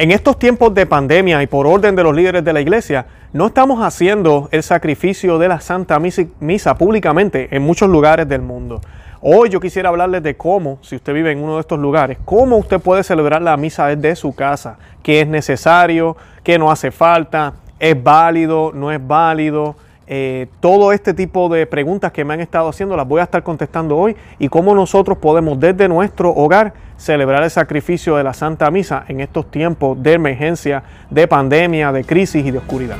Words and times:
En 0.00 0.12
estos 0.12 0.38
tiempos 0.38 0.72
de 0.72 0.86
pandemia 0.86 1.42
y 1.42 1.46
por 1.46 1.66
orden 1.66 1.94
de 1.94 2.02
los 2.02 2.16
líderes 2.16 2.42
de 2.42 2.54
la 2.54 2.62
iglesia, 2.62 3.04
no 3.34 3.48
estamos 3.48 3.84
haciendo 3.84 4.48
el 4.50 4.62
sacrificio 4.62 5.38
de 5.38 5.46
la 5.46 5.60
Santa 5.60 5.98
Misa, 5.98 6.78
públicamente 6.78 7.54
en 7.54 7.62
muchos 7.62 7.90
lugares 7.90 8.26
del 8.26 8.40
mundo. 8.40 8.80
Hoy 9.20 9.50
yo 9.50 9.60
quisiera 9.60 9.90
hablarles 9.90 10.22
de 10.22 10.38
cómo, 10.38 10.78
si 10.80 10.96
usted 10.96 11.12
vive 11.12 11.32
en 11.32 11.42
uno 11.44 11.56
de 11.56 11.60
estos 11.60 11.78
lugares, 11.78 12.16
cómo 12.24 12.56
usted 12.56 12.80
puede 12.80 13.02
celebrar 13.02 13.42
la 13.42 13.58
misa 13.58 13.88
desde 13.88 14.16
su 14.16 14.34
casa, 14.34 14.78
qué 15.02 15.20
es 15.20 15.26
necesario, 15.26 16.16
qué 16.42 16.58
no 16.58 16.70
hace 16.70 16.90
falta, 16.90 17.52
es 17.78 18.02
válido, 18.02 18.72
no 18.74 18.90
es 18.90 19.06
válido, 19.06 19.76
eh, 20.06 20.46
todo 20.60 20.92
este 20.92 21.12
tipo 21.12 21.50
de 21.50 21.66
preguntas 21.66 22.10
que 22.10 22.24
me 22.24 22.32
han 22.32 22.40
estado 22.40 22.70
haciendo 22.70 22.96
las 22.96 23.06
voy 23.06 23.20
a 23.20 23.24
estar 23.24 23.42
contestando 23.42 23.98
hoy 23.98 24.16
y 24.38 24.48
cómo 24.48 24.74
nosotros 24.74 25.18
podemos 25.18 25.60
desde 25.60 25.88
nuestro 25.88 26.30
hogar 26.30 26.72
celebrar 27.00 27.42
el 27.42 27.50
sacrificio 27.50 28.16
de 28.16 28.24
la 28.24 28.34
Santa 28.34 28.70
Misa 28.70 29.04
en 29.08 29.20
estos 29.20 29.50
tiempos 29.50 30.00
de 30.02 30.12
emergencia, 30.12 30.82
de 31.08 31.26
pandemia, 31.26 31.92
de 31.92 32.04
crisis 32.04 32.44
y 32.44 32.50
de 32.50 32.58
oscuridad. 32.58 32.96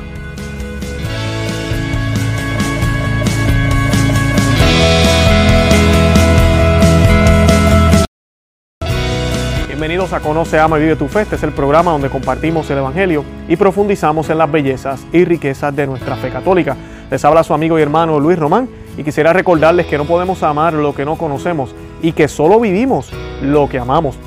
Bienvenidos 9.67 10.13
a 10.13 10.19
Conoce, 10.19 10.59
Ama 10.59 10.79
y 10.79 10.81
Vive 10.81 10.95
tu 10.95 11.07
Fe. 11.07 11.21
Este 11.21 11.35
es 11.35 11.43
el 11.43 11.51
programa 11.51 11.91
donde 11.91 12.09
compartimos 12.09 12.69
el 12.71 12.79
Evangelio 12.79 13.23
y 13.47 13.55
profundizamos 13.55 14.29
en 14.29 14.39
las 14.39 14.51
bellezas 14.51 15.05
y 15.11 15.25
riquezas 15.25 15.75
de 15.75 15.85
nuestra 15.85 16.15
fe 16.15 16.29
católica. 16.29 16.75
Les 17.09 17.23
habla 17.25 17.43
su 17.43 17.53
amigo 17.53 17.77
y 17.77 17.81
hermano 17.81 18.19
Luis 18.19 18.37
Román 18.37 18.67
y 18.97 19.03
quisiera 19.03 19.33
recordarles 19.33 19.85
que 19.85 19.97
no 19.97 20.05
podemos 20.05 20.41
amar 20.43 20.73
lo 20.73 20.93
que 20.93 21.05
no 21.05 21.17
conocemos 21.17 21.73
y 22.01 22.13
que 22.13 22.27
solo 22.27 22.59
vivimos 22.59 23.11
lo 23.41 23.67
que 23.69 23.79
amamos. 23.79 24.17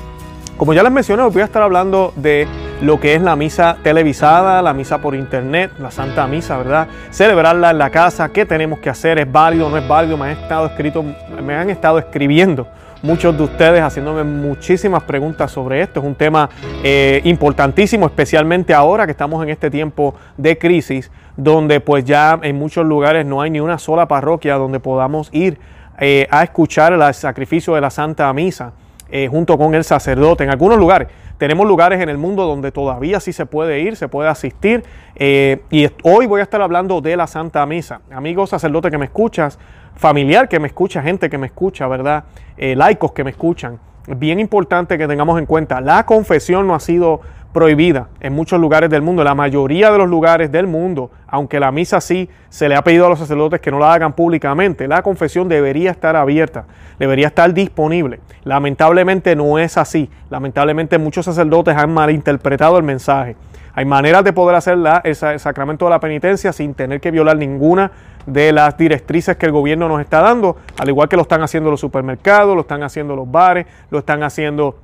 Como 0.57 0.73
ya 0.73 0.83
les 0.83 0.91
mencioné, 0.91 1.23
voy 1.23 1.41
a 1.41 1.45
estar 1.45 1.61
hablando 1.61 2.13
de 2.15 2.47
lo 2.81 2.99
que 2.99 3.15
es 3.15 3.21
la 3.21 3.35
misa 3.35 3.77
televisada, 3.83 4.61
la 4.61 4.73
misa 4.73 4.99
por 4.99 5.15
internet, 5.15 5.71
la 5.79 5.91
Santa 5.91 6.27
Misa, 6.27 6.57
¿verdad? 6.57 6.87
Celebrarla 7.11 7.71
en 7.71 7.77
la 7.77 7.89
casa, 7.89 8.29
qué 8.29 8.45
tenemos 8.45 8.79
que 8.79 8.89
hacer, 8.89 9.19
es 9.19 9.31
válido, 9.31 9.69
no 9.69 9.77
es 9.77 9.87
válido, 9.87 10.17
me 10.17 10.27
han 10.27 10.31
estado, 10.31 10.67
escrito, 10.67 11.03
me 11.43 11.55
han 11.55 11.69
estado 11.69 11.99
escribiendo 11.99 12.67
muchos 13.05 13.37
de 13.37 13.43
ustedes 13.43 13.81
haciéndome 13.81 14.23
muchísimas 14.23 15.03
preguntas 15.03 15.51
sobre 15.51 15.81
esto. 15.81 15.99
Es 15.99 16.05
un 16.05 16.15
tema 16.15 16.49
eh, 16.83 17.21
importantísimo, 17.23 18.07
especialmente 18.07 18.73
ahora 18.73 19.05
que 19.05 19.11
estamos 19.11 19.43
en 19.43 19.49
este 19.49 19.69
tiempo 19.69 20.15
de 20.37 20.57
crisis, 20.57 21.11
donde 21.37 21.79
pues 21.79 22.03
ya 22.03 22.39
en 22.41 22.57
muchos 22.57 22.85
lugares 22.85 23.25
no 23.25 23.41
hay 23.41 23.51
ni 23.51 23.59
una 23.59 23.77
sola 23.77 24.07
parroquia 24.07 24.55
donde 24.55 24.79
podamos 24.79 25.29
ir 25.31 25.59
eh, 25.99 26.27
a 26.29 26.43
escuchar 26.43 26.93
el 26.93 27.13
sacrificio 27.13 27.75
de 27.75 27.81
la 27.81 27.89
Santa 27.89 28.31
Misa 28.33 28.73
eh, 29.09 29.27
junto 29.29 29.57
con 29.57 29.75
el 29.75 29.83
sacerdote. 29.83 30.43
En 30.43 30.49
algunos 30.49 30.77
lugares 30.77 31.07
tenemos 31.37 31.67
lugares 31.67 32.01
en 32.01 32.09
el 32.09 32.17
mundo 32.17 32.45
donde 32.45 32.71
todavía 32.71 33.19
sí 33.19 33.33
se 33.33 33.45
puede 33.45 33.81
ir, 33.81 33.95
se 33.95 34.07
puede 34.07 34.29
asistir. 34.29 34.83
y 35.17 35.87
hoy 36.03 36.25
voy 36.25 36.39
a 36.39 36.43
estar 36.43 36.61
hablando 36.61 37.01
de 37.01 37.17
la 37.17 37.27
Santa 37.27 37.65
Misa. 37.65 38.01
Amigo 38.11 38.47
sacerdote 38.47 38.89
que 38.89 38.97
me 38.97 39.05
escuchas, 39.05 39.59
familiar 39.95 40.47
que 40.49 40.59
me 40.59 40.67
escucha, 40.67 41.01
gente 41.01 41.29
que 41.29 41.37
me 41.37 41.47
escucha, 41.47 41.87
¿verdad? 41.87 42.25
Eh, 42.57 42.75
laicos 42.75 43.11
que 43.13 43.23
me 43.23 43.31
escuchan. 43.31 43.79
Es 44.07 44.17
bien 44.19 44.39
importante 44.39 44.97
que 44.97 45.07
tengamos 45.07 45.39
en 45.39 45.45
cuenta, 45.45 45.81
la 45.81 46.05
confesión 46.05 46.67
no 46.67 46.75
ha 46.75 46.79
sido 46.79 47.21
prohibida 47.55 48.09
en 48.19 48.33
muchos 48.33 48.59
lugares 48.59 48.89
del 48.89 49.01
mundo, 49.01 49.23
la 49.23 49.33
mayoría 49.33 49.89
de 49.89 49.97
los 49.97 50.09
lugares 50.09 50.51
del 50.51 50.67
mundo, 50.67 51.09
aunque 51.25 51.57
la 51.57 51.71
misa 51.71 52.01
sí 52.01 52.29
se 52.49 52.67
le 52.67 52.75
ha 52.75 52.83
pedido 52.83 53.05
a 53.05 53.09
los 53.09 53.17
sacerdotes 53.17 53.61
que 53.61 53.71
no 53.71 53.79
la 53.79 53.93
hagan 53.93 54.11
públicamente, 54.11 54.89
la 54.89 55.01
confesión 55.01 55.47
debería 55.47 55.91
estar 55.91 56.17
abierta, 56.17 56.65
debería 56.99 57.27
estar 57.27 57.53
disponible. 57.53 58.19
Lamentablemente 58.43 59.37
no 59.37 59.57
es 59.57 59.77
así, 59.77 60.09
lamentablemente 60.29 60.97
muchos 60.97 61.23
sacerdotes 61.23 61.77
han 61.77 61.93
malinterpretado 61.93 62.77
el 62.77 62.83
mensaje. 62.83 63.37
Hay 63.73 63.85
maneras 63.85 64.25
de 64.25 64.33
poder 64.33 64.57
hacer 64.57 64.77
el 65.05 65.15
sacramento 65.39 65.85
de 65.85 65.91
la 65.91 66.01
penitencia 66.01 66.51
sin 66.51 66.73
tener 66.73 66.99
que 66.99 67.09
violar 67.09 67.37
ninguna 67.37 67.89
de 68.25 68.51
las 68.51 68.77
directrices 68.77 69.37
que 69.37 69.45
el 69.45 69.53
gobierno 69.53 69.87
nos 69.87 70.01
está 70.01 70.19
dando, 70.19 70.57
al 70.77 70.89
igual 70.89 71.07
que 71.07 71.15
lo 71.15 71.21
están 71.21 71.41
haciendo 71.41 71.71
los 71.71 71.79
supermercados, 71.79 72.53
lo 72.53 72.61
están 72.61 72.83
haciendo 72.83 73.15
los 73.15 73.31
bares, 73.31 73.65
lo 73.91 73.99
están 73.99 74.23
haciendo 74.23 74.75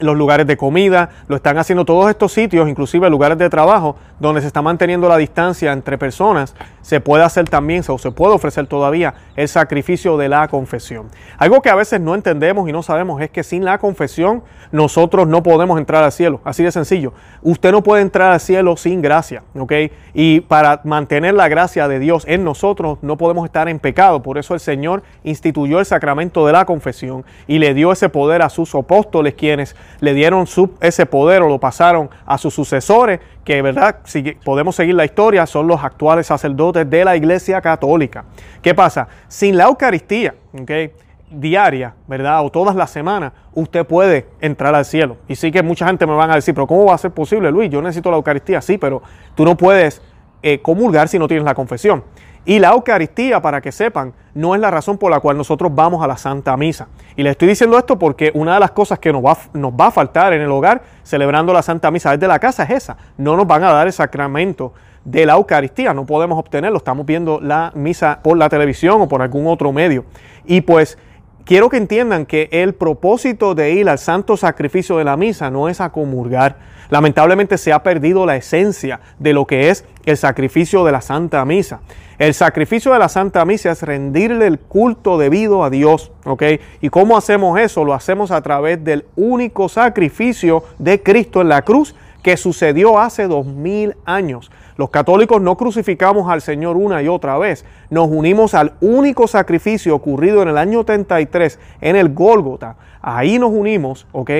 los 0.00 0.16
lugares 0.16 0.46
de 0.46 0.56
comida, 0.56 1.10
lo 1.28 1.36
están 1.36 1.58
haciendo 1.58 1.84
todos 1.84 2.10
estos 2.10 2.32
sitios, 2.32 2.68
inclusive 2.68 3.08
lugares 3.10 3.38
de 3.38 3.48
trabajo, 3.48 3.96
donde 4.18 4.40
se 4.40 4.46
está 4.46 4.62
manteniendo 4.62 5.08
la 5.08 5.16
distancia 5.16 5.72
entre 5.72 5.98
personas, 5.98 6.54
se 6.82 7.00
puede 7.00 7.24
hacer 7.24 7.48
también, 7.48 7.82
o 7.88 7.98
se 7.98 8.10
puede 8.10 8.34
ofrecer 8.34 8.66
todavía 8.66 9.14
el 9.36 9.48
sacrificio 9.48 10.16
de 10.16 10.28
la 10.28 10.48
confesión. 10.48 11.08
Algo 11.38 11.62
que 11.62 11.70
a 11.70 11.74
veces 11.74 12.00
no 12.00 12.14
entendemos 12.14 12.68
y 12.68 12.72
no 12.72 12.82
sabemos 12.82 13.20
es 13.22 13.30
que 13.30 13.42
sin 13.42 13.64
la 13.64 13.78
confesión 13.78 14.42
nosotros 14.72 15.26
no 15.26 15.42
podemos 15.42 15.78
entrar 15.78 16.02
al 16.02 16.12
cielo, 16.12 16.40
así 16.44 16.62
de 16.62 16.72
sencillo. 16.72 17.12
Usted 17.42 17.72
no 17.72 17.82
puede 17.82 18.02
entrar 18.02 18.32
al 18.32 18.40
cielo 18.40 18.76
sin 18.76 19.02
gracia, 19.02 19.42
¿ok? 19.58 19.72
Y 20.14 20.40
para 20.40 20.80
mantener 20.84 21.34
la 21.34 21.48
gracia 21.48 21.88
de 21.88 21.98
Dios 21.98 22.24
en 22.26 22.44
nosotros 22.44 22.98
no 23.02 23.16
podemos 23.16 23.44
estar 23.44 23.68
en 23.68 23.78
pecado, 23.78 24.22
por 24.22 24.38
eso 24.38 24.54
el 24.54 24.60
Señor 24.60 25.02
instituyó 25.24 25.78
el 25.78 25.86
sacramento 25.86 26.46
de 26.46 26.52
la 26.52 26.64
confesión 26.64 27.24
y 27.46 27.58
le 27.58 27.74
dio 27.74 27.92
ese 27.92 28.08
poder 28.08 28.42
a 28.42 28.50
sus 28.50 28.74
apóstoles 28.74 29.34
quienes 29.34 29.76
le 30.00 30.14
dieron 30.14 30.46
ese 30.80 31.06
poder 31.06 31.42
o 31.42 31.48
lo 31.48 31.58
pasaron 31.58 32.10
a 32.26 32.38
sus 32.38 32.54
sucesores, 32.54 33.20
que 33.44 33.60
verdad, 33.62 33.96
si 34.04 34.22
podemos 34.44 34.76
seguir 34.76 34.94
la 34.94 35.04
historia, 35.04 35.46
son 35.46 35.66
los 35.66 35.82
actuales 35.82 36.26
sacerdotes 36.26 36.88
de 36.88 37.04
la 37.04 37.16
Iglesia 37.16 37.60
Católica. 37.60 38.24
¿Qué 38.62 38.74
pasa? 38.74 39.08
Sin 39.28 39.56
la 39.56 39.64
Eucaristía, 39.64 40.34
diaria, 41.30 41.94
¿verdad? 42.06 42.44
O 42.44 42.50
todas 42.50 42.74
las 42.74 42.90
semanas, 42.90 43.32
usted 43.54 43.86
puede 43.86 44.26
entrar 44.40 44.74
al 44.74 44.84
cielo. 44.84 45.16
Y 45.28 45.36
sí 45.36 45.50
que 45.50 45.62
mucha 45.62 45.86
gente 45.86 46.06
me 46.06 46.14
van 46.14 46.30
a 46.30 46.34
decir, 46.34 46.54
pero 46.54 46.66
¿cómo 46.66 46.86
va 46.86 46.94
a 46.94 46.98
ser 46.98 47.12
posible, 47.12 47.50
Luis? 47.50 47.70
Yo 47.70 47.80
necesito 47.80 48.10
la 48.10 48.16
Eucaristía, 48.16 48.60
sí, 48.60 48.78
pero 48.78 49.02
tú 49.34 49.44
no 49.44 49.56
puedes 49.56 50.02
eh, 50.42 50.60
comulgar 50.60 51.08
si 51.08 51.18
no 51.18 51.28
tienes 51.28 51.44
la 51.44 51.54
confesión. 51.54 52.02
Y 52.44 52.58
la 52.58 52.70
Eucaristía, 52.70 53.42
para 53.42 53.60
que 53.60 53.70
sepan, 53.70 54.14
no 54.34 54.54
es 54.54 54.60
la 54.60 54.70
razón 54.70 54.96
por 54.96 55.10
la 55.10 55.20
cual 55.20 55.36
nosotros 55.36 55.74
vamos 55.74 56.02
a 56.02 56.06
la 56.06 56.16
Santa 56.16 56.56
Misa. 56.56 56.88
Y 57.16 57.22
les 57.22 57.32
estoy 57.32 57.48
diciendo 57.48 57.76
esto 57.76 57.98
porque 57.98 58.30
una 58.34 58.54
de 58.54 58.60
las 58.60 58.70
cosas 58.70 58.98
que 58.98 59.12
nos 59.12 59.22
va, 59.22 59.86
a 59.86 59.90
faltar 59.90 60.32
en 60.32 60.40
el 60.40 60.50
hogar 60.50 60.82
celebrando 61.02 61.52
la 61.52 61.62
Santa 61.62 61.90
Misa 61.90 62.12
desde 62.12 62.26
la 62.26 62.38
casa 62.38 62.62
es 62.64 62.70
esa. 62.70 62.96
No 63.18 63.36
nos 63.36 63.46
van 63.46 63.62
a 63.64 63.72
dar 63.72 63.86
el 63.86 63.92
sacramento 63.92 64.72
de 65.04 65.26
la 65.26 65.34
Eucaristía, 65.34 65.92
no 65.92 66.06
podemos 66.06 66.38
obtenerlo. 66.38 66.78
Estamos 66.78 67.04
viendo 67.04 67.40
la 67.40 67.72
misa 67.74 68.20
por 68.22 68.36
la 68.36 68.48
televisión 68.48 69.02
o 69.02 69.08
por 69.08 69.20
algún 69.20 69.46
otro 69.46 69.72
medio. 69.72 70.04
Y 70.46 70.62
pues 70.62 70.98
quiero 71.44 71.68
que 71.68 71.76
entiendan 71.76 72.26
que 72.26 72.48
el 72.52 72.74
propósito 72.74 73.54
de 73.54 73.72
ir 73.72 73.88
al 73.88 73.98
santo 73.98 74.36
sacrificio 74.36 74.96
de 74.98 75.04
la 75.04 75.16
misa 75.16 75.50
no 75.50 75.68
es 75.68 75.80
a 75.80 75.90
comulgar. 75.90 76.56
Lamentablemente 76.90 77.56
se 77.56 77.72
ha 77.72 77.82
perdido 77.82 78.26
la 78.26 78.36
esencia 78.36 79.00
de 79.18 79.32
lo 79.32 79.46
que 79.46 79.70
es 79.70 79.84
el 80.06 80.16
sacrificio 80.16 80.84
de 80.84 80.92
la 80.92 81.00
Santa 81.00 81.44
Misa. 81.44 81.80
El 82.18 82.34
sacrificio 82.34 82.92
de 82.92 82.98
la 82.98 83.08
Santa 83.08 83.44
Misa 83.44 83.70
es 83.70 83.82
rendirle 83.82 84.46
el 84.46 84.58
culto 84.58 85.16
debido 85.16 85.64
a 85.64 85.70
Dios, 85.70 86.12
¿ok? 86.24 86.42
¿Y 86.80 86.90
cómo 86.90 87.16
hacemos 87.16 87.58
eso? 87.58 87.84
Lo 87.84 87.94
hacemos 87.94 88.30
a 88.30 88.42
través 88.42 88.82
del 88.84 89.06
único 89.16 89.68
sacrificio 89.68 90.64
de 90.78 91.02
Cristo 91.02 91.40
en 91.40 91.48
la 91.48 91.62
cruz 91.62 91.94
que 92.22 92.36
sucedió 92.36 92.98
hace 92.98 93.26
dos 93.26 93.46
mil 93.46 93.96
años. 94.04 94.50
Los 94.80 94.88
católicos 94.88 95.42
no 95.42 95.58
crucificamos 95.58 96.30
al 96.30 96.40
Señor 96.40 96.78
una 96.78 97.02
y 97.02 97.08
otra 97.08 97.36
vez. 97.36 97.66
Nos 97.90 98.08
unimos 98.08 98.54
al 98.54 98.72
único 98.80 99.28
sacrificio 99.28 99.94
ocurrido 99.94 100.40
en 100.40 100.48
el 100.48 100.56
año 100.56 100.84
33 100.84 101.58
en 101.82 101.96
el 101.96 102.14
Gólgota. 102.14 102.76
Ahí 103.02 103.38
nos 103.38 103.50
unimos, 103.50 104.06
¿ok? 104.12 104.30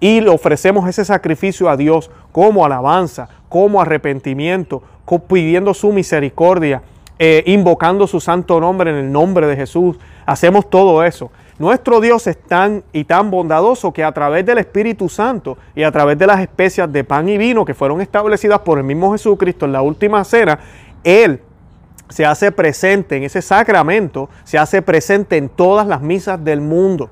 Y 0.00 0.20
le 0.20 0.30
ofrecemos 0.30 0.88
ese 0.88 1.04
sacrificio 1.04 1.70
a 1.70 1.76
Dios 1.76 2.10
como 2.32 2.64
alabanza, 2.64 3.28
como 3.48 3.80
arrepentimiento, 3.80 4.82
pidiendo 5.28 5.72
su 5.74 5.92
misericordia 5.92 6.82
eh, 7.20 7.44
invocando 7.46 8.08
su 8.08 8.18
santo 8.18 8.58
nombre 8.58 8.90
en 8.90 8.96
el 8.96 9.12
nombre 9.12 9.46
de 9.46 9.54
Jesús. 9.54 9.96
Hacemos 10.26 10.68
todo 10.68 11.04
eso. 11.04 11.30
Nuestro 11.58 12.00
Dios 12.00 12.26
es 12.26 12.36
tan 12.36 12.82
y 12.92 13.04
tan 13.04 13.30
bondadoso 13.30 13.92
que 13.92 14.02
a 14.02 14.10
través 14.10 14.44
del 14.44 14.58
Espíritu 14.58 15.08
Santo 15.08 15.56
y 15.76 15.84
a 15.84 15.92
través 15.92 16.18
de 16.18 16.26
las 16.26 16.40
especias 16.40 16.92
de 16.92 17.04
pan 17.04 17.28
y 17.28 17.38
vino 17.38 17.64
que 17.64 17.74
fueron 17.74 18.00
establecidas 18.00 18.60
por 18.60 18.78
el 18.78 18.84
mismo 18.84 19.12
Jesucristo 19.12 19.64
en 19.64 19.72
la 19.72 19.82
última 19.82 20.24
cena, 20.24 20.58
Él 21.04 21.40
se 22.08 22.26
hace 22.26 22.50
presente 22.50 23.16
en 23.16 23.22
ese 23.22 23.40
sacramento, 23.40 24.28
se 24.42 24.58
hace 24.58 24.82
presente 24.82 25.36
en 25.36 25.48
todas 25.48 25.86
las 25.86 26.00
misas 26.00 26.42
del 26.42 26.60
mundo. 26.60 27.08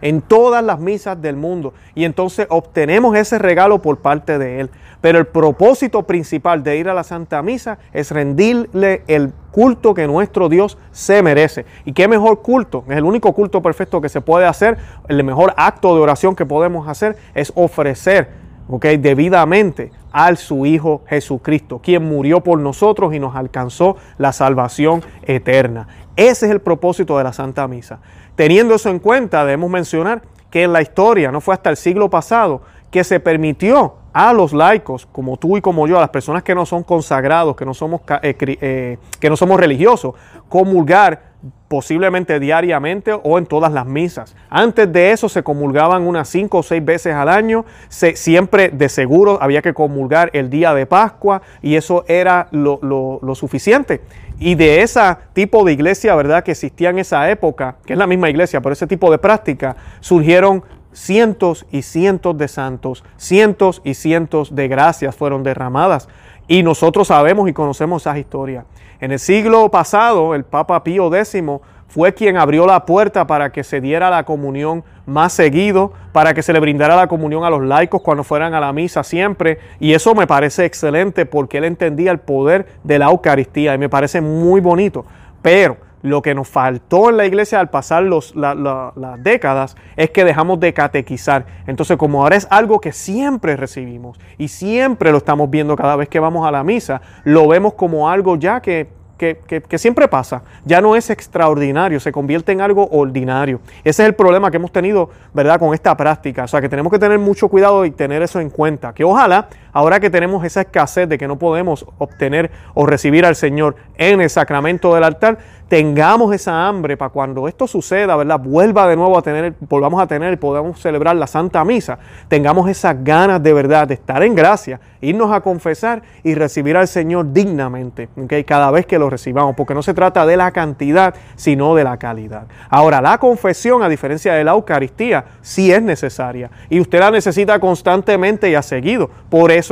En 0.00 0.22
todas 0.22 0.64
las 0.64 0.80
misas 0.80 1.20
del 1.20 1.36
mundo. 1.36 1.74
Y 1.94 2.04
entonces 2.04 2.46
obtenemos 2.48 3.14
ese 3.16 3.38
regalo 3.38 3.82
por 3.82 3.98
parte 3.98 4.38
de 4.38 4.60
Él. 4.60 4.70
Pero 5.04 5.18
el 5.18 5.26
propósito 5.26 6.04
principal 6.04 6.62
de 6.62 6.78
ir 6.78 6.88
a 6.88 6.94
la 6.94 7.04
Santa 7.04 7.42
Misa 7.42 7.76
es 7.92 8.10
rendirle 8.10 9.02
el 9.06 9.34
culto 9.50 9.92
que 9.92 10.06
nuestro 10.06 10.48
Dios 10.48 10.78
se 10.92 11.22
merece. 11.22 11.66
¿Y 11.84 11.92
qué 11.92 12.08
mejor 12.08 12.40
culto? 12.40 12.84
Es 12.88 12.96
el 12.96 13.04
único 13.04 13.34
culto 13.34 13.60
perfecto 13.60 14.00
que 14.00 14.08
se 14.08 14.22
puede 14.22 14.46
hacer. 14.46 14.78
El 15.06 15.22
mejor 15.22 15.52
acto 15.58 15.94
de 15.94 16.00
oración 16.00 16.34
que 16.34 16.46
podemos 16.46 16.88
hacer 16.88 17.16
es 17.34 17.52
ofrecer 17.54 18.30
okay, 18.66 18.96
debidamente 18.96 19.92
al 20.10 20.38
su 20.38 20.64
Hijo 20.64 21.02
Jesucristo, 21.06 21.80
quien 21.82 22.08
murió 22.08 22.40
por 22.40 22.58
nosotros 22.58 23.12
y 23.12 23.18
nos 23.18 23.36
alcanzó 23.36 23.98
la 24.16 24.32
salvación 24.32 25.02
eterna. 25.24 25.86
Ese 26.16 26.46
es 26.46 26.52
el 26.52 26.62
propósito 26.62 27.18
de 27.18 27.24
la 27.24 27.34
Santa 27.34 27.68
Misa. 27.68 28.00
Teniendo 28.36 28.74
eso 28.74 28.88
en 28.88 29.00
cuenta, 29.00 29.44
debemos 29.44 29.68
mencionar 29.68 30.22
que 30.48 30.62
en 30.62 30.72
la 30.72 30.80
historia, 30.80 31.30
no 31.30 31.42
fue 31.42 31.52
hasta 31.52 31.68
el 31.68 31.76
siglo 31.76 32.08
pasado, 32.08 32.62
que 32.90 33.04
se 33.04 33.20
permitió 33.20 33.96
a 34.14 34.32
los 34.32 34.52
laicos, 34.52 35.06
como 35.10 35.36
tú 35.36 35.56
y 35.56 35.60
como 35.60 35.88
yo, 35.88 35.98
a 35.98 36.00
las 36.00 36.10
personas 36.10 36.44
que 36.44 36.54
no 36.54 36.64
son 36.64 36.84
consagrados, 36.84 37.56
que 37.56 37.64
no 37.64 37.74
somos, 37.74 38.00
eh, 38.22 38.36
eh, 38.40 38.98
que 39.18 39.28
no 39.28 39.36
somos 39.36 39.58
religiosos, 39.58 40.14
comulgar 40.48 41.34
posiblemente 41.66 42.38
diariamente 42.38 43.12
o 43.12 43.38
en 43.38 43.46
todas 43.46 43.72
las 43.72 43.84
misas. 43.84 44.36
Antes 44.48 44.90
de 44.92 45.10
eso 45.10 45.28
se 45.28 45.42
comulgaban 45.42 46.06
unas 46.06 46.28
cinco 46.28 46.58
o 46.58 46.62
seis 46.62 46.82
veces 46.82 47.12
al 47.12 47.28
año, 47.28 47.64
siempre 47.88 48.68
de 48.68 48.88
seguro 48.88 49.38
había 49.42 49.60
que 49.60 49.74
comulgar 49.74 50.30
el 50.32 50.48
día 50.48 50.72
de 50.72 50.86
Pascua 50.86 51.42
y 51.60 51.74
eso 51.74 52.04
era 52.06 52.46
lo, 52.52 52.78
lo 52.80 53.34
suficiente. 53.34 54.00
Y 54.38 54.54
de 54.54 54.82
ese 54.82 55.00
tipo 55.32 55.64
de 55.64 55.72
iglesia, 55.72 56.14
¿verdad?, 56.14 56.44
que 56.44 56.52
existía 56.52 56.90
en 56.90 57.00
esa 57.00 57.28
época, 57.30 57.76
que 57.84 57.92
es 57.92 57.98
la 57.98 58.06
misma 58.06 58.30
iglesia, 58.30 58.60
pero 58.60 58.72
ese 58.72 58.86
tipo 58.86 59.10
de 59.10 59.18
práctica, 59.18 59.76
surgieron 60.00 60.62
cientos 60.94 61.66
y 61.70 61.82
cientos 61.82 62.38
de 62.38 62.48
santos, 62.48 63.04
cientos 63.18 63.82
y 63.84 63.94
cientos 63.94 64.54
de 64.54 64.68
gracias 64.68 65.14
fueron 65.14 65.42
derramadas. 65.42 66.08
Y 66.48 66.62
nosotros 66.62 67.08
sabemos 67.08 67.48
y 67.48 67.52
conocemos 67.52 68.02
esa 68.02 68.18
historia. 68.18 68.64
En 69.00 69.12
el 69.12 69.18
siglo 69.18 69.70
pasado, 69.70 70.34
el 70.34 70.44
Papa 70.44 70.82
Pío 70.82 71.14
X 71.14 71.42
fue 71.88 72.14
quien 72.14 72.36
abrió 72.36 72.66
la 72.66 72.86
puerta 72.86 73.26
para 73.26 73.52
que 73.52 73.62
se 73.62 73.80
diera 73.80 74.10
la 74.10 74.24
comunión 74.24 74.82
más 75.06 75.32
seguido, 75.32 75.92
para 76.12 76.34
que 76.34 76.42
se 76.42 76.52
le 76.52 76.60
brindara 76.60 76.96
la 76.96 77.06
comunión 77.06 77.44
a 77.44 77.50
los 77.50 77.62
laicos 77.62 78.02
cuando 78.02 78.24
fueran 78.24 78.54
a 78.54 78.60
la 78.60 78.72
misa 78.72 79.02
siempre. 79.04 79.58
Y 79.78 79.92
eso 79.92 80.14
me 80.14 80.26
parece 80.26 80.64
excelente 80.64 81.26
porque 81.26 81.58
él 81.58 81.64
entendía 81.64 82.10
el 82.10 82.18
poder 82.18 82.66
de 82.82 82.98
la 82.98 83.06
Eucaristía 83.06 83.74
y 83.74 83.78
me 83.78 83.88
parece 83.88 84.20
muy 84.20 84.60
bonito. 84.60 85.04
Pero 85.42 85.76
lo 86.04 86.20
que 86.20 86.34
nos 86.34 86.48
faltó 86.48 87.08
en 87.08 87.16
la 87.16 87.24
iglesia 87.24 87.58
al 87.58 87.70
pasar 87.70 88.02
los, 88.02 88.36
las 88.36 88.94
décadas 89.20 89.74
es 89.96 90.10
que 90.10 90.22
dejamos 90.22 90.60
de 90.60 90.74
catequizar. 90.74 91.46
Entonces, 91.66 91.96
como 91.96 92.22
ahora 92.22 92.36
es 92.36 92.46
algo 92.50 92.78
que 92.78 92.92
siempre 92.92 93.56
recibimos 93.56 94.20
y 94.36 94.48
siempre 94.48 95.12
lo 95.12 95.18
estamos 95.18 95.48
viendo 95.48 95.74
cada 95.76 95.96
vez 95.96 96.10
que 96.10 96.20
vamos 96.20 96.46
a 96.46 96.50
la 96.50 96.62
misa, 96.62 97.00
lo 97.24 97.48
vemos 97.48 97.72
como 97.72 98.10
algo 98.10 98.36
ya 98.36 98.60
que 98.60 98.86
que, 99.16 99.78
siempre 99.78 100.08
pasa. 100.08 100.42
Ya 100.64 100.80
no 100.80 100.96
es 100.96 101.10
extraordinario, 101.10 102.00
se 102.00 102.12
convierte 102.12 102.52
en 102.52 102.60
algo 102.60 102.88
ordinario. 102.90 103.60
Ese 103.82 104.02
es 104.02 104.08
el 104.08 104.14
problema 104.14 104.50
que 104.50 104.56
hemos 104.56 104.72
tenido, 104.72 105.10
¿verdad?, 105.32 105.58
con 105.58 105.72
esta 105.74 105.96
práctica. 105.96 106.44
O 106.44 106.48
sea, 106.48 106.60
que 106.60 106.68
tenemos 106.68 106.92
que 106.92 106.98
tener 106.98 107.18
mucho 107.18 107.48
cuidado 107.48 107.84
y 107.84 107.90
tener 107.90 108.22
eso 108.22 108.40
en 108.40 108.50
cuenta. 108.50 108.92
Que 108.92 109.04
ojalá, 109.04 109.48
ahora 109.74 110.00
que 110.00 110.08
tenemos 110.08 110.42
esa 110.44 110.62
escasez 110.62 111.06
de 111.06 111.18
que 111.18 111.28
no 111.28 111.38
podemos 111.38 111.84
obtener 111.98 112.50
o 112.72 112.86
recibir 112.86 113.26
al 113.26 113.36
Señor 113.36 113.76
en 113.98 114.22
el 114.22 114.30
sacramento 114.30 114.94
del 114.94 115.04
altar, 115.04 115.38
tengamos 115.68 116.34
esa 116.34 116.68
hambre 116.68 116.96
para 116.96 117.10
cuando 117.10 117.48
esto 117.48 117.66
suceda, 117.66 118.16
¿verdad? 118.16 118.38
Vuelva 118.38 118.86
de 118.86 118.96
nuevo 118.96 119.18
a 119.18 119.22
tener, 119.22 119.54
volvamos 119.60 120.00
a 120.00 120.06
tener 120.06 120.32
y 120.34 120.36
podamos 120.36 120.80
celebrar 120.80 121.16
la 121.16 121.26
Santa 121.26 121.64
Misa, 121.64 121.98
tengamos 122.28 122.68
esas 122.68 123.02
ganas 123.02 123.42
de 123.42 123.52
verdad 123.52 123.88
de 123.88 123.94
estar 123.94 124.22
en 124.22 124.34
gracia, 124.34 124.78
irnos 125.00 125.32
a 125.32 125.40
confesar 125.40 126.02
y 126.22 126.34
recibir 126.34 126.76
al 126.76 126.86
Señor 126.86 127.32
dignamente, 127.32 128.08
¿okay? 128.16 128.44
Cada 128.44 128.70
vez 128.70 128.86
que 128.86 128.98
lo 128.98 129.10
recibamos, 129.10 129.56
porque 129.56 129.74
no 129.74 129.82
se 129.82 129.94
trata 129.94 130.26
de 130.26 130.36
la 130.36 130.52
cantidad, 130.52 131.14
sino 131.34 131.74
de 131.74 131.84
la 131.84 131.96
calidad. 131.96 132.46
Ahora, 132.68 133.00
la 133.00 133.18
confesión, 133.18 133.82
a 133.82 133.88
diferencia 133.88 134.34
de 134.34 134.44
la 134.44 134.52
Eucaristía, 134.52 135.24
sí 135.40 135.72
es 135.72 135.82
necesaria 135.82 136.50
y 136.68 136.80
usted 136.80 137.00
la 137.00 137.10
necesita 137.10 137.58
constantemente 137.58 138.50
y 138.50 138.54
a 138.54 138.62
seguido. 138.62 139.10
Por 139.28 139.50
eso, 139.50 139.63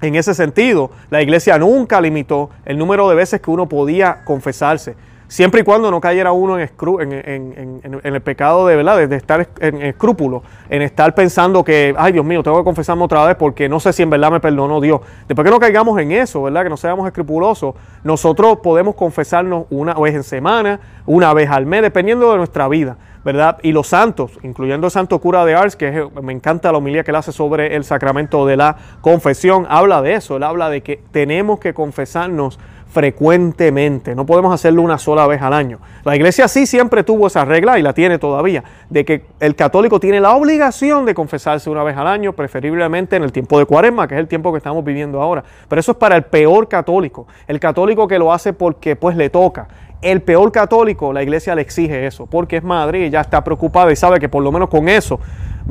en 0.00 0.14
ese 0.16 0.34
sentido, 0.34 0.90
la 1.10 1.22
iglesia 1.22 1.58
nunca 1.58 2.00
limitó 2.00 2.50
el 2.64 2.78
número 2.78 3.08
de 3.08 3.14
veces 3.14 3.40
que 3.40 3.50
uno 3.50 3.68
podía 3.68 4.24
confesarse, 4.24 4.96
siempre 5.32 5.62
y 5.62 5.64
cuando 5.64 5.90
no 5.90 5.98
cayera 5.98 6.30
uno 6.32 6.58
en, 6.58 8.00
el 8.04 8.20
pecado 8.20 8.66
de, 8.66 8.76
¿verdad? 8.76 9.08
de 9.08 9.16
estar 9.16 9.48
en 9.60 9.80
escrúpulo, 9.80 10.42
en 10.68 10.82
estar 10.82 11.14
pensando 11.14 11.64
que, 11.64 11.94
ay 11.96 12.12
Dios 12.12 12.24
mío, 12.24 12.42
tengo 12.42 12.58
que 12.58 12.64
confesarme 12.64 13.02
otra 13.02 13.24
vez 13.24 13.36
porque 13.36 13.66
no 13.66 13.80
sé 13.80 13.94
si 13.94 14.02
en 14.02 14.10
verdad 14.10 14.30
me 14.30 14.40
perdonó 14.40 14.78
Dios. 14.78 15.00
Después 15.26 15.46
que 15.46 15.50
no 15.50 15.58
caigamos 15.58 15.98
en 15.98 16.12
eso, 16.12 16.42
¿verdad? 16.42 16.64
que 16.64 16.68
no 16.68 16.76
seamos 16.76 17.06
escrupulosos, 17.06 17.74
nosotros 18.04 18.58
podemos 18.62 18.94
confesarnos 18.94 19.64
una 19.70 19.94
vez 19.94 20.14
en 20.14 20.22
semana, 20.22 20.80
una 21.06 21.32
vez 21.32 21.48
al 21.48 21.64
mes, 21.64 21.80
dependiendo 21.80 22.30
de 22.30 22.36
nuestra 22.36 22.68
vida. 22.68 22.98
¿verdad? 23.24 23.58
Y 23.62 23.70
los 23.70 23.86
santos, 23.86 24.38
incluyendo 24.42 24.88
el 24.88 24.90
santo 24.90 25.20
cura 25.20 25.44
de 25.44 25.54
Ars, 25.54 25.76
que 25.76 26.08
me 26.20 26.32
encanta 26.32 26.72
la 26.72 26.78
homilía 26.78 27.04
que 27.04 27.12
él 27.12 27.16
hace 27.16 27.30
sobre 27.30 27.76
el 27.76 27.84
sacramento 27.84 28.46
de 28.46 28.56
la 28.56 28.76
confesión, 29.00 29.64
habla 29.70 30.02
de 30.02 30.14
eso, 30.14 30.36
él 30.36 30.42
habla 30.42 30.68
de 30.68 30.82
que 30.82 31.00
tenemos 31.12 31.60
que 31.60 31.72
confesarnos 31.72 32.58
frecuentemente, 32.92 34.14
no 34.14 34.26
podemos 34.26 34.52
hacerlo 34.52 34.82
una 34.82 34.98
sola 34.98 35.26
vez 35.26 35.40
al 35.40 35.54
año. 35.54 35.78
La 36.04 36.14
iglesia 36.14 36.46
sí 36.46 36.66
siempre 36.66 37.02
tuvo 37.02 37.26
esa 37.26 37.44
regla 37.44 37.78
y 37.78 37.82
la 37.82 37.94
tiene 37.94 38.18
todavía, 38.18 38.62
de 38.90 39.06
que 39.06 39.24
el 39.40 39.56
católico 39.56 39.98
tiene 39.98 40.20
la 40.20 40.34
obligación 40.34 41.06
de 41.06 41.14
confesarse 41.14 41.70
una 41.70 41.82
vez 41.84 41.96
al 41.96 42.06
año, 42.06 42.34
preferiblemente 42.34 43.16
en 43.16 43.22
el 43.22 43.32
tiempo 43.32 43.58
de 43.58 43.64
cuaresma, 43.64 44.06
que 44.06 44.14
es 44.14 44.20
el 44.20 44.28
tiempo 44.28 44.52
que 44.52 44.58
estamos 44.58 44.84
viviendo 44.84 45.22
ahora. 45.22 45.42
Pero 45.68 45.80
eso 45.80 45.92
es 45.92 45.98
para 45.98 46.16
el 46.16 46.24
peor 46.24 46.68
católico, 46.68 47.26
el 47.46 47.58
católico 47.58 48.06
que 48.06 48.18
lo 48.18 48.30
hace 48.30 48.52
porque 48.52 48.94
pues 48.94 49.16
le 49.16 49.30
toca 49.30 49.68
el 50.02 50.20
peor 50.20 50.50
católico, 50.50 51.12
la 51.12 51.22
iglesia 51.22 51.54
le 51.54 51.62
exige 51.62 52.06
eso, 52.06 52.26
porque 52.26 52.56
es 52.56 52.64
madre 52.64 53.06
y 53.06 53.10
ya 53.10 53.20
está 53.20 53.42
preocupada 53.42 53.90
y 53.92 53.96
sabe 53.96 54.18
que 54.18 54.28
por 54.28 54.42
lo 54.42 54.50
menos 54.50 54.68
con 54.68 54.88
eso, 54.88 55.20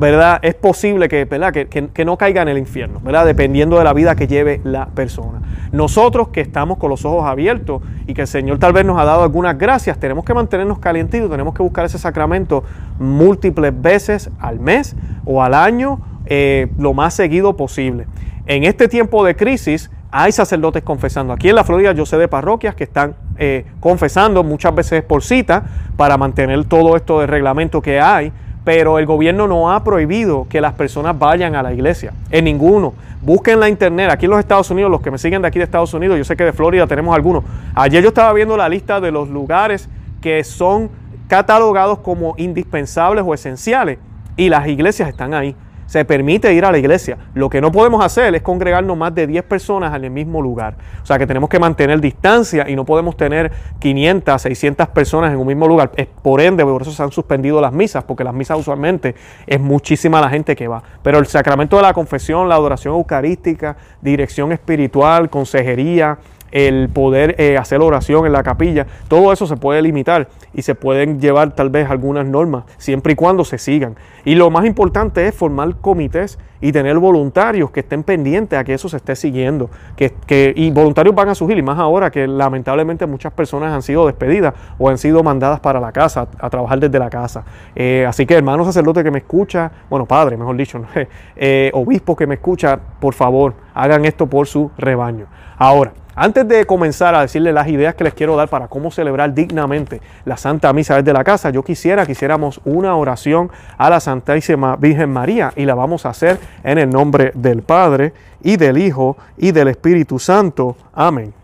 ¿verdad? 0.02 0.40
Es 0.42 0.56
posible 0.56 1.08
que, 1.08 2.04
no 2.04 2.18
caiga 2.18 2.42
en 2.42 2.48
el 2.48 2.58
infierno, 2.58 2.98
¿verdad? 3.04 3.24
Dependiendo 3.24 3.78
de 3.78 3.84
la 3.84 3.92
vida 3.92 4.16
que 4.16 4.26
lleve 4.26 4.60
la 4.64 4.86
persona. 4.86 5.40
Nosotros 5.70 6.30
que 6.30 6.40
estamos 6.40 6.78
con 6.78 6.90
los 6.90 7.04
ojos 7.04 7.24
abiertos 7.24 7.82
y 8.08 8.12
que 8.12 8.22
el 8.22 8.26
Señor 8.26 8.58
tal 8.58 8.72
vez 8.72 8.84
nos 8.84 8.98
ha 8.98 9.04
dado 9.04 9.22
algunas 9.22 9.56
gracias, 9.56 10.00
tenemos 10.00 10.24
que 10.24 10.34
mantenernos 10.34 10.80
calientitos, 10.80 11.30
tenemos 11.30 11.54
que 11.54 11.62
buscar 11.62 11.84
ese 11.84 12.00
sacramento 12.00 12.64
múltiples 12.98 13.80
veces 13.80 14.28
al 14.40 14.58
mes 14.58 14.96
o 15.24 15.40
al 15.40 15.54
año, 15.54 16.00
eh, 16.26 16.66
lo 16.78 16.94
más 16.94 17.14
seguido 17.14 17.56
posible. 17.56 18.08
En 18.46 18.64
este 18.64 18.88
tiempo 18.88 19.24
de 19.24 19.36
crisis, 19.36 19.88
hay 20.10 20.32
sacerdotes 20.32 20.82
confesando. 20.82 21.32
Aquí 21.32 21.48
en 21.48 21.54
la 21.54 21.62
Florida 21.62 21.92
yo 21.92 22.06
sé 22.06 22.18
de 22.18 22.26
parroquias 22.26 22.74
que 22.74 22.82
están 22.82 23.14
eh, 23.38 23.66
confesando 23.78 24.42
muchas 24.42 24.74
veces 24.74 25.04
por 25.04 25.22
cita 25.22 25.62
para 25.96 26.18
mantener 26.18 26.64
todo 26.64 26.96
esto 26.96 27.20
de 27.20 27.28
reglamento 27.28 27.80
que 27.80 28.00
hay, 28.00 28.32
pero 28.64 28.98
el 28.98 29.06
gobierno 29.06 29.48
no 29.48 29.72
ha 29.72 29.82
prohibido 29.82 30.46
que 30.48 30.60
las 30.60 30.74
personas 30.74 31.18
vayan 31.18 31.54
a 31.56 31.62
la 31.62 31.72
iglesia, 31.72 32.12
en 32.30 32.44
ninguno. 32.44 32.94
Busquen 33.20 33.60
la 33.60 33.68
internet, 33.68 34.10
aquí 34.10 34.26
en 34.26 34.30
los 34.30 34.40
Estados 34.40 34.70
Unidos, 34.70 34.90
los 34.90 35.00
que 35.00 35.10
me 35.10 35.18
siguen 35.18 35.42
de 35.42 35.48
aquí 35.48 35.58
de 35.58 35.64
Estados 35.64 35.94
Unidos, 35.94 36.18
yo 36.18 36.24
sé 36.24 36.36
que 36.36 36.44
de 36.44 36.52
Florida 36.52 36.86
tenemos 36.86 37.14
algunos. 37.14 37.44
Ayer 37.74 38.02
yo 38.02 38.08
estaba 38.08 38.32
viendo 38.32 38.56
la 38.56 38.68
lista 38.68 39.00
de 39.00 39.10
los 39.10 39.28
lugares 39.28 39.88
que 40.20 40.42
son 40.44 40.90
catalogados 41.28 41.98
como 41.98 42.34
indispensables 42.36 43.24
o 43.26 43.32
esenciales 43.34 43.98
y 44.36 44.48
las 44.48 44.66
iglesias 44.68 45.08
están 45.08 45.34
ahí 45.34 45.56
se 45.92 46.06
permite 46.06 46.54
ir 46.54 46.64
a 46.64 46.72
la 46.72 46.78
iglesia. 46.78 47.18
Lo 47.34 47.50
que 47.50 47.60
no 47.60 47.70
podemos 47.70 48.02
hacer 48.02 48.34
es 48.34 48.40
congregarnos 48.40 48.96
más 48.96 49.14
de 49.14 49.26
10 49.26 49.44
personas 49.44 49.94
en 49.94 50.04
el 50.04 50.10
mismo 50.10 50.40
lugar. 50.40 50.74
O 51.02 51.04
sea 51.04 51.18
que 51.18 51.26
tenemos 51.26 51.50
que 51.50 51.58
mantener 51.58 52.00
distancia 52.00 52.66
y 52.66 52.74
no 52.74 52.86
podemos 52.86 53.14
tener 53.14 53.52
500, 53.78 54.40
600 54.40 54.88
personas 54.88 55.34
en 55.34 55.38
un 55.38 55.46
mismo 55.46 55.68
lugar. 55.68 55.90
Por 56.22 56.40
ende, 56.40 56.64
por 56.64 56.80
eso 56.80 56.92
se 56.92 57.02
han 57.02 57.12
suspendido 57.12 57.60
las 57.60 57.74
misas, 57.74 58.04
porque 58.04 58.24
las 58.24 58.32
misas 58.32 58.58
usualmente 58.58 59.14
es 59.46 59.60
muchísima 59.60 60.18
la 60.22 60.30
gente 60.30 60.56
que 60.56 60.66
va. 60.66 60.82
Pero 61.02 61.18
el 61.18 61.26
sacramento 61.26 61.76
de 61.76 61.82
la 61.82 61.92
confesión, 61.92 62.48
la 62.48 62.54
adoración 62.54 62.94
eucarística, 62.94 63.76
dirección 64.00 64.50
espiritual, 64.50 65.28
consejería, 65.28 66.16
el 66.52 66.88
poder 66.90 67.34
eh, 67.38 67.56
hacer 67.58 67.80
oración 67.80 68.26
en 68.26 68.32
la 68.32 68.42
capilla, 68.42 68.86
todo 69.08 69.32
eso 69.32 69.46
se 69.46 69.56
puede 69.56 69.82
limitar 69.82 70.28
y 70.54 70.62
se 70.62 70.74
pueden 70.74 71.20
llevar 71.20 71.54
tal 71.54 71.70
vez 71.70 71.90
algunas 71.90 72.26
normas, 72.26 72.64
siempre 72.76 73.14
y 73.14 73.16
cuando 73.16 73.44
se 73.44 73.58
sigan. 73.58 73.96
Y 74.24 74.36
lo 74.36 74.50
más 74.50 74.64
importante 74.64 75.26
es 75.26 75.34
formar 75.34 75.74
comités 75.76 76.38
y 76.62 76.70
tener 76.70 76.96
voluntarios 76.98 77.70
que 77.70 77.80
estén 77.80 78.04
pendientes 78.04 78.56
a 78.58 78.62
que 78.62 78.72
eso 78.72 78.88
se 78.88 78.96
esté 78.96 79.16
siguiendo. 79.16 79.68
Que, 79.96 80.54
y 80.56 80.70
voluntarios 80.70 81.14
van 81.14 81.28
a 81.28 81.34
surgir, 81.34 81.58
y 81.58 81.62
más 81.62 81.78
ahora 81.78 82.10
que 82.10 82.26
lamentablemente 82.26 83.04
muchas 83.06 83.32
personas 83.32 83.72
han 83.72 83.82
sido 83.82 84.06
despedidas 84.06 84.54
o 84.78 84.88
han 84.88 84.96
sido 84.96 85.22
mandadas 85.24 85.58
para 85.58 85.80
la 85.80 85.90
casa, 85.90 86.28
a, 86.38 86.50
trabajar 86.50 86.78
desde 86.78 86.98
la 86.98 87.10
casa. 87.10 87.44
Eh, 87.74 88.06
así 88.08 88.24
que 88.24 88.34
hermano 88.34 88.64
sacerdote 88.64 89.02
que 89.02 89.10
me 89.10 89.18
escucha, 89.18 89.70
bueno, 89.90 90.06
padre, 90.06 90.36
mejor 90.36 90.56
dicho, 90.56 90.80
eh, 91.36 91.70
obispo 91.74 92.14
que 92.14 92.28
me 92.28 92.36
escucha, 92.36 92.78
por 93.00 93.14
favor, 93.14 93.54
hagan 93.74 94.04
esto 94.04 94.26
por 94.26 94.46
su 94.46 94.70
rebaño. 94.78 95.26
Ahora, 95.58 95.92
antes 96.14 96.46
de 96.46 96.64
comenzar 96.66 97.14
a 97.14 97.22
decirle 97.22 97.52
las 97.52 97.68
ideas 97.68 97.94
que 97.94 98.04
les 98.04 98.14
quiero 98.14 98.36
dar 98.36 98.48
para 98.48 98.68
cómo 98.68 98.90
celebrar 98.90 99.34
dignamente 99.34 100.00
la 100.24 100.36
Santa 100.36 100.72
Misa 100.72 100.96
desde 100.96 101.12
la 101.12 101.24
casa, 101.24 101.50
yo 101.50 101.62
quisiera 101.62 102.06
que 102.06 102.12
hiciéramos 102.12 102.60
una 102.64 102.96
oración 102.96 103.50
a 103.78 103.90
la 103.90 104.00
Santísima 104.00 104.76
Virgen 104.76 105.10
María 105.10 105.52
y 105.56 105.64
la 105.64 105.74
vamos 105.74 106.06
a 106.06 106.10
hacer 106.10 106.38
en 106.64 106.78
el 106.78 106.90
nombre 106.90 107.32
del 107.34 107.62
Padre 107.62 108.12
y 108.42 108.56
del 108.56 108.78
Hijo 108.78 109.16
y 109.36 109.52
del 109.52 109.68
Espíritu 109.68 110.18
Santo. 110.18 110.76
Amén. 110.92 111.41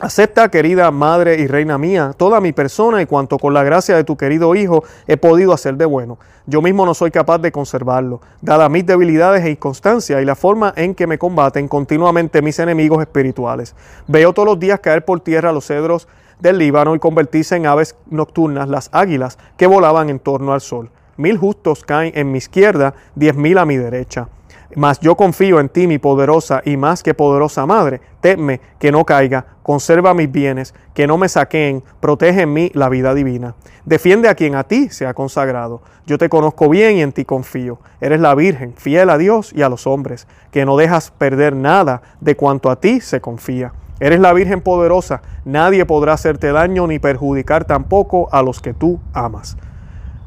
Acepta, 0.00 0.50
querida 0.50 0.90
Madre 0.90 1.36
y 1.38 1.46
Reina 1.46 1.78
mía, 1.78 2.12
toda 2.16 2.40
mi 2.40 2.52
persona 2.52 3.00
y 3.00 3.06
cuanto 3.06 3.38
con 3.38 3.54
la 3.54 3.62
gracia 3.62 3.94
de 3.94 4.02
tu 4.02 4.16
querido 4.16 4.56
Hijo 4.56 4.82
he 5.06 5.16
podido 5.16 5.52
hacer 5.52 5.76
de 5.76 5.84
bueno. 5.84 6.18
Yo 6.46 6.60
mismo 6.60 6.84
no 6.84 6.94
soy 6.94 7.12
capaz 7.12 7.38
de 7.38 7.52
conservarlo, 7.52 8.20
dada 8.40 8.68
mis 8.68 8.84
debilidades 8.84 9.44
e 9.44 9.50
inconstancia 9.50 10.20
y 10.20 10.24
la 10.24 10.34
forma 10.34 10.72
en 10.76 10.96
que 10.96 11.06
me 11.06 11.16
combaten 11.16 11.68
continuamente 11.68 12.42
mis 12.42 12.58
enemigos 12.58 13.02
espirituales. 13.02 13.76
Veo 14.08 14.32
todos 14.32 14.48
los 14.48 14.58
días 14.58 14.80
caer 14.80 15.04
por 15.04 15.20
tierra 15.20 15.52
los 15.52 15.66
cedros 15.66 16.08
del 16.40 16.58
Líbano 16.58 16.96
y 16.96 16.98
convertirse 16.98 17.54
en 17.54 17.66
aves 17.66 17.94
nocturnas 18.10 18.68
las 18.68 18.90
águilas 18.92 19.38
que 19.56 19.68
volaban 19.68 20.10
en 20.10 20.18
torno 20.18 20.52
al 20.52 20.60
sol. 20.60 20.90
Mil 21.16 21.38
justos 21.38 21.84
caen 21.84 22.12
en 22.16 22.32
mi 22.32 22.38
izquierda, 22.38 22.94
diez 23.14 23.36
mil 23.36 23.58
a 23.58 23.64
mi 23.64 23.76
derecha 23.76 24.28
Mas 24.76 24.98
yo 25.00 25.16
confío 25.16 25.60
en 25.60 25.68
ti, 25.68 25.86
mi 25.86 25.98
poderosa 25.98 26.62
y 26.64 26.76
más 26.76 27.02
que 27.02 27.14
poderosa 27.14 27.64
madre. 27.66 28.00
Teme 28.20 28.60
que 28.78 28.90
no 28.90 29.04
caiga, 29.04 29.46
conserva 29.62 30.14
mis 30.14 30.30
bienes, 30.30 30.74
que 30.94 31.06
no 31.06 31.16
me 31.16 31.28
saqueen, 31.28 31.82
protege 32.00 32.42
en 32.42 32.52
mí 32.52 32.70
la 32.74 32.88
vida 32.88 33.14
divina. 33.14 33.54
Defiende 33.84 34.28
a 34.28 34.34
quien 34.34 34.54
a 34.56 34.64
ti 34.64 34.88
se 34.88 35.06
ha 35.06 35.14
consagrado. 35.14 35.82
Yo 36.06 36.18
te 36.18 36.28
conozco 36.28 36.68
bien 36.68 36.96
y 36.96 37.02
en 37.02 37.12
ti 37.12 37.24
confío. 37.24 37.78
Eres 38.00 38.20
la 38.20 38.34
Virgen, 38.34 38.74
fiel 38.76 39.10
a 39.10 39.18
Dios 39.18 39.52
y 39.54 39.62
a 39.62 39.68
los 39.68 39.86
hombres, 39.86 40.26
que 40.50 40.64
no 40.64 40.76
dejas 40.76 41.10
perder 41.12 41.54
nada 41.54 42.02
de 42.20 42.36
cuanto 42.36 42.70
a 42.70 42.80
ti 42.80 43.00
se 43.00 43.20
confía. 43.20 43.72
Eres 44.00 44.18
la 44.18 44.32
Virgen 44.32 44.60
poderosa, 44.60 45.22
nadie 45.44 45.86
podrá 45.86 46.14
hacerte 46.14 46.50
daño 46.50 46.86
ni 46.88 46.98
perjudicar 46.98 47.64
tampoco 47.64 48.28
a 48.32 48.42
los 48.42 48.60
que 48.60 48.74
tú 48.74 49.00
amas. 49.12 49.56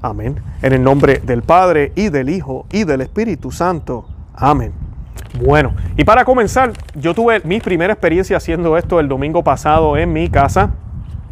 Amén. 0.01 0.41
En 0.61 0.73
el 0.73 0.83
nombre 0.83 1.19
del 1.19 1.41
Padre 1.41 1.91
y 1.95 2.09
del 2.09 2.29
Hijo 2.29 2.65
y 2.71 2.85
del 2.85 3.01
Espíritu 3.01 3.51
Santo. 3.51 4.05
Amén. 4.39 4.71
Bueno, 5.43 5.73
y 5.97 6.03
para 6.03 6.23
comenzar, 6.23 6.71
yo 6.93 7.15
tuve 7.15 7.41
mi 7.43 7.59
primera 7.59 7.93
experiencia 7.93 8.37
haciendo 8.37 8.77
esto 8.77 8.99
el 8.99 9.07
domingo 9.07 9.43
pasado 9.43 9.97
en 9.97 10.13
mi 10.13 10.29
casa. 10.29 10.71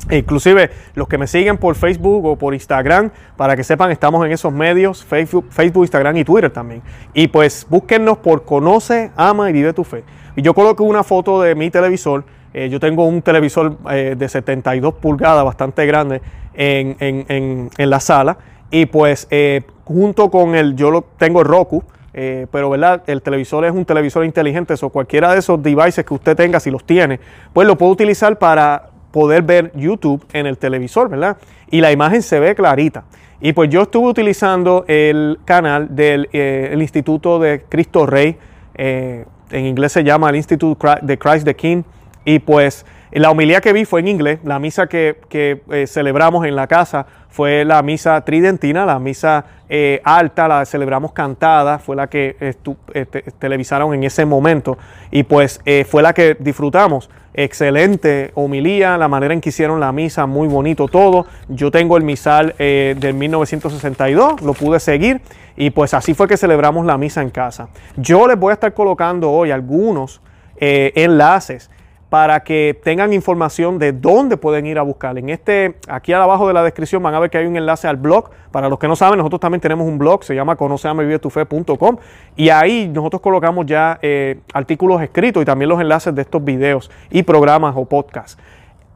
Inclusive 0.09 0.71
los 0.95 1.07
que 1.07 1.17
me 1.17 1.27
siguen 1.27 1.57
por 1.57 1.75
Facebook 1.75 2.25
o 2.25 2.35
por 2.35 2.53
Instagram, 2.55 3.11
para 3.37 3.55
que 3.55 3.63
sepan, 3.63 3.91
estamos 3.91 4.25
en 4.25 4.31
esos 4.31 4.51
medios, 4.51 5.03
Facebook, 5.03 5.47
Facebook, 5.49 5.83
Instagram 5.83 6.17
y 6.17 6.23
Twitter 6.23 6.51
también. 6.51 6.81
Y 7.13 7.27
pues 7.27 7.65
búsquennos 7.69 8.17
por 8.17 8.43
Conoce, 8.43 9.11
Ama 9.15 9.51
y 9.51 9.53
Vive 9.53 9.73
tu 9.73 9.83
Fe. 9.83 10.03
Y 10.35 10.41
yo 10.41 10.55
coloqué 10.55 10.81
una 10.81 11.03
foto 11.03 11.41
de 11.41 11.53
mi 11.53 11.69
televisor. 11.69 12.23
Eh, 12.53 12.69
yo 12.69 12.79
tengo 12.79 13.05
un 13.05 13.21
televisor 13.21 13.77
eh, 13.91 14.15
de 14.17 14.29
72 14.29 14.95
pulgadas, 14.95 15.45
bastante 15.45 15.85
grande, 15.85 16.21
en, 16.55 16.95
en, 16.99 17.69
en, 17.77 17.89
la 17.89 17.99
sala. 17.99 18.37
Y 18.71 18.87
pues 18.87 19.27
eh, 19.29 19.61
junto 19.83 20.29
con 20.31 20.55
el, 20.55 20.75
yo 20.75 20.89
lo 20.89 21.03
tengo 21.17 21.43
Roku, 21.43 21.83
eh, 22.17 22.47
pero 22.49 22.69
¿verdad? 22.69 23.03
el 23.07 23.21
televisor 23.21 23.65
es 23.65 23.73
un 23.73 23.83
televisor 23.83 24.23
inteligente, 24.23 24.73
o 24.81 24.89
cualquiera 24.89 25.33
de 25.33 25.39
esos 25.39 25.61
devices 25.61 26.05
que 26.05 26.13
usted 26.13 26.33
tenga, 26.37 26.61
si 26.61 26.71
los 26.71 26.85
tiene, 26.85 27.19
pues 27.51 27.67
lo 27.67 27.77
puede 27.77 27.91
utilizar 27.91 28.39
para 28.39 28.87
poder 29.11 29.41
ver 29.41 29.73
YouTube 29.75 30.25
en 30.31 30.45
el 30.45 30.57
televisor, 30.57 31.09
¿verdad? 31.09 31.35
Y 31.69 31.81
la 31.81 31.91
imagen 31.91 32.21
se 32.21 32.39
ve 32.39 32.55
clarita. 32.55 33.03
Y 33.41 33.51
pues 33.51 33.69
yo 33.69 33.81
estuve 33.81 34.07
utilizando 34.07 34.85
el 34.87 35.39
canal 35.43 35.93
del 35.93 36.29
eh, 36.31 36.73
Instituto 36.79 37.37
de 37.37 37.65
Cristo 37.67 38.05
Rey, 38.05 38.37
eh, 38.75 39.25
en 39.51 39.65
inglés 39.65 39.91
se 39.91 40.05
llama 40.05 40.29
el 40.29 40.37
Instituto 40.37 40.87
de 41.01 41.17
Christ 41.17 41.43
the 41.43 41.53
King, 41.53 41.83
y 42.23 42.39
pues 42.39 42.85
la 43.11 43.29
homilía 43.29 43.59
que 43.59 43.73
vi 43.73 43.83
fue 43.83 43.99
en 43.99 44.07
inglés, 44.07 44.39
la 44.45 44.57
misa 44.57 44.87
que, 44.87 45.85
celebramos 45.85 46.45
en 46.45 46.55
la 46.55 46.67
casa 46.67 47.07
fue 47.35 47.65
la 47.65 47.83
misa 47.83 48.21
tridentina, 48.21 48.85
la 48.85 48.97
misa 48.97 49.43
eh, 49.67 49.99
alta, 50.05 50.47
la 50.47 50.65
celebramos 50.65 51.11
cantada, 51.11 51.79
fue 51.79 51.93
la 51.97 52.07
que 52.07 52.37
eh, 52.39 53.05
televisaron 53.37 53.93
en 53.93 54.05
ese 54.05 54.25
momento 54.25 54.77
y 55.11 55.23
pues 55.23 55.59
fue 55.85 56.01
la 56.01 56.13
que 56.13 56.37
disfrutamos. 56.39 57.09
Excelente 57.33 58.31
homilía, 58.35 58.97
la 58.97 59.09
manera 59.09 59.33
en 59.33 59.41
que 59.41 59.49
hicieron 59.49 59.81
la 59.81 59.91
misa, 59.91 60.25
muy 60.25 60.47
bonito 60.47 60.87
todo. 60.87 61.25
Yo 61.49 61.71
tengo 61.71 61.97
el 61.97 62.03
misal 62.03 62.55
del 62.57 63.13
1962, 63.13 64.41
lo 64.41 64.53
pude 64.53 64.79
seguir 64.79 65.19
y 65.57 65.71
pues 65.71 65.93
así 65.93 66.13
fue 66.13 66.29
que 66.29 66.37
celebramos 66.37 66.85
la 66.85 66.97
misa 66.97 67.21
en 67.21 67.31
casa. 67.31 67.67
Yo 67.97 68.29
les 68.29 68.39
voy 68.39 68.51
a 68.51 68.53
estar 68.53 68.73
colocando 68.73 69.29
hoy 69.29 69.51
algunos 69.51 70.21
enlaces 70.57 71.69
para 72.09 72.43
que 72.43 72.79
tengan 72.83 73.13
información 73.13 73.79
de 73.79 73.91
dónde 73.91 74.37
pueden 74.37 74.65
ir 74.65 74.77
a 74.77 74.83
buscar. 74.83 75.17
En 75.17 75.29
este, 75.29 75.75
aquí 75.87 76.13
abajo 76.13 76.47
de 76.47 76.53
la 76.53 76.63
descripción 76.63 77.01
van 77.01 77.13
a 77.15 77.19
ver 77.19 77.29
que 77.29 77.37
hay 77.37 77.45
un 77.45 77.57
enlace 77.57 77.87
al 77.87 77.97
blog. 77.97 78.29
Para 78.51 78.69
los 78.69 78.79
que 78.79 78.87
no 78.87 78.95
saben, 78.95 79.17
nosotros 79.17 79.41
también 79.41 79.59
tenemos 79.59 79.87
un 79.87 79.97
blog, 79.97 80.23
se 80.23 80.35
llama 80.35 80.55
conoceamevivetufe.com 80.55 81.97
y 82.35 82.49
ahí 82.49 82.87
nosotros 82.87 83.21
colocamos 83.21 83.65
ya 83.65 83.99
eh, 84.01 84.39
artículos 84.53 85.01
escritos 85.01 85.41
y 85.41 85.45
también 85.45 85.69
los 85.69 85.81
enlaces 85.81 86.13
de 86.15 86.21
estos 86.21 86.43
videos 86.43 86.91
y 87.09 87.23
programas 87.23 87.73
o 87.75 87.85
podcasts. 87.85 88.37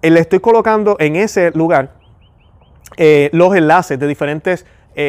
Eh, 0.01 0.11
le 0.11 0.19
estoy 0.19 0.39
colocando 0.39 0.95
en 0.99 1.15
ese 1.15 1.51
lugar 1.51 1.91
eh, 2.95 3.29
los 3.33 3.55
enlaces 3.55 3.99
de 3.99 4.07
diferentes 4.07 4.65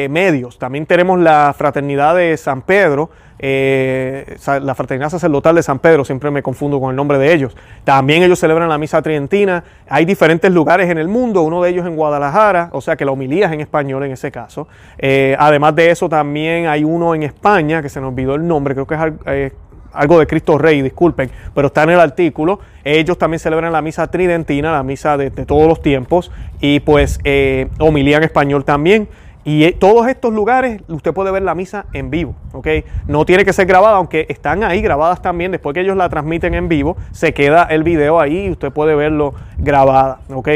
medios. 0.09 0.57
También 0.57 0.85
tenemos 0.85 1.19
la 1.19 1.53
Fraternidad 1.57 2.15
de 2.15 2.37
San 2.37 2.61
Pedro, 2.61 3.09
eh, 3.43 4.37
la 4.61 4.75
Fraternidad 4.75 5.09
Sacerdotal 5.09 5.55
de 5.55 5.63
San 5.63 5.79
Pedro, 5.79 6.05
siempre 6.05 6.29
me 6.29 6.43
confundo 6.43 6.79
con 6.79 6.91
el 6.91 6.95
nombre 6.95 7.17
de 7.17 7.33
ellos. 7.33 7.57
También 7.83 8.21
ellos 8.21 8.37
celebran 8.37 8.69
la 8.69 8.77
misa 8.77 9.01
tridentina. 9.01 9.63
Hay 9.89 10.05
diferentes 10.05 10.51
lugares 10.51 10.91
en 10.91 10.99
el 10.99 11.07
mundo, 11.07 11.41
uno 11.41 11.63
de 11.63 11.71
ellos 11.71 11.87
en 11.87 11.95
Guadalajara, 11.95 12.69
o 12.71 12.81
sea 12.81 12.95
que 12.95 13.03
la 13.03 13.11
homilía 13.11 13.47
es 13.47 13.53
en 13.53 13.61
español 13.61 14.03
en 14.03 14.11
ese 14.11 14.31
caso. 14.31 14.67
Eh, 14.99 15.35
además 15.39 15.75
de 15.75 15.89
eso, 15.89 16.07
también 16.07 16.67
hay 16.67 16.83
uno 16.83 17.15
en 17.15 17.23
España, 17.23 17.81
que 17.81 17.89
se 17.89 17.99
nos 17.99 18.09
olvidó 18.09 18.35
el 18.35 18.47
nombre, 18.47 18.75
creo 18.75 18.85
que 18.85 18.93
es 18.93 19.01
eh, 19.25 19.51
algo 19.91 20.19
de 20.19 20.27
Cristo 20.27 20.59
Rey, 20.59 20.83
disculpen, 20.83 21.31
pero 21.55 21.67
está 21.67 21.81
en 21.81 21.89
el 21.89 21.99
artículo. 21.99 22.59
Ellos 22.83 23.17
también 23.17 23.39
celebran 23.39 23.71
la 23.71 23.81
misa 23.81 24.05
tridentina, 24.05 24.71
la 24.71 24.83
misa 24.83 25.17
de, 25.17 25.31
todos 25.31 25.67
los 25.67 25.81
tiempos, 25.81 26.31
y 26.59 26.79
pues 26.81 27.17
homilía 27.79 28.17
en 28.17 28.23
español 28.23 28.63
también. 28.65 29.09
Y 29.43 29.63
eh, 29.63 29.75
todos 29.77 30.07
estos 30.07 30.33
lugares 30.33 30.81
usted 30.87 31.13
puede 31.13 31.31
ver 31.31 31.41
la 31.41 31.55
misa 31.55 31.85
en 31.93 32.09
vivo, 32.11 32.35
¿ok? 32.53 32.67
No 33.07 33.25
tiene 33.25 33.43
que 33.43 33.53
ser 33.53 33.65
grabada, 33.65 33.97
aunque 33.97 34.27
están 34.29 34.63
ahí 34.63 34.81
grabadas 34.81 35.21
también. 35.21 35.51
Después 35.51 35.73
que 35.73 35.81
ellos 35.81 35.97
la 35.97 36.09
transmiten 36.09 36.53
en 36.53 36.67
vivo, 36.67 36.95
se 37.11 37.33
queda 37.33 37.63
el 37.63 37.83
video 37.83 38.19
ahí 38.19 38.45
y 38.45 38.49
usted 38.51 38.71
puede 38.71 38.93
verlo 38.93 39.33
grabada, 39.57 40.19
¿ok? 40.31 40.49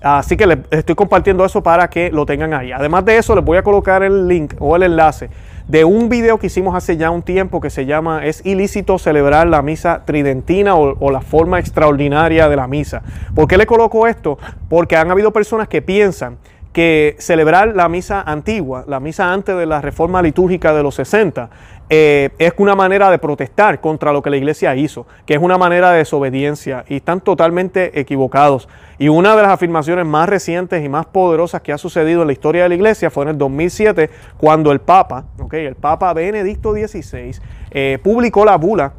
Así 0.00 0.38
que 0.38 0.46
les 0.46 0.58
estoy 0.70 0.94
compartiendo 0.94 1.44
eso 1.44 1.62
para 1.62 1.90
que 1.90 2.10
lo 2.10 2.24
tengan 2.24 2.54
ahí. 2.54 2.72
Además 2.72 3.04
de 3.04 3.18
eso, 3.18 3.34
les 3.34 3.44
voy 3.44 3.58
a 3.58 3.62
colocar 3.62 4.02
el 4.02 4.26
link 4.26 4.54
o 4.58 4.74
el 4.74 4.84
enlace 4.84 5.28
de 5.68 5.84
un 5.84 6.08
video 6.08 6.38
que 6.38 6.48
hicimos 6.48 6.74
hace 6.74 6.96
ya 6.96 7.10
un 7.10 7.22
tiempo 7.22 7.60
que 7.60 7.70
se 7.70 7.86
llama 7.86 8.26
Es 8.26 8.44
ilícito 8.44 8.98
celebrar 8.98 9.46
la 9.46 9.62
misa 9.62 10.02
tridentina 10.04 10.74
o, 10.74 10.96
o, 10.98 11.10
la 11.10 11.20
forma 11.20 11.60
extraordinaria 11.60 12.48
de 12.48 12.56
la 12.56 12.66
misa. 12.66 13.02
¿Por 13.34 13.46
qué 13.46 13.56
le 13.56 13.66
coloco 13.66 14.06
esto? 14.06 14.38
Porque 14.68 14.96
han 14.96 15.10
habido 15.10 15.32
personas 15.32 15.68
que 15.68 15.82
piensan 15.82 16.38
que 16.72 17.16
celebrar 17.18 17.74
la 17.74 17.88
misa 17.88 18.22
antigua, 18.22 18.84
la 18.86 19.00
misa 19.00 19.32
antes 19.32 19.56
de 19.56 19.66
la 19.66 19.80
reforma 19.80 20.22
litúrgica 20.22 20.72
de 20.72 20.82
los 20.82 20.94
60, 20.94 21.50
eh, 21.92 22.30
es 22.38 22.52
una 22.58 22.76
manera 22.76 23.10
de 23.10 23.18
protestar 23.18 23.80
contra 23.80 24.12
lo 24.12 24.22
que 24.22 24.30
la 24.30 24.36
iglesia 24.36 24.76
hizo, 24.76 25.08
que 25.26 25.34
es 25.34 25.40
una 25.40 25.58
manera 25.58 25.90
de 25.90 25.98
desobediencia 25.98 26.84
y 26.88 26.96
están 26.96 27.20
totalmente 27.20 27.98
equivocados. 27.98 28.68
Y 28.98 29.08
una 29.08 29.34
de 29.34 29.42
las 29.42 29.50
afirmaciones 29.50 30.06
más 30.06 30.28
recientes 30.28 30.84
y 30.84 30.88
más 30.88 31.06
poderosas 31.06 31.62
que 31.62 31.72
ha 31.72 31.78
sucedido 31.78 32.20
en 32.20 32.28
la 32.28 32.32
historia 32.32 32.62
de 32.62 32.68
la 32.68 32.74
iglesia 32.76 33.10
fue 33.10 33.24
en 33.24 33.30
el 33.30 33.38
2007, 33.38 34.08
cuando 34.38 34.70
el 34.70 34.80
Papa, 34.80 35.24
okay, 35.40 35.66
el 35.66 35.74
Papa 35.74 36.12
Benedicto 36.12 36.72
XVI, 36.72 37.32
eh, 37.72 37.98
publicó 38.00 38.44
la 38.44 38.56
bula 38.56 38.92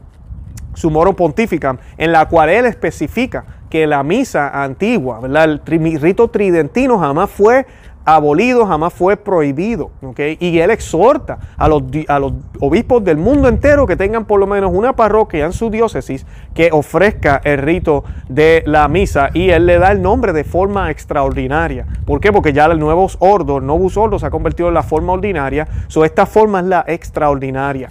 Sumorum 0.74 1.16
Pontificam, 1.16 1.78
en 1.98 2.12
la 2.12 2.28
cual 2.28 2.50
él 2.50 2.66
especifica 2.66 3.46
que 3.72 3.88
la 3.88 4.04
misa 4.04 4.64
antigua, 4.64 5.22
el 5.24 5.62
rito 6.00 6.28
tridentino 6.28 7.00
jamás 7.00 7.32
fue 7.32 7.66
abolido, 8.04 8.66
jamás 8.66 8.94
fue 8.94 9.16
prohibido. 9.18 9.92
Y 10.40 10.60
él 10.60 10.72
exhorta 10.72 11.40
a 11.58 11.68
los, 11.68 11.84
a 12.08 12.20
los 12.20 12.34
obispos 12.60 13.04
del 13.04 13.18
mundo 13.18 13.48
entero 13.48 13.86
que 13.88 13.96
tengan 13.96 14.26
por 14.26 14.40
lo 14.40 14.48
menos 14.48 14.72
una 14.74 14.94
parroquia 14.94 15.46
en 15.46 15.54
su 15.54 15.70
diócesis 15.70 16.26
que 16.54 16.70
ofrezca 16.72 17.42
el 17.44 17.60
rito 17.60 18.04
de 18.28 18.64
la 18.66 18.88
misa 18.88 19.30
y 19.34 19.50
él 19.50 19.66
le 19.66 19.80
da 19.80 19.92
el 19.92 20.02
nombre 20.02 20.34
de 20.34 20.44
forma 20.44 20.92
extraordinaria. 20.92 21.86
¿Por 22.06 22.20
qué? 22.20 22.32
Porque 22.34 22.54
ya 22.54 22.66
el 22.66 22.80
nuevo 22.80 23.08
ordo, 23.20 23.62
novus 23.62 23.98
ordo, 23.98 24.20
se 24.20 24.26
ha 24.26 24.32
convertido 24.32 24.68
en 24.68 24.74
la 24.74 24.84
forma 24.84 25.14
ordinaria. 25.14 25.68
So, 25.88 26.04
esta 26.04 26.26
forma 26.26 26.60
es 26.60 26.66
la 26.66 26.84
extraordinaria. 26.88 27.90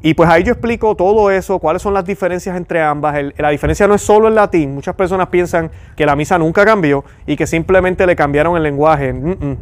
Y 0.00 0.14
pues 0.14 0.30
ahí 0.30 0.44
yo 0.44 0.52
explico 0.52 0.94
todo 0.94 1.28
eso, 1.30 1.58
cuáles 1.58 1.82
son 1.82 1.92
las 1.92 2.04
diferencias 2.04 2.56
entre 2.56 2.80
ambas. 2.80 3.16
la 3.36 3.50
diferencia 3.50 3.88
no 3.88 3.94
es 3.94 4.02
solo 4.02 4.28
el 4.28 4.34
latín. 4.36 4.74
Muchas 4.74 4.94
personas 4.94 5.28
piensan 5.28 5.70
que 5.96 6.06
la 6.06 6.14
misa 6.14 6.38
nunca 6.38 6.64
cambió 6.64 7.04
y 7.26 7.36
que 7.36 7.48
simplemente 7.48 8.06
le 8.06 8.14
cambiaron 8.14 8.56
el 8.56 8.62
lenguaje. 8.62 9.12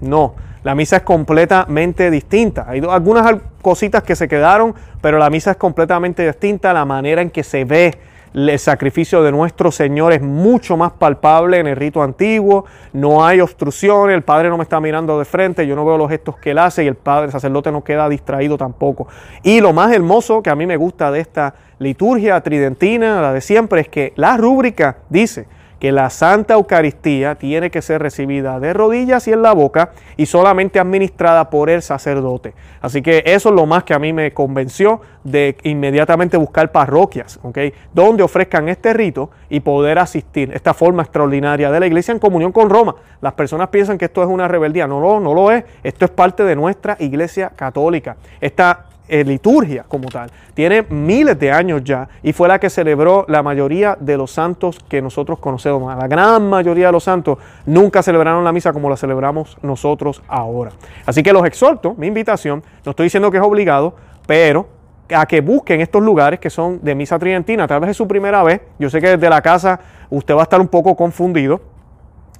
no, 0.00 0.34
la 0.62 0.74
misa 0.74 0.96
es 0.96 1.02
completamente 1.02 2.10
distinta. 2.10 2.66
Hay 2.68 2.82
algunas 2.86 3.36
cositas 3.62 4.02
que 4.02 4.14
se 4.14 4.28
quedaron, 4.28 4.74
pero 5.00 5.18
la 5.18 5.30
misa 5.30 5.52
es 5.52 5.56
completamente 5.56 6.26
distinta. 6.26 6.74
La 6.74 6.84
manera 6.84 7.22
en 7.22 7.30
que 7.30 7.42
se 7.42 7.64
ve 7.64 7.98
el 8.36 8.58
sacrificio 8.58 9.22
de 9.22 9.32
nuestro 9.32 9.72
Señor 9.72 10.12
es 10.12 10.20
mucho 10.20 10.76
más 10.76 10.92
palpable 10.92 11.58
en 11.58 11.66
el 11.66 11.74
rito 11.74 12.02
antiguo, 12.02 12.66
no 12.92 13.24
hay 13.24 13.40
obstrucciones, 13.40 14.14
el 14.14 14.22
Padre 14.22 14.50
no 14.50 14.58
me 14.58 14.62
está 14.62 14.78
mirando 14.78 15.18
de 15.18 15.24
frente, 15.24 15.66
yo 15.66 15.74
no 15.74 15.86
veo 15.86 15.96
los 15.96 16.10
gestos 16.10 16.36
que 16.36 16.50
él 16.50 16.58
hace 16.58 16.84
y 16.84 16.86
el 16.86 16.96
Padre, 16.96 17.26
el 17.26 17.32
sacerdote 17.32 17.72
no 17.72 17.82
queda 17.82 18.10
distraído 18.10 18.58
tampoco. 18.58 19.08
Y 19.42 19.60
lo 19.60 19.72
más 19.72 19.90
hermoso 19.90 20.42
que 20.42 20.50
a 20.50 20.54
mí 20.54 20.66
me 20.66 20.76
gusta 20.76 21.10
de 21.10 21.20
esta 21.20 21.54
liturgia 21.78 22.38
tridentina, 22.42 23.22
la 23.22 23.32
de 23.32 23.40
siempre, 23.40 23.80
es 23.80 23.88
que 23.88 24.12
la 24.16 24.36
rúbrica 24.36 24.98
dice, 25.08 25.46
que 25.78 25.92
la 25.92 26.10
Santa 26.10 26.54
Eucaristía 26.54 27.34
tiene 27.34 27.70
que 27.70 27.82
ser 27.82 28.00
recibida 28.00 28.58
de 28.60 28.72
rodillas 28.72 29.28
y 29.28 29.32
en 29.32 29.42
la 29.42 29.52
boca 29.52 29.90
y 30.16 30.26
solamente 30.26 30.78
administrada 30.78 31.50
por 31.50 31.68
el 31.68 31.82
sacerdote. 31.82 32.54
Así 32.80 33.02
que 33.02 33.22
eso 33.26 33.50
es 33.50 33.54
lo 33.54 33.66
más 33.66 33.84
que 33.84 33.94
a 33.94 33.98
mí 33.98 34.12
me 34.12 34.32
convenció 34.32 35.00
de 35.24 35.56
inmediatamente 35.64 36.36
buscar 36.36 36.72
parroquias, 36.72 37.38
¿ok? 37.42 37.58
Donde 37.92 38.22
ofrezcan 38.22 38.68
este 38.68 38.92
rito 38.92 39.30
y 39.50 39.60
poder 39.60 39.98
asistir, 39.98 40.50
esta 40.54 40.72
forma 40.72 41.02
extraordinaria 41.02 41.70
de 41.70 41.80
la 41.80 41.86
iglesia 41.86 42.12
en 42.12 42.18
comunión 42.18 42.52
con 42.52 42.70
Roma. 42.70 42.94
Las 43.20 43.34
personas 43.34 43.68
piensan 43.68 43.98
que 43.98 44.06
esto 44.06 44.22
es 44.22 44.28
una 44.28 44.48
rebeldía, 44.48 44.86
no, 44.86 45.00
no, 45.00 45.20
no 45.20 45.34
lo 45.34 45.50
es, 45.50 45.64
esto 45.82 46.04
es 46.04 46.10
parte 46.10 46.44
de 46.44 46.56
nuestra 46.56 46.96
iglesia 47.00 47.50
católica. 47.54 48.16
Esta 48.40 48.86
eh, 49.08 49.24
liturgia 49.24 49.84
como 49.86 50.08
tal. 50.08 50.30
Tiene 50.54 50.82
miles 50.82 51.38
de 51.38 51.52
años 51.52 51.82
ya 51.84 52.08
y 52.22 52.32
fue 52.32 52.48
la 52.48 52.58
que 52.58 52.70
celebró 52.70 53.24
la 53.28 53.42
mayoría 53.42 53.96
de 54.00 54.16
los 54.16 54.30
santos 54.30 54.78
que 54.88 55.00
nosotros 55.02 55.38
conocemos. 55.38 55.96
La 55.96 56.08
gran 56.08 56.48
mayoría 56.48 56.86
de 56.86 56.92
los 56.92 57.04
santos 57.04 57.38
nunca 57.66 58.02
celebraron 58.02 58.42
la 58.44 58.52
misa 58.52 58.72
como 58.72 58.90
la 58.90 58.96
celebramos 58.96 59.56
nosotros 59.62 60.22
ahora. 60.28 60.72
Así 61.04 61.22
que 61.22 61.32
los 61.32 61.44
exhorto, 61.44 61.94
mi 61.96 62.06
invitación, 62.06 62.62
no 62.84 62.90
estoy 62.90 63.04
diciendo 63.04 63.30
que 63.30 63.38
es 63.38 63.42
obligado, 63.42 63.94
pero 64.26 64.68
a 65.14 65.26
que 65.26 65.40
busquen 65.40 65.80
estos 65.80 66.02
lugares 66.02 66.40
que 66.40 66.50
son 66.50 66.80
de 66.82 66.94
misa 66.94 67.18
tridentina. 67.18 67.66
Tal 67.66 67.80
vez 67.80 67.90
es 67.90 67.96
su 67.96 68.08
primera 68.08 68.42
vez. 68.42 68.60
Yo 68.78 68.90
sé 68.90 69.00
que 69.00 69.10
desde 69.10 69.30
la 69.30 69.40
casa 69.40 69.78
usted 70.10 70.34
va 70.34 70.40
a 70.40 70.42
estar 70.44 70.60
un 70.60 70.68
poco 70.68 70.96
confundido, 70.96 71.60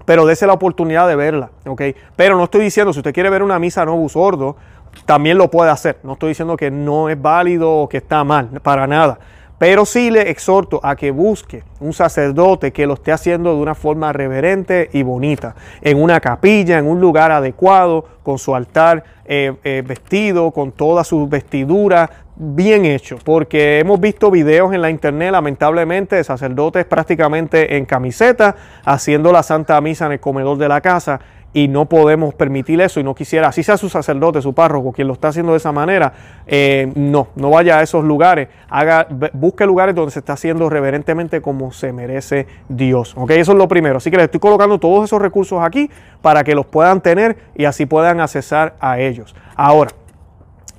pero 0.04 0.24
dése 0.24 0.46
la 0.46 0.52
oportunidad 0.52 1.08
de 1.08 1.16
verla, 1.16 1.50
¿ok? 1.66 1.82
Pero 2.14 2.36
no 2.36 2.44
estoy 2.44 2.62
diciendo, 2.62 2.92
si 2.92 3.00
usted 3.00 3.12
quiere 3.12 3.28
ver 3.28 3.42
una 3.42 3.58
misa 3.58 3.84
no 3.84 4.08
sordo, 4.08 4.56
también 5.04 5.38
lo 5.38 5.50
puede 5.50 5.70
hacer. 5.70 5.98
No 6.02 6.14
estoy 6.14 6.30
diciendo 6.30 6.56
que 6.56 6.70
no 6.70 7.08
es 7.08 7.20
válido 7.20 7.72
o 7.72 7.88
que 7.88 7.98
está 7.98 8.24
mal, 8.24 8.48
para 8.62 8.86
nada. 8.86 9.18
Pero 9.58 9.86
sí 9.86 10.10
le 10.10 10.30
exhorto 10.30 10.80
a 10.82 10.96
que 10.96 11.10
busque 11.10 11.62
un 11.80 11.94
sacerdote 11.94 12.72
que 12.72 12.86
lo 12.86 12.94
esté 12.94 13.12
haciendo 13.12 13.54
de 13.54 13.60
una 13.62 13.74
forma 13.74 14.12
reverente 14.12 14.90
y 14.92 15.02
bonita, 15.02 15.54
en 15.80 16.00
una 16.02 16.20
capilla, 16.20 16.78
en 16.78 16.86
un 16.86 17.00
lugar 17.00 17.32
adecuado, 17.32 18.04
con 18.22 18.38
su 18.38 18.54
altar 18.54 19.02
eh, 19.24 19.54
eh, 19.64 19.82
vestido, 19.86 20.50
con 20.50 20.72
toda 20.72 21.04
su 21.04 21.26
vestidura 21.26 22.10
bien 22.36 22.84
hecho, 22.84 23.18
porque 23.24 23.78
hemos 23.78 23.98
visto 23.98 24.30
videos 24.30 24.74
en 24.74 24.82
la 24.82 24.90
internet, 24.90 25.32
lamentablemente, 25.32 26.16
de 26.16 26.24
sacerdotes 26.24 26.84
prácticamente 26.84 27.76
en 27.76 27.86
camiseta, 27.86 28.54
haciendo 28.84 29.32
la 29.32 29.42
Santa 29.42 29.80
Misa 29.80 30.06
en 30.06 30.12
el 30.12 30.20
comedor 30.20 30.58
de 30.58 30.68
la 30.68 30.82
casa 30.82 31.20
y 31.52 31.68
no 31.68 31.86
podemos 31.86 32.34
permitir 32.34 32.80
eso 32.80 33.00
y 33.00 33.02
no 33.02 33.14
quisiera, 33.14 33.48
así 33.48 33.62
sea 33.62 33.78
su 33.78 33.88
sacerdote, 33.88 34.42
su 34.42 34.52
párroco, 34.52 34.92
quien 34.92 35.08
lo 35.08 35.14
está 35.14 35.28
haciendo 35.28 35.52
de 35.52 35.58
esa 35.58 35.72
manera, 35.72 36.12
eh, 36.46 36.92
no, 36.94 37.28
no 37.34 37.50
vaya 37.50 37.78
a 37.78 37.82
esos 37.82 38.04
lugares, 38.04 38.48
haga, 38.68 39.06
busque 39.32 39.64
lugares 39.64 39.94
donde 39.94 40.10
se 40.10 40.18
está 40.18 40.34
haciendo 40.34 40.68
reverentemente 40.68 41.40
como 41.40 41.72
se 41.72 41.92
merece 41.92 42.46
Dios. 42.68 43.14
¿ok? 43.16 43.30
Eso 43.30 43.52
es 43.52 43.58
lo 43.58 43.68
primero. 43.68 43.96
Así 43.96 44.10
que 44.10 44.16
les 44.18 44.24
estoy 44.24 44.40
colocando 44.40 44.78
todos 44.78 45.04
esos 45.04 45.20
recursos 45.20 45.62
aquí 45.62 45.90
para 46.20 46.44
que 46.44 46.54
los 46.54 46.66
puedan 46.66 47.00
tener 47.00 47.38
y 47.54 47.64
así 47.64 47.86
puedan 47.86 48.20
accesar 48.20 48.74
a 48.78 48.98
ellos. 48.98 49.34
Ahora, 49.54 49.92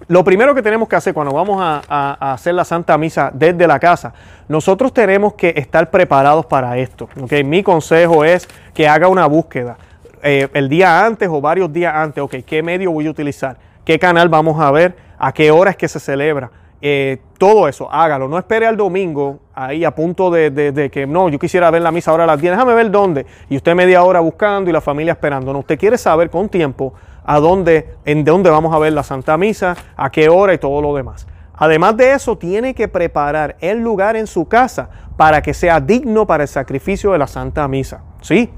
lo 0.08 0.24
primero 0.24 0.56
que 0.56 0.62
tenemos 0.62 0.88
que 0.88 0.96
hacer 0.96 1.14
cuando 1.14 1.34
vamos 1.34 1.60
a, 1.60 2.34
hacer 2.34 2.54
la 2.54 2.64
Santa 2.64 2.98
Misa 2.98 3.32
desde 3.34 3.68
la 3.68 3.80
casa, 3.80 4.14
nosotros 4.48 4.94
tenemos 4.94 5.34
que 5.34 5.54
estar 5.58 5.90
preparados 5.90 6.46
para 6.46 6.78
esto. 6.78 7.10
¿ok? 7.20 7.34
Mi 7.44 7.64
consejo 7.64 8.24
es 8.24 8.48
que 8.74 8.88
haga 8.88 9.08
una 9.08 9.26
búsqueda 9.26 9.78
eh, 10.24 10.48
el 10.54 10.70
día 10.70 11.06
antes 11.06 11.30
o 11.30 11.42
varios 11.42 11.72
días 11.72 11.94
antes, 11.96 12.24
ok, 12.24 12.36
¿qué 12.46 12.64
medio 12.64 12.92
voy 12.92 13.08
a 13.08 13.12
utilizar? 13.12 13.58
¿Qué 13.86 13.98
canal 14.00 14.30
vamos 14.30 14.60
a 14.60 14.72
ver? 14.72 14.96
¿A 15.18 15.32
qué 15.32 15.52
hora 15.52 15.72
es 15.72 15.78
que 15.78 15.88
se 15.88 16.00
celebra? 16.00 16.52
Eh, 16.82 17.18
todo 17.38 17.68
eso, 17.68 17.92
hágalo. 17.92 18.28
No 18.28 18.38
espere 18.38 18.68
al 18.68 18.78
domingo 18.78 19.40
ahí 19.56 19.84
a 19.84 19.92
punto 19.96 20.30
de, 20.30 20.90
que 20.92 21.08
no, 21.08 21.30
yo 21.30 21.40
quisiera 21.40 21.72
ver 21.72 21.82
la 21.82 21.92
misa 21.92 22.12
ahora 22.12 22.26
a 22.26 22.28
las 22.28 22.40
10, 22.40 22.52
déjame 22.52 22.74
ver 22.74 22.92
dónde. 22.92 23.26
Y 23.50 23.58
usted 23.58 23.76
media 23.76 24.04
hora 24.04 24.20
buscando 24.20 24.70
y 24.70 24.74
la 24.74 24.82
familia 24.82 25.14
esperando. 25.14 25.54
No, 25.54 25.60
usted 25.60 25.80
quiere 25.80 25.98
saber 25.98 26.30
con 26.30 26.50
tiempo 26.50 26.94
a 27.26 27.40
dónde, 27.40 27.96
en 28.06 28.24
dónde 28.24 28.50
vamos 28.50 28.74
a 28.74 28.80
ver 28.80 28.94
la 28.94 29.04
Santa 29.04 29.38
Misa, 29.38 29.76
a 29.96 30.12
qué 30.12 30.30
hora 30.30 30.54
y 30.54 30.58
todo 30.58 30.82
lo 30.82 30.96
demás. 30.96 31.28
Además 31.56 31.98
de 31.98 32.12
eso, 32.12 32.38
tiene 32.38 32.76
que 32.76 32.88
preparar 32.88 33.58
el 33.60 33.80
lugar 33.80 34.16
en 34.16 34.28
su 34.28 34.48
casa 34.48 34.90
para 35.18 35.42
que 35.42 35.56
sea 35.56 35.80
digno 35.80 36.28
para 36.28 36.44
el 36.44 36.48
sacrificio 36.48 37.12
de 37.14 37.18
la 37.18 37.26
Santa 37.26 37.68
Misa. 37.68 38.04
¿Sí? 38.22 38.52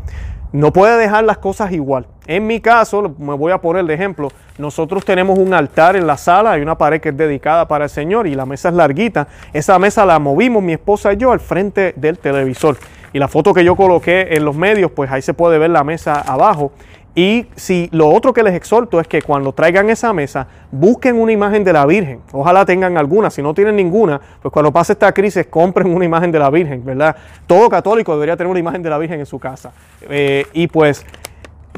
No 0.51 0.73
puede 0.73 0.97
dejar 0.97 1.25
las 1.25 1.37
cosas 1.37 1.71
igual. 1.71 2.07
En 2.25 2.47
mi 2.47 2.59
caso, 2.59 3.13
me 3.19 3.35
voy 3.35 3.51
a 3.51 3.59
poner 3.59 3.85
de 3.85 3.93
ejemplo, 3.93 4.29
nosotros 4.57 5.05
tenemos 5.05 5.37
un 5.37 5.53
altar 5.53 5.95
en 5.95 6.07
la 6.07 6.17
sala, 6.17 6.53
hay 6.53 6.61
una 6.61 6.75
pared 6.75 6.99
que 6.99 7.09
es 7.09 7.17
dedicada 7.17 7.67
para 7.67 7.83
el 7.83 7.89
Señor 7.89 8.25
y 8.25 8.33
la 8.33 8.47
mesa 8.47 8.69
es 8.69 8.75
larguita. 8.75 9.27
Esa 9.53 9.77
mesa 9.77 10.05
la 10.07 10.17
movimos 10.17 10.63
mi 10.63 10.73
esposa 10.73 11.13
y 11.13 11.17
yo 11.17 11.31
al 11.31 11.39
frente 11.39 11.93
del 11.95 12.17
televisor. 12.17 12.77
Y 13.13 13.19
la 13.19 13.27
foto 13.27 13.53
que 13.53 13.63
yo 13.63 13.75
coloqué 13.75 14.27
en 14.31 14.43
los 14.43 14.55
medios, 14.55 14.91
pues 14.91 15.11
ahí 15.11 15.21
se 15.21 15.35
puede 15.35 15.59
ver 15.59 15.69
la 15.69 15.83
mesa 15.83 16.19
abajo. 16.19 16.71
Y 17.19 17.47
si 17.57 17.89
lo 17.91 18.07
otro 18.07 18.31
que 18.31 18.41
les 18.41 18.53
exhorto 18.53 18.97
es 18.97 19.05
que 19.05 19.21
cuando 19.21 19.51
traigan 19.51 19.89
esa 19.89 20.13
mesa, 20.13 20.47
busquen 20.71 21.17
una 21.19 21.33
imagen 21.33 21.65
de 21.65 21.73
la 21.73 21.85
Virgen. 21.85 22.21
Ojalá 22.31 22.63
tengan 22.63 22.97
alguna. 22.97 23.29
Si 23.29 23.41
no 23.41 23.53
tienen 23.53 23.75
ninguna, 23.75 24.21
pues 24.41 24.53
cuando 24.53 24.71
pase 24.71 24.93
esta 24.93 25.11
crisis, 25.11 25.45
compren 25.47 25.93
una 25.93 26.05
imagen 26.05 26.31
de 26.31 26.39
la 26.39 26.49
Virgen, 26.49 26.81
¿verdad? 26.85 27.13
Todo 27.45 27.67
católico 27.67 28.13
debería 28.13 28.37
tener 28.37 28.49
una 28.49 28.61
imagen 28.61 28.81
de 28.81 28.89
la 28.89 28.97
Virgen 28.97 29.19
en 29.19 29.25
su 29.25 29.37
casa. 29.37 29.73
Eh, 30.09 30.45
y 30.53 30.67
pues 30.67 31.05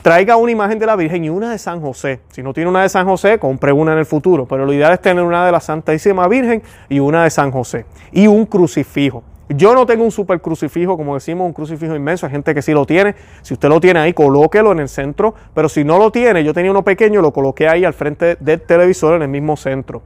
traiga 0.03 0.35
una 0.35 0.51
imagen 0.51 0.77
de 0.77 0.85
la 0.85 0.95
Virgen 0.95 1.25
y 1.25 1.29
una 1.29 1.49
de 1.49 1.57
San 1.57 1.81
José. 1.81 2.19
Si 2.29 2.43
no 2.43 2.53
tiene 2.53 2.69
una 2.69 2.83
de 2.83 2.89
San 2.89 3.07
José, 3.07 3.39
compre 3.39 3.71
una 3.71 3.93
en 3.93 3.97
el 3.97 4.05
futuro. 4.05 4.45
Pero 4.45 4.67
lo 4.67 4.73
ideal 4.73 4.93
es 4.93 5.01
tener 5.01 5.23
una 5.23 5.43
de 5.43 5.51
la 5.51 5.59
Santísima 5.59 6.27
Virgen 6.27 6.61
y 6.87 6.99
una 6.99 7.23
de 7.23 7.31
San 7.31 7.49
José. 7.49 7.87
Y 8.11 8.27
un 8.27 8.45
crucifijo. 8.45 9.23
Yo 9.55 9.73
no 9.75 9.85
tengo 9.85 10.03
un 10.03 10.11
super 10.11 10.41
crucifijo, 10.41 10.97
como 10.97 11.15
decimos, 11.15 11.45
un 11.45 11.53
crucifijo 11.53 11.95
inmenso. 11.95 12.25
Hay 12.25 12.31
gente 12.31 12.53
que 12.53 12.61
sí 12.61 12.73
lo 12.73 12.85
tiene. 12.85 13.15
Si 13.41 13.53
usted 13.53 13.69
lo 13.69 13.79
tiene 13.79 13.99
ahí, 13.99 14.13
colóquelo 14.13 14.71
en 14.71 14.79
el 14.79 14.89
centro. 14.89 15.33
Pero 15.53 15.69
si 15.69 15.83
no 15.83 15.97
lo 15.97 16.11
tiene, 16.11 16.43
yo 16.43 16.53
tenía 16.53 16.71
uno 16.71 16.83
pequeño, 16.83 17.21
lo 17.21 17.31
coloqué 17.31 17.67
ahí 17.67 17.85
al 17.85 17.93
frente 17.93 18.37
del 18.39 18.61
televisor 18.61 19.15
en 19.15 19.23
el 19.23 19.27
mismo 19.27 19.57
centro. 19.57 20.01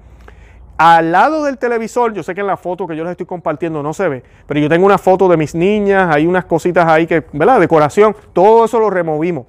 Al 0.78 1.14
lado 1.14 1.46
del 1.46 1.58
televisor, 1.58 2.14
yo 2.14 2.22
sé 2.22 2.36
que 2.36 2.42
en 2.42 2.48
la 2.48 2.58
foto 2.58 2.86
que 2.86 2.98
yo 2.98 3.04
les 3.06 3.12
estoy 3.12 3.26
compartiendo 3.26 3.82
no 3.82 3.94
se 3.94 4.10
ve, 4.10 4.24
pero 4.46 4.60
yo 4.60 4.68
tengo 4.68 4.86
una 4.86 4.98
foto 4.98 5.30
de 5.30 5.38
mis 5.38 5.56
niñas, 5.56 6.14
hay 6.14 6.28
unas 6.28 6.44
cositas 6.44 6.86
ahí 6.86 7.08
que, 7.08 7.24
¿verdad? 7.32 7.62
Decoración, 7.62 8.14
todo 8.34 8.66
eso 8.66 8.78
lo 8.78 8.90
removimos. 8.90 9.46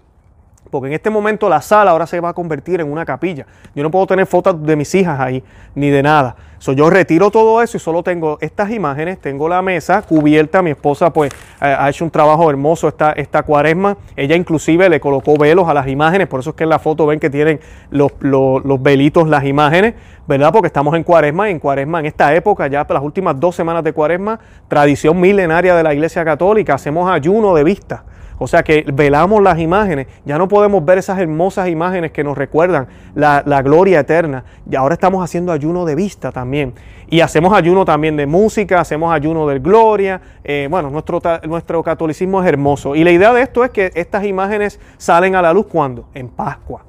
Porque 0.78 0.88
en 0.88 0.94
este 0.94 1.10
momento 1.10 1.48
la 1.48 1.60
sala 1.60 1.90
ahora 1.90 2.06
se 2.06 2.20
va 2.20 2.30
a 2.30 2.34
convertir 2.34 2.80
en 2.80 2.90
una 2.90 3.04
capilla. 3.04 3.46
Yo 3.74 3.82
no 3.82 3.90
puedo 3.90 4.06
tener 4.06 4.26
fotos 4.26 4.62
de 4.64 4.76
mis 4.76 4.94
hijas 4.94 5.18
ahí, 5.18 5.42
ni 5.74 5.90
de 5.90 6.02
nada. 6.02 6.36
So, 6.58 6.72
yo 6.72 6.88
retiro 6.88 7.30
todo 7.30 7.60
eso 7.60 7.76
y 7.76 7.80
solo 7.80 8.02
tengo 8.02 8.38
estas 8.40 8.70
imágenes, 8.70 9.20
tengo 9.20 9.48
la 9.48 9.60
mesa 9.60 10.00
cubierta. 10.02 10.62
Mi 10.62 10.70
esposa 10.70 11.12
pues 11.12 11.32
ha 11.60 11.88
hecho 11.88 12.04
un 12.04 12.10
trabajo 12.10 12.48
hermoso 12.50 12.88
esta, 12.88 13.12
esta 13.12 13.42
cuaresma. 13.42 13.96
Ella 14.16 14.36
inclusive 14.36 14.88
le 14.88 14.98
colocó 14.98 15.36
velos 15.36 15.68
a 15.68 15.74
las 15.74 15.86
imágenes, 15.86 16.26
por 16.26 16.40
eso 16.40 16.50
es 16.50 16.56
que 16.56 16.64
en 16.64 16.70
la 16.70 16.78
foto 16.78 17.06
ven 17.06 17.20
que 17.20 17.28
tienen 17.28 17.60
los, 17.90 18.12
los, 18.20 18.82
velitos 18.82 19.28
las 19.28 19.44
imágenes, 19.44 19.94
¿verdad? 20.26 20.52
Porque 20.52 20.68
estamos 20.68 20.94
en 20.94 21.02
cuaresma 21.02 21.48
y 21.48 21.52
en 21.52 21.58
cuaresma 21.58 22.00
en 22.00 22.06
esta 22.06 22.34
época, 22.34 22.66
ya 22.68 22.86
las 22.88 23.02
últimas 23.02 23.38
dos 23.38 23.54
semanas 23.54 23.84
de 23.84 23.92
cuaresma, 23.92 24.40
tradición 24.68 25.20
milenaria 25.20 25.74
de 25.76 25.82
la 25.82 25.92
Iglesia 25.92 26.24
Católica, 26.24 26.74
hacemos 26.74 27.10
ayuno 27.10 27.54
de 27.54 27.64
vista. 27.64 28.04
O 28.38 28.46
sea 28.46 28.62
que 28.62 28.84
velamos 28.92 29.42
las 29.42 29.58
imágenes, 29.58 30.06
ya 30.24 30.38
no 30.38 30.48
podemos 30.48 30.84
ver 30.84 30.98
esas 30.98 31.18
hermosas 31.18 31.68
imágenes 31.68 32.12
que 32.12 32.22
nos 32.22 32.36
recuerdan 32.36 32.86
la, 33.14 33.42
gloria 33.62 34.00
eterna. 34.00 34.44
Y 34.70 34.76
ahora 34.76 34.94
estamos 34.94 35.24
haciendo 35.24 35.52
ayuno 35.52 35.84
de 35.84 35.94
vista 35.94 36.32
también. 36.32 36.74
Y 37.08 37.20
hacemos 37.20 37.52
ayuno 37.52 37.84
también 37.84 38.16
de 38.16 38.26
música, 38.26 38.80
hacemos 38.80 39.12
ayuno 39.12 39.46
de 39.46 39.58
gloria. 39.58 40.20
Eh, 40.42 40.66
bueno, 40.70 40.90
nuestro, 40.90 41.20
nuestro 41.44 41.82
catolicismo 41.82 42.42
es 42.42 42.48
hermoso. 42.48 42.96
Y 42.96 43.04
la 43.04 43.12
idea 43.12 43.32
de 43.32 43.42
esto 43.42 43.64
es 43.64 43.70
que 43.70 43.92
estas 43.94 44.24
imágenes 44.24 44.80
salen 44.96 45.36
a 45.36 45.42
la 45.42 45.52
luz 45.52 45.66
cuando? 45.66 46.08
En 46.14 46.28
Pascua. 46.28 46.82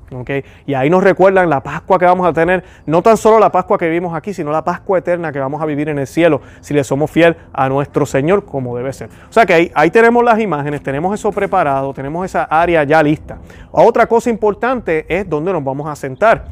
Y 0.66 0.74
ahí 0.74 0.90
nos 0.90 1.04
recuerdan 1.04 1.50
la 1.50 1.62
Pascua 1.62 2.00
que 2.00 2.06
vamos 2.06 2.26
a 2.28 2.32
tener, 2.32 2.64
no 2.86 3.02
tan 3.02 3.18
solo 3.18 3.40
la 3.40 3.52
Pascua 3.52 3.78
que 3.78 3.88
vivimos 3.88 4.16
aquí, 4.16 4.34
sino 4.34 4.52
la 4.52 4.64
Pascua 4.64 5.00
eterna 5.00 5.32
que 5.34 5.40
vamos 5.40 5.62
a 5.62 5.66
vivir 5.66 5.90
en 5.90 6.00
el 6.00 6.08
cielo 6.08 6.42
si 6.62 6.74
le 6.74 6.84
somos 6.84 7.12
fiel 7.12 7.36
a 7.52 7.68
nuestro 7.68 8.06
Señor 8.06 8.46
como 8.46 8.78
debe 8.78 8.94
ser. 8.94 9.10
O 9.30 9.34
sea 9.34 9.46
que 9.46 9.54
ahí, 9.54 9.72
ahí 9.76 9.92
tenemos 9.92 10.24
las 10.24 10.40
imágenes, 10.40 10.82
tenemos 10.82 11.14
eso 11.14 11.32
preparado, 11.32 11.94
tenemos 11.94 12.26
esa 12.26 12.44
área 12.44 12.84
ya 12.86 13.04
lista. 13.04 13.38
Otra 13.72 14.08
cosa 14.08 14.30
importante 14.30 15.06
es 15.10 15.30
dónde 15.30 15.52
nos 15.52 15.64
vamos 15.64 15.88
a 15.88 15.96
sentar. 15.96 16.46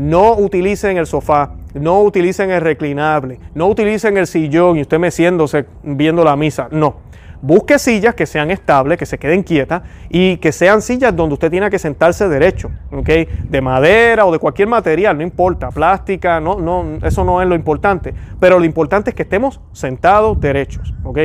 No 0.00 0.34
utilicen 0.34 0.96
el 0.96 1.06
sofá, 1.06 1.50
no 1.74 2.00
utilicen 2.02 2.50
el 2.50 2.62
reclinable, 2.62 3.38
no 3.54 3.68
utilicen 3.68 4.16
el 4.16 4.26
sillón 4.26 4.78
y 4.78 4.80
usted 4.80 4.98
meciéndose 4.98 5.66
viendo 5.82 6.24
la 6.24 6.36
misa. 6.36 6.68
No 6.70 7.10
Busque 7.42 7.78
sillas 7.78 8.14
que 8.14 8.26
sean 8.26 8.50
estables, 8.50 8.98
que 8.98 9.06
se 9.06 9.18
queden 9.18 9.42
quietas 9.42 9.82
y 10.10 10.36
que 10.36 10.52
sean 10.52 10.82
sillas 10.82 11.16
donde 11.16 11.34
usted 11.34 11.50
tiene 11.50 11.70
que 11.70 11.78
sentarse 11.78 12.28
derecho, 12.28 12.70
¿ok? 12.92 13.08
De 13.48 13.60
madera 13.62 14.26
o 14.26 14.32
de 14.32 14.38
cualquier 14.38 14.68
material, 14.68 15.16
no 15.16 15.22
importa, 15.22 15.70
plástica, 15.70 16.38
no, 16.38 16.58
no, 16.60 16.98
eso 17.02 17.24
no 17.24 17.40
es 17.40 17.48
lo 17.48 17.54
importante. 17.54 18.12
Pero 18.38 18.58
lo 18.58 18.66
importante 18.66 19.10
es 19.10 19.16
que 19.16 19.22
estemos 19.22 19.60
sentados 19.72 20.38
derechos, 20.40 20.94
¿ok? 21.04 21.18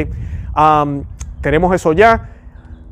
tenemos 1.42 1.76
eso 1.76 1.94
ya. 1.94 2.32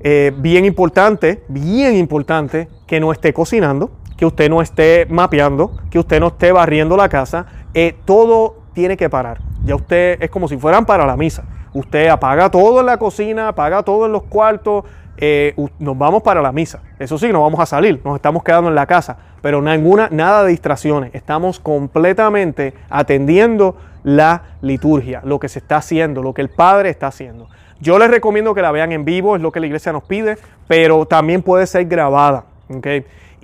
Eh, 0.06 0.34
bien 0.38 0.66
importante, 0.66 1.44
bien 1.48 1.96
importante 1.96 2.68
que 2.86 3.00
no 3.00 3.14
esté 3.14 3.32
cocinando, 3.32 3.92
que 4.18 4.26
usted 4.26 4.50
no 4.50 4.62
esté 4.62 5.06
mapeando, 5.10 5.72
que 5.90 6.00
usted 6.00 6.20
no 6.20 6.28
esté 6.28 6.52
barriendo 6.52 6.98
la 6.98 7.10
casa. 7.10 7.46
Eh, 7.74 7.96
todo 8.06 8.56
tiene 8.74 8.98
que 8.98 9.10
parar. 9.10 9.40
Ya 9.66 9.76
usted 9.76 10.22
es 10.22 10.30
como 10.30 10.48
si 10.48 10.58
fueran 10.58 10.86
para 10.86 11.06
la 11.06 11.16
misa. 11.16 11.44
Usted 11.74 12.08
apaga 12.08 12.50
todo 12.50 12.82
en 12.82 12.86
la 12.86 12.98
cocina, 12.98 13.48
apaga 13.48 13.82
todo 13.82 14.06
en 14.06 14.12
los 14.12 14.24
cuartos, 14.24 14.86
eh, 15.18 15.56
nos 15.80 15.98
vamos 15.98 16.22
para 16.22 16.42
la 16.42 16.52
misa. 16.52 16.82
Eso 17.00 17.18
sí, 17.18 17.32
no 17.32 17.42
vamos 17.42 17.60
a 17.60 17.66
salir, 17.66 18.00
nos 18.04 18.16
estamos 18.16 18.44
quedando 18.44 18.70
en 18.70 18.76
la 18.76 18.86
casa, 18.86 19.18
pero 19.42 19.62
ninguna, 19.62 20.10
nada 20.12 20.44
de 20.44 20.50
distracciones. 20.50 21.14
Estamos 21.16 21.60
completamente 21.60 22.74
atendiendo 22.90 23.76
la 24.04 24.44
liturgia, 24.62 25.22
lo 25.24 25.40
que 25.40 25.50
se 25.50 25.60
está 25.60 25.78
haciendo, 25.78 26.22
lo 26.22 26.34
que 26.34 26.42
el 26.42 26.50
Padre 26.50 26.90
está 26.90 27.08
haciendo. 27.08 27.48
Yo 27.80 27.98
les 28.00 28.10
recomiendo 28.10 28.54
que 28.54 28.62
la 28.62 28.72
vean 28.72 28.92
en 28.92 29.06
vivo, 29.06 29.36
es 29.36 29.42
lo 29.42 29.52
que 29.52 29.60
la 29.60 29.66
iglesia 29.66 29.92
nos 29.92 30.04
pide, 30.04 30.38
pero 30.68 31.06
también 31.06 31.42
puede 31.42 31.68
ser 31.68 31.86
grabada. 31.86 32.46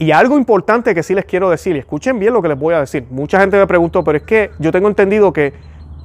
Y 0.01 0.11
algo 0.11 0.37
importante 0.37 0.95
que 0.95 1.03
sí 1.03 1.13
les 1.13 1.25
quiero 1.25 1.49
decir, 1.49 1.75
y 1.75 1.79
escuchen 1.79 2.19
bien 2.19 2.31
lo 2.31 2.41
que 2.41 2.47
les 2.47 2.57
voy 2.57 2.73
a 2.73 2.79
decir. 2.79 3.05
Mucha 3.09 3.37
gente 3.37 3.57
me 3.57 3.67
preguntó, 3.67 4.01
pero 4.01 4.17
es 4.17 4.23
que 4.23 4.51
yo 4.57 4.71
tengo 4.71 4.87
entendido 4.87 5.33
que 5.33 5.53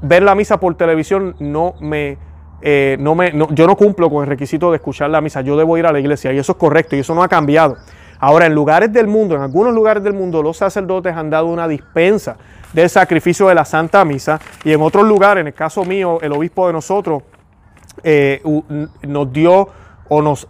ver 0.03 0.25
la 0.25 0.35
misa 0.35 0.59
por 0.59 0.75
televisión 0.75 1.37
no 1.39 1.77
me, 1.81 2.19
eh, 2.61 2.97
no 2.99 3.15
me 3.15 3.33
yo 3.51 3.69
no 3.69 3.77
cumplo 3.77 4.11
con 4.11 4.25
el 4.25 4.29
requisito 4.29 4.73
de 4.73 4.79
escuchar 4.79 5.11
la 5.11 5.21
misa, 5.21 5.43
yo 5.43 5.57
debo 5.57 5.79
ir 5.79 5.87
a 5.87 5.93
la 5.93 6.01
iglesia 6.01 6.33
y 6.33 6.39
eso 6.39 6.53
es 6.53 6.59
correcto 6.59 6.97
y 6.97 6.99
eso 6.99 7.15
no 7.15 7.23
ha 7.23 7.29
cambiado. 7.29 7.77
Ahora, 8.19 8.47
en 8.47 8.55
lugares 8.55 8.93
del 8.93 9.07
mundo, 9.07 9.37
en 9.37 9.43
algunos 9.43 9.73
lugares 9.73 10.03
del 10.03 10.13
mundo, 10.13 10.43
los 10.43 10.57
sacerdotes 10.57 11.15
han 11.15 11.31
dado 11.31 11.47
una 11.47 11.69
dispensa 11.69 12.37
del 12.73 12.91
sacrificio 12.91 13.47
de 13.47 13.55
la 13.55 13.65
Santa 13.65 14.05
Misa 14.05 14.41
y 14.65 14.73
en 14.73 14.83
otros 14.83 15.07
lugares, 15.07 15.43
en 15.43 15.47
el 15.47 15.55
caso 15.55 15.85
mío, 15.85 16.19
el 16.21 16.33
obispo 16.33 16.67
de 16.67 16.73
nosotros 16.73 17.23
eh, 18.03 18.43
nos 19.03 19.33
dio 19.33 19.69
o, 20.09 20.23
nos, 20.23 20.49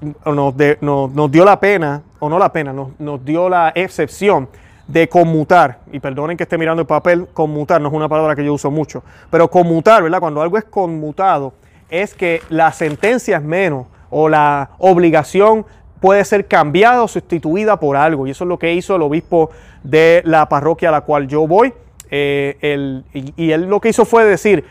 nos, 0.80 1.30
dio 1.30 1.44
la 1.44 1.60
pena, 1.60 2.02
o 2.24 2.28
no 2.30 2.38
la 2.38 2.52
pena, 2.52 2.72
nos, 2.72 3.24
dio 3.24 3.48
la 3.48 3.72
excepción 3.74 4.48
de 4.88 5.08
conmutar, 5.08 5.80
y 5.92 6.00
perdonen 6.00 6.36
que 6.36 6.44
esté 6.44 6.56
mirando 6.56 6.80
el 6.80 6.86
papel, 6.86 7.26
conmutar 7.32 7.80
no 7.80 7.88
es 7.88 7.94
una 7.94 8.08
palabra 8.08 8.34
que 8.34 8.44
yo 8.44 8.54
uso 8.54 8.70
mucho, 8.70 9.02
pero 9.30 9.48
conmutar, 9.48 10.02
¿verdad? 10.02 10.20
Cuando 10.20 10.40
algo 10.40 10.56
es 10.56 10.64
conmutado, 10.64 11.52
es 11.90 12.14
que 12.14 12.40
la 12.48 12.72
sentencia 12.72 13.36
es 13.36 13.42
menos 13.42 13.86
o 14.10 14.28
la 14.28 14.70
obligación 14.78 15.66
puede 16.00 16.24
ser 16.24 16.46
cambiada 16.46 17.02
o 17.02 17.08
sustituida 17.08 17.78
por 17.78 17.96
algo. 17.96 18.26
Y 18.26 18.30
eso 18.30 18.44
es 18.44 18.48
lo 18.48 18.58
que 18.58 18.72
hizo 18.72 18.96
el 18.96 19.02
obispo 19.02 19.50
de 19.82 20.22
la 20.24 20.48
parroquia 20.48 20.88
a 20.88 20.92
la 20.92 21.02
cual 21.02 21.28
yo 21.28 21.46
voy. 21.46 21.72
Eh, 22.10 23.02
y, 23.12 23.50
él 23.50 23.66
lo 23.66 23.80
que 23.80 23.88
hizo 23.90 24.04
fue 24.04 24.24
decir, 24.24 24.64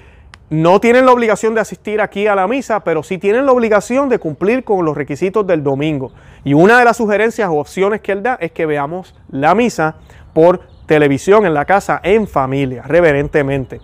no 0.53 0.79
tienen 0.79 1.07
la 1.07 1.11
obligación 1.11 1.55
de 1.55 1.61
asistir 1.61 1.99
aquí 1.99 2.27
a 2.27 2.35
la 2.35 2.47
misa, 2.47 2.83
pero 2.83 3.01
sí 3.01 3.17
tienen 3.17 3.47
la 3.47 3.51
obligación 3.51 4.07
de 4.07 4.19
cumplir 4.19 4.63
con 4.63 4.85
los 4.85 4.95
requisitos 4.95 5.47
del 5.47 5.63
domingo. 5.63 6.11
Y 6.43 6.53
una 6.53 6.77
de 6.77 6.85
las 6.85 6.97
sugerencias 6.97 7.49
o 7.49 7.53
opciones 7.55 8.01
que 8.01 8.11
él 8.11 8.21
da 8.21 8.37
es 8.39 8.51
que 8.51 8.67
veamos 8.67 9.15
la 9.31 9.55
misa 9.55 9.95
por 10.31 10.61
televisión 10.85 11.47
en 11.47 11.55
la 11.55 11.65
casa, 11.65 11.99
en 12.03 12.27
familia, 12.27 12.83
reverentemente. 12.83 13.81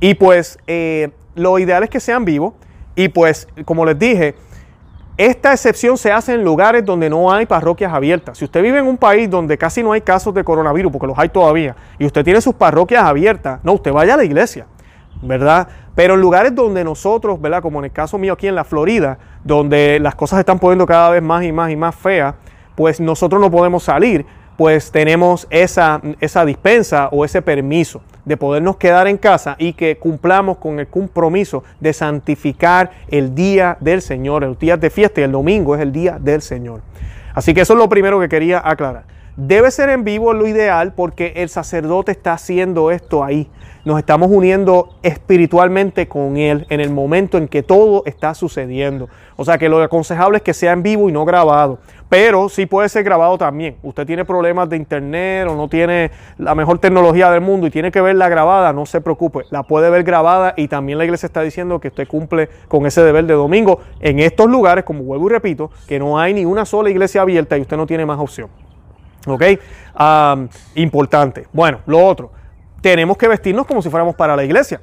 Y 0.00 0.14
pues 0.14 0.58
eh, 0.66 1.10
lo 1.34 1.58
ideal 1.58 1.82
es 1.82 1.90
que 1.90 2.00
sean 2.00 2.24
vivos. 2.24 2.54
Y 2.94 3.08
pues, 3.08 3.46
como 3.66 3.84
les 3.84 3.98
dije, 3.98 4.36
esta 5.18 5.52
excepción 5.52 5.98
se 5.98 6.12
hace 6.12 6.32
en 6.32 6.44
lugares 6.44 6.82
donde 6.82 7.10
no 7.10 7.30
hay 7.30 7.44
parroquias 7.44 7.92
abiertas. 7.92 8.38
Si 8.38 8.46
usted 8.46 8.62
vive 8.62 8.78
en 8.78 8.86
un 8.86 8.96
país 8.96 9.28
donde 9.28 9.58
casi 9.58 9.82
no 9.82 9.92
hay 9.92 10.00
casos 10.00 10.32
de 10.32 10.42
coronavirus, 10.42 10.90
porque 10.90 11.08
los 11.08 11.18
hay 11.18 11.28
todavía, 11.28 11.76
y 11.98 12.06
usted 12.06 12.24
tiene 12.24 12.40
sus 12.40 12.54
parroquias 12.54 13.04
abiertas, 13.04 13.60
no, 13.62 13.74
usted 13.74 13.92
vaya 13.92 14.14
a 14.14 14.16
la 14.16 14.24
iglesia, 14.24 14.66
¿verdad? 15.20 15.68
Pero 15.96 16.14
en 16.14 16.20
lugares 16.20 16.54
donde 16.54 16.84
nosotros, 16.84 17.40
¿verdad? 17.40 17.60
Como 17.60 17.80
en 17.80 17.86
el 17.86 17.92
caso 17.92 18.18
mío 18.18 18.34
aquí 18.34 18.46
en 18.46 18.54
la 18.54 18.62
Florida, 18.62 19.18
donde 19.42 19.98
las 19.98 20.14
cosas 20.14 20.38
están 20.38 20.60
poniendo 20.60 20.86
cada 20.86 21.10
vez 21.10 21.22
más 21.22 21.42
y 21.42 21.50
más 21.50 21.72
y 21.72 21.76
más 21.76 21.96
feas, 21.96 22.36
pues 22.76 23.00
nosotros 23.00 23.40
no 23.40 23.50
podemos 23.50 23.82
salir 23.82 24.24
pues 24.56 24.90
tenemos 24.90 25.46
esa, 25.50 26.00
esa 26.20 26.44
dispensa 26.44 27.08
o 27.12 27.24
ese 27.24 27.42
permiso 27.42 28.00
de 28.24 28.36
podernos 28.36 28.76
quedar 28.76 29.06
en 29.06 29.18
casa 29.18 29.54
y 29.58 29.74
que 29.74 29.98
cumplamos 29.98 30.58
con 30.58 30.80
el 30.80 30.88
compromiso 30.88 31.62
de 31.78 31.92
santificar 31.92 32.90
el 33.08 33.34
día 33.34 33.76
del 33.80 34.02
Señor, 34.02 34.44
el 34.44 34.56
día 34.58 34.76
de 34.76 34.90
fiesta 34.90 35.20
y 35.20 35.24
el 35.24 35.32
domingo 35.32 35.74
es 35.74 35.82
el 35.82 35.92
día 35.92 36.18
del 36.18 36.42
Señor. 36.42 36.80
Así 37.34 37.52
que 37.52 37.60
eso 37.60 37.74
es 37.74 37.78
lo 37.78 37.88
primero 37.88 38.18
que 38.18 38.28
quería 38.28 38.62
aclarar. 38.64 39.04
Debe 39.36 39.70
ser 39.70 39.90
en 39.90 40.02
vivo 40.02 40.32
lo 40.32 40.46
ideal 40.46 40.94
porque 40.94 41.34
el 41.36 41.50
sacerdote 41.50 42.10
está 42.10 42.32
haciendo 42.32 42.90
esto 42.90 43.22
ahí. 43.22 43.50
Nos 43.84 43.98
estamos 43.98 44.30
uniendo 44.30 44.96
espiritualmente 45.02 46.08
con 46.08 46.38
Él 46.38 46.66
en 46.70 46.80
el 46.80 46.88
momento 46.88 47.36
en 47.36 47.46
que 47.46 47.62
todo 47.62 48.02
está 48.06 48.32
sucediendo. 48.32 49.10
O 49.36 49.44
sea 49.44 49.58
que 49.58 49.68
lo 49.68 49.82
aconsejable 49.82 50.38
es 50.38 50.42
que 50.42 50.54
sea 50.54 50.72
en 50.72 50.82
vivo 50.82 51.10
y 51.10 51.12
no 51.12 51.26
grabado. 51.26 51.78
Pero 52.08 52.48
sí 52.48 52.64
puede 52.64 52.88
ser 52.88 53.04
grabado 53.04 53.36
también. 53.36 53.76
Usted 53.82 54.06
tiene 54.06 54.24
problemas 54.24 54.70
de 54.70 54.78
internet 54.78 55.46
o 55.48 55.54
no 55.54 55.68
tiene 55.68 56.10
la 56.38 56.54
mejor 56.54 56.78
tecnología 56.78 57.30
del 57.30 57.42
mundo 57.42 57.66
y 57.66 57.70
tiene 57.70 57.92
que 57.92 58.00
verla 58.00 58.30
grabada, 58.30 58.72
no 58.72 58.86
se 58.86 59.02
preocupe. 59.02 59.42
La 59.50 59.64
puede 59.64 59.90
ver 59.90 60.02
grabada 60.02 60.54
y 60.56 60.68
también 60.68 60.96
la 60.96 61.04
iglesia 61.04 61.26
está 61.26 61.42
diciendo 61.42 61.78
que 61.78 61.88
usted 61.88 62.08
cumple 62.08 62.48
con 62.68 62.86
ese 62.86 63.02
deber 63.02 63.26
de 63.26 63.34
domingo 63.34 63.80
en 64.00 64.18
estos 64.18 64.46
lugares, 64.46 64.84
como 64.84 65.02
vuelvo 65.02 65.26
y 65.26 65.32
repito, 65.32 65.70
que 65.86 65.98
no 65.98 66.18
hay 66.18 66.32
ni 66.32 66.46
una 66.46 66.64
sola 66.64 66.88
iglesia 66.88 67.20
abierta 67.20 67.58
y 67.58 67.60
usted 67.60 67.76
no 67.76 67.86
tiene 67.86 68.06
más 68.06 68.18
opción. 68.18 68.48
¿Ok? 69.26 69.42
importante. 70.74 71.46
Bueno, 71.52 71.80
lo 71.86 72.04
otro, 72.04 72.30
tenemos 72.80 73.16
que 73.16 73.28
vestirnos 73.28 73.66
como 73.66 73.82
si 73.82 73.90
fuéramos 73.90 74.14
para 74.14 74.36
la 74.36 74.44
iglesia. 74.44 74.80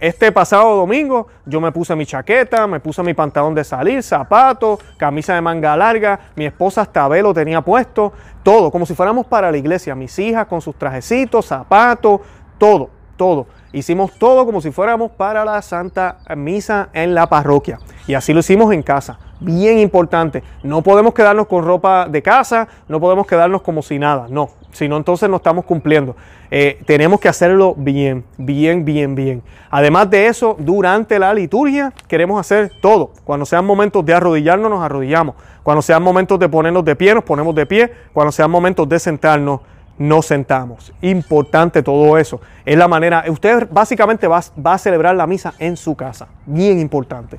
Este 0.00 0.32
pasado 0.32 0.76
domingo 0.76 1.28
yo 1.46 1.60
me 1.60 1.70
puse 1.70 1.94
mi 1.94 2.04
chaqueta, 2.04 2.66
me 2.66 2.80
puse 2.80 3.02
mi 3.02 3.14
pantalón 3.14 3.54
de 3.54 3.62
salir, 3.62 4.02
zapatos, 4.02 4.80
camisa 4.98 5.34
de 5.34 5.40
manga 5.40 5.76
larga, 5.76 6.18
mi 6.34 6.44
esposa 6.46 6.82
hasta 6.82 7.06
velo 7.08 7.32
tenía 7.32 7.62
puesto, 7.62 8.12
todo, 8.42 8.70
como 8.70 8.84
si 8.86 8.94
fuéramos 8.94 9.26
para 9.26 9.50
la 9.50 9.56
iglesia. 9.56 9.94
Mis 9.94 10.18
hijas 10.18 10.46
con 10.46 10.60
sus 10.60 10.74
trajecitos, 10.76 11.46
zapatos, 11.46 12.20
todo, 12.58 12.90
todo. 13.16 13.46
Hicimos 13.72 14.12
todo 14.18 14.46
como 14.46 14.60
si 14.60 14.70
fuéramos 14.70 15.10
para 15.12 15.44
la 15.44 15.60
Santa 15.62 16.18
Misa 16.36 16.90
en 16.92 17.14
la 17.14 17.28
parroquia. 17.28 17.78
Y 18.06 18.14
así 18.14 18.32
lo 18.32 18.40
hicimos 18.40 18.72
en 18.72 18.82
casa 18.82 19.18
bien 19.44 19.78
importante. 19.78 20.42
No 20.62 20.82
podemos 20.82 21.14
quedarnos 21.14 21.46
con 21.46 21.64
ropa 21.64 22.08
de 22.08 22.22
casa, 22.22 22.68
no 22.88 23.00
podemos 23.00 23.26
quedarnos 23.26 23.62
como 23.62 23.82
si 23.82 23.98
nada, 23.98 24.26
no, 24.28 24.50
sino 24.72 24.96
entonces 24.96 25.28
no 25.28 25.36
estamos 25.36 25.64
cumpliendo. 25.64 26.16
Eh, 26.50 26.80
tenemos 26.86 27.20
que 27.20 27.28
hacerlo 27.28 27.74
bien, 27.76 28.24
bien, 28.36 28.84
bien, 28.84 29.14
bien. 29.14 29.42
Además 29.70 30.10
de 30.10 30.26
eso, 30.26 30.56
durante 30.58 31.18
la 31.18 31.34
liturgia 31.34 31.92
queremos 32.08 32.40
hacer 32.40 32.72
todo. 32.80 33.10
Cuando 33.24 33.44
sean 33.44 33.64
momentos 33.64 34.04
de 34.04 34.14
arrodillarnos, 34.14 34.70
nos 34.70 34.82
arrodillamos. 34.82 35.34
Cuando 35.62 35.82
sean 35.82 36.02
momentos 36.02 36.38
de 36.38 36.48
ponernos 36.48 36.84
de 36.84 36.94
pie, 36.94 37.14
nos 37.14 37.24
ponemos 37.24 37.54
de 37.54 37.66
pie. 37.66 37.92
Cuando 38.12 38.30
sean 38.30 38.50
momentos 38.50 38.88
de 38.88 38.98
sentarnos, 38.98 39.60
nos 39.98 40.26
sentamos. 40.26 40.92
Importante 41.00 41.82
todo 41.82 42.18
eso. 42.18 42.40
Es 42.64 42.76
la 42.76 42.88
manera, 42.88 43.24
usted 43.28 43.68
básicamente 43.70 44.26
va, 44.26 44.40
a 44.64 44.78
celebrar 44.78 45.14
la 45.14 45.26
misa 45.26 45.54
en 45.58 45.76
su 45.76 45.94
casa. 45.94 46.28
Bien 46.46 46.78
importante. 46.80 47.38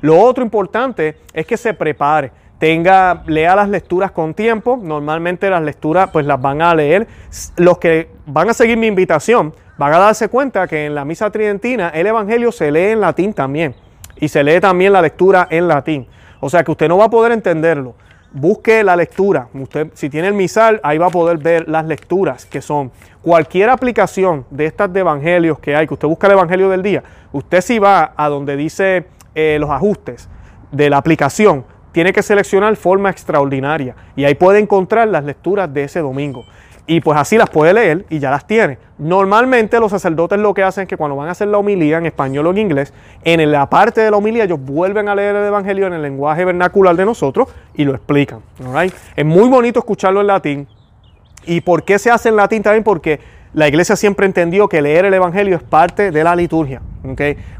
lo 0.00 0.20
otro 0.20 0.42
importante 0.42 1.18
es 1.32 1.46
que 1.46 1.56
se 1.56 1.74
prepare. 1.74 2.32
Tenga, 2.58 3.22
lea 3.26 3.56
las 3.56 3.68
lecturas 3.68 4.10
con 4.10 4.34
tiempo. 4.34 4.78
Normalmente 4.82 5.48
las 5.48 5.62
lecturas 5.62 6.10
pues 6.10 6.26
las 6.26 6.40
van 6.40 6.60
a 6.60 6.74
leer. 6.74 7.06
Los 7.56 7.78
que 7.78 8.10
van 8.26 8.50
a 8.50 8.54
seguir 8.54 8.76
mi 8.76 8.86
invitación 8.86 9.54
van 9.78 9.94
a 9.94 9.98
darse 9.98 10.28
cuenta 10.28 10.68
que 10.68 10.84
en 10.84 10.94
la 10.94 11.06
misa 11.06 11.30
tridentina 11.30 11.88
el 11.88 12.06
Evangelio 12.06 12.52
se 12.52 12.70
lee 12.70 12.92
en 12.92 13.00
latín 13.00 13.32
también. 13.32 13.74
Y 14.16 14.28
se 14.28 14.44
lee 14.44 14.60
también 14.60 14.92
la 14.92 15.00
lectura 15.00 15.48
en 15.50 15.68
latín. 15.68 16.06
O 16.40 16.50
sea 16.50 16.62
que 16.62 16.70
usted 16.70 16.88
no 16.88 16.98
va 16.98 17.06
a 17.06 17.10
poder 17.10 17.32
entenderlo 17.32 17.94
busque 18.32 18.82
la 18.84 18.96
lectura. 18.96 19.48
Usted, 19.54 19.88
si 19.94 20.08
tiene 20.08 20.28
el 20.28 20.34
misal, 20.34 20.80
ahí 20.82 20.98
va 20.98 21.06
a 21.06 21.10
poder 21.10 21.38
ver 21.38 21.68
las 21.68 21.84
lecturas 21.84 22.46
que 22.46 22.62
son. 22.62 22.90
Cualquier 23.22 23.70
aplicación 23.70 24.44
de 24.50 24.66
estas 24.66 24.92
de 24.92 25.00
evangelios 25.00 25.58
que 25.58 25.76
hay, 25.76 25.86
que 25.86 25.94
usted 25.94 26.08
busca 26.08 26.26
el 26.26 26.34
evangelio 26.34 26.68
del 26.68 26.82
día, 26.82 27.02
usted 27.32 27.60
si 27.60 27.78
va 27.78 28.12
a 28.16 28.28
donde 28.28 28.56
dice 28.56 29.06
eh, 29.34 29.58
los 29.60 29.70
ajustes 29.70 30.28
de 30.72 30.90
la 30.90 30.96
aplicación, 30.96 31.64
tiene 31.92 32.12
que 32.12 32.22
seleccionar 32.22 32.76
forma 32.76 33.10
extraordinaria 33.10 33.96
y 34.14 34.24
ahí 34.24 34.34
puede 34.34 34.60
encontrar 34.60 35.08
las 35.08 35.24
lecturas 35.24 35.72
de 35.72 35.84
ese 35.84 36.00
domingo 36.00 36.44
y 36.90 37.00
pues 37.00 37.16
así 37.16 37.38
las 37.38 37.48
puede 37.48 37.72
leer 37.72 38.04
y 38.10 38.18
ya 38.18 38.32
las 38.32 38.48
tiene. 38.48 38.76
Normalmente 38.98 39.78
los 39.78 39.92
sacerdotes 39.92 40.40
lo 40.40 40.52
que 40.52 40.64
hacen 40.64 40.82
es 40.82 40.88
que 40.88 40.96
cuando 40.96 41.14
van 41.14 41.28
a 41.28 41.30
hacer 41.30 41.46
la 41.46 41.58
homilía 41.58 41.98
en 41.98 42.06
español 42.06 42.48
o 42.48 42.50
en 42.50 42.58
inglés, 42.58 42.92
en 43.22 43.48
la 43.52 43.70
parte 43.70 44.00
de 44.00 44.10
la 44.10 44.16
homilía 44.16 44.42
ellos 44.42 44.58
vuelven 44.60 45.08
a 45.08 45.14
leer 45.14 45.36
el 45.36 45.44
Evangelio 45.44 45.86
en 45.86 45.92
el 45.92 46.02
lenguaje 46.02 46.44
vernacular 46.44 46.96
de 46.96 47.04
nosotros 47.04 47.46
y 47.74 47.84
lo 47.84 47.94
explican. 47.94 48.40
Es 49.14 49.24
muy 49.24 49.48
bonito 49.48 49.78
escucharlo 49.78 50.20
en 50.20 50.26
latín. 50.26 50.66
¿Y 51.46 51.60
por 51.60 51.84
qué 51.84 51.96
se 52.00 52.10
hace 52.10 52.30
en 52.30 52.34
latín 52.34 52.60
también? 52.60 52.82
Porque 52.82 53.20
la 53.54 53.68
iglesia 53.68 53.94
siempre 53.94 54.26
entendió 54.26 54.68
que 54.68 54.82
leer 54.82 55.04
el 55.04 55.14
Evangelio 55.14 55.54
es 55.54 55.62
parte 55.62 56.10
de 56.10 56.24
la 56.24 56.34
liturgia. 56.34 56.82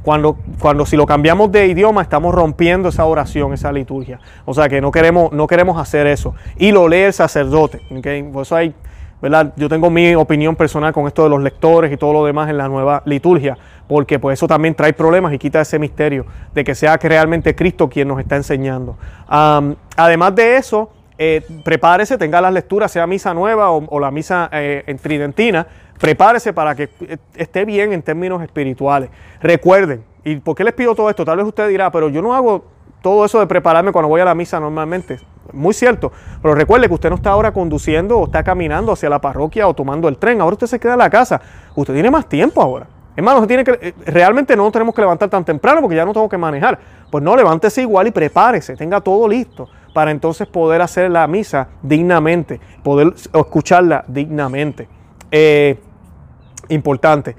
Cuando, 0.02 0.38
cuando 0.58 0.84
si 0.86 0.96
lo 0.96 1.06
cambiamos 1.06 1.52
de 1.52 1.68
idioma 1.68 2.02
estamos 2.02 2.34
rompiendo 2.34 2.88
esa 2.88 3.04
oración, 3.04 3.52
esa 3.52 3.70
liturgia. 3.70 4.18
O 4.44 4.54
sea 4.54 4.68
que 4.68 4.80
no 4.80 4.90
queremos, 4.90 5.30
no 5.30 5.46
queremos 5.46 5.80
hacer 5.80 6.08
eso. 6.08 6.34
Y 6.56 6.72
lo 6.72 6.88
lee 6.88 7.02
el 7.02 7.12
sacerdote. 7.12 7.80
Por 8.32 8.42
eso 8.42 8.56
hay 8.56 8.74
yo 9.56 9.68
tengo 9.68 9.90
mi 9.90 10.14
opinión 10.14 10.56
personal 10.56 10.92
con 10.92 11.06
esto 11.06 11.24
de 11.24 11.30
los 11.30 11.42
lectores 11.42 11.92
y 11.92 11.96
todo 11.96 12.12
lo 12.12 12.24
demás 12.24 12.48
en 12.48 12.56
la 12.56 12.68
nueva 12.68 13.02
liturgia, 13.04 13.56
porque 13.86 14.18
pues 14.18 14.38
eso 14.38 14.46
también 14.46 14.74
trae 14.74 14.92
problemas 14.92 15.32
y 15.32 15.38
quita 15.38 15.60
ese 15.60 15.78
misterio 15.78 16.24
de 16.54 16.64
que 16.64 16.74
sea 16.74 16.96
realmente 16.96 17.54
Cristo 17.54 17.88
quien 17.88 18.08
nos 18.08 18.20
está 18.20 18.36
enseñando. 18.36 18.96
además 19.28 20.34
de 20.34 20.56
eso, 20.56 20.90
eh, 21.18 21.42
prepárese, 21.64 22.16
tenga 22.16 22.40
las 22.40 22.54
lecturas, 22.54 22.90
sea 22.90 23.06
misa 23.06 23.34
nueva 23.34 23.70
o, 23.70 24.00
la 24.00 24.10
misa 24.10 24.48
eh, 24.52 24.84
en 24.86 24.98
tridentina, 24.98 25.66
prepárese 25.98 26.54
para 26.54 26.74
que 26.74 26.88
eh, 27.00 27.18
esté 27.34 27.66
bien 27.66 27.92
en 27.92 28.00
términos 28.00 28.42
espirituales. 28.42 29.10
Recuerden, 29.42 30.02
¿y 30.24 30.36
por 30.36 30.56
qué 30.56 30.64
les 30.64 30.72
pido 30.72 30.94
todo 30.94 31.10
esto? 31.10 31.26
Tal 31.26 31.36
vez 31.36 31.46
usted 31.46 31.68
dirá, 31.68 31.90
pero 31.90 32.08
yo 32.08 32.22
no 32.22 32.32
hago 32.32 32.64
todo 33.02 33.26
eso 33.26 33.38
de 33.38 33.46
prepararme 33.46 33.92
cuando 33.92 34.08
voy 34.08 34.22
a 34.22 34.24
la 34.24 34.34
misa 34.34 34.60
normalmente. 34.60 35.18
Muy 35.52 35.74
cierto. 35.74 36.12
Pero 36.42 36.54
recuerde 36.54 36.88
que 36.88 36.94
usted 36.94 37.10
no 37.10 37.16
está 37.16 37.30
ahora 37.30 37.52
conduciendo 37.52 38.18
o 38.18 38.24
está 38.26 38.42
caminando 38.42 38.92
hacia 38.92 39.08
la 39.08 39.20
parroquia 39.20 39.66
o 39.68 39.74
tomando 39.74 40.08
el 40.08 40.16
tren. 40.16 40.40
Ahora 40.40 40.54
usted 40.54 40.66
se 40.66 40.80
queda 40.80 40.92
en 40.92 40.98
la 40.98 41.10
casa. 41.10 41.40
Usted 41.74 41.94
tiene 41.94 42.10
más 42.10 42.28
tiempo 42.28 42.62
ahora. 42.62 42.86
Hermano, 43.16 43.46
tiene 43.46 43.64
que, 43.64 43.72
eh, 43.72 43.94
realmente 44.06 44.56
no 44.56 44.70
tenemos 44.70 44.94
que 44.94 45.00
levantar 45.00 45.28
tan 45.28 45.44
temprano 45.44 45.80
porque 45.80 45.96
ya 45.96 46.04
no 46.04 46.12
tengo 46.12 46.28
que 46.28 46.38
manejar. 46.38 46.78
Pues 47.10 47.22
no, 47.22 47.36
levántese 47.36 47.82
igual 47.82 48.06
y 48.06 48.10
prepárese, 48.10 48.76
tenga 48.76 49.00
todo 49.00 49.28
listo. 49.28 49.68
para 49.92 50.12
entonces 50.12 50.46
poder 50.46 50.80
hacer 50.82 51.10
la 51.10 51.26
misa 51.26 51.66
dignamente, 51.82 52.60
poder 52.84 53.12
escucharla 53.34 54.04
dignamente. 54.06 54.88
Eh, 55.32 55.80
importante. 56.68 57.34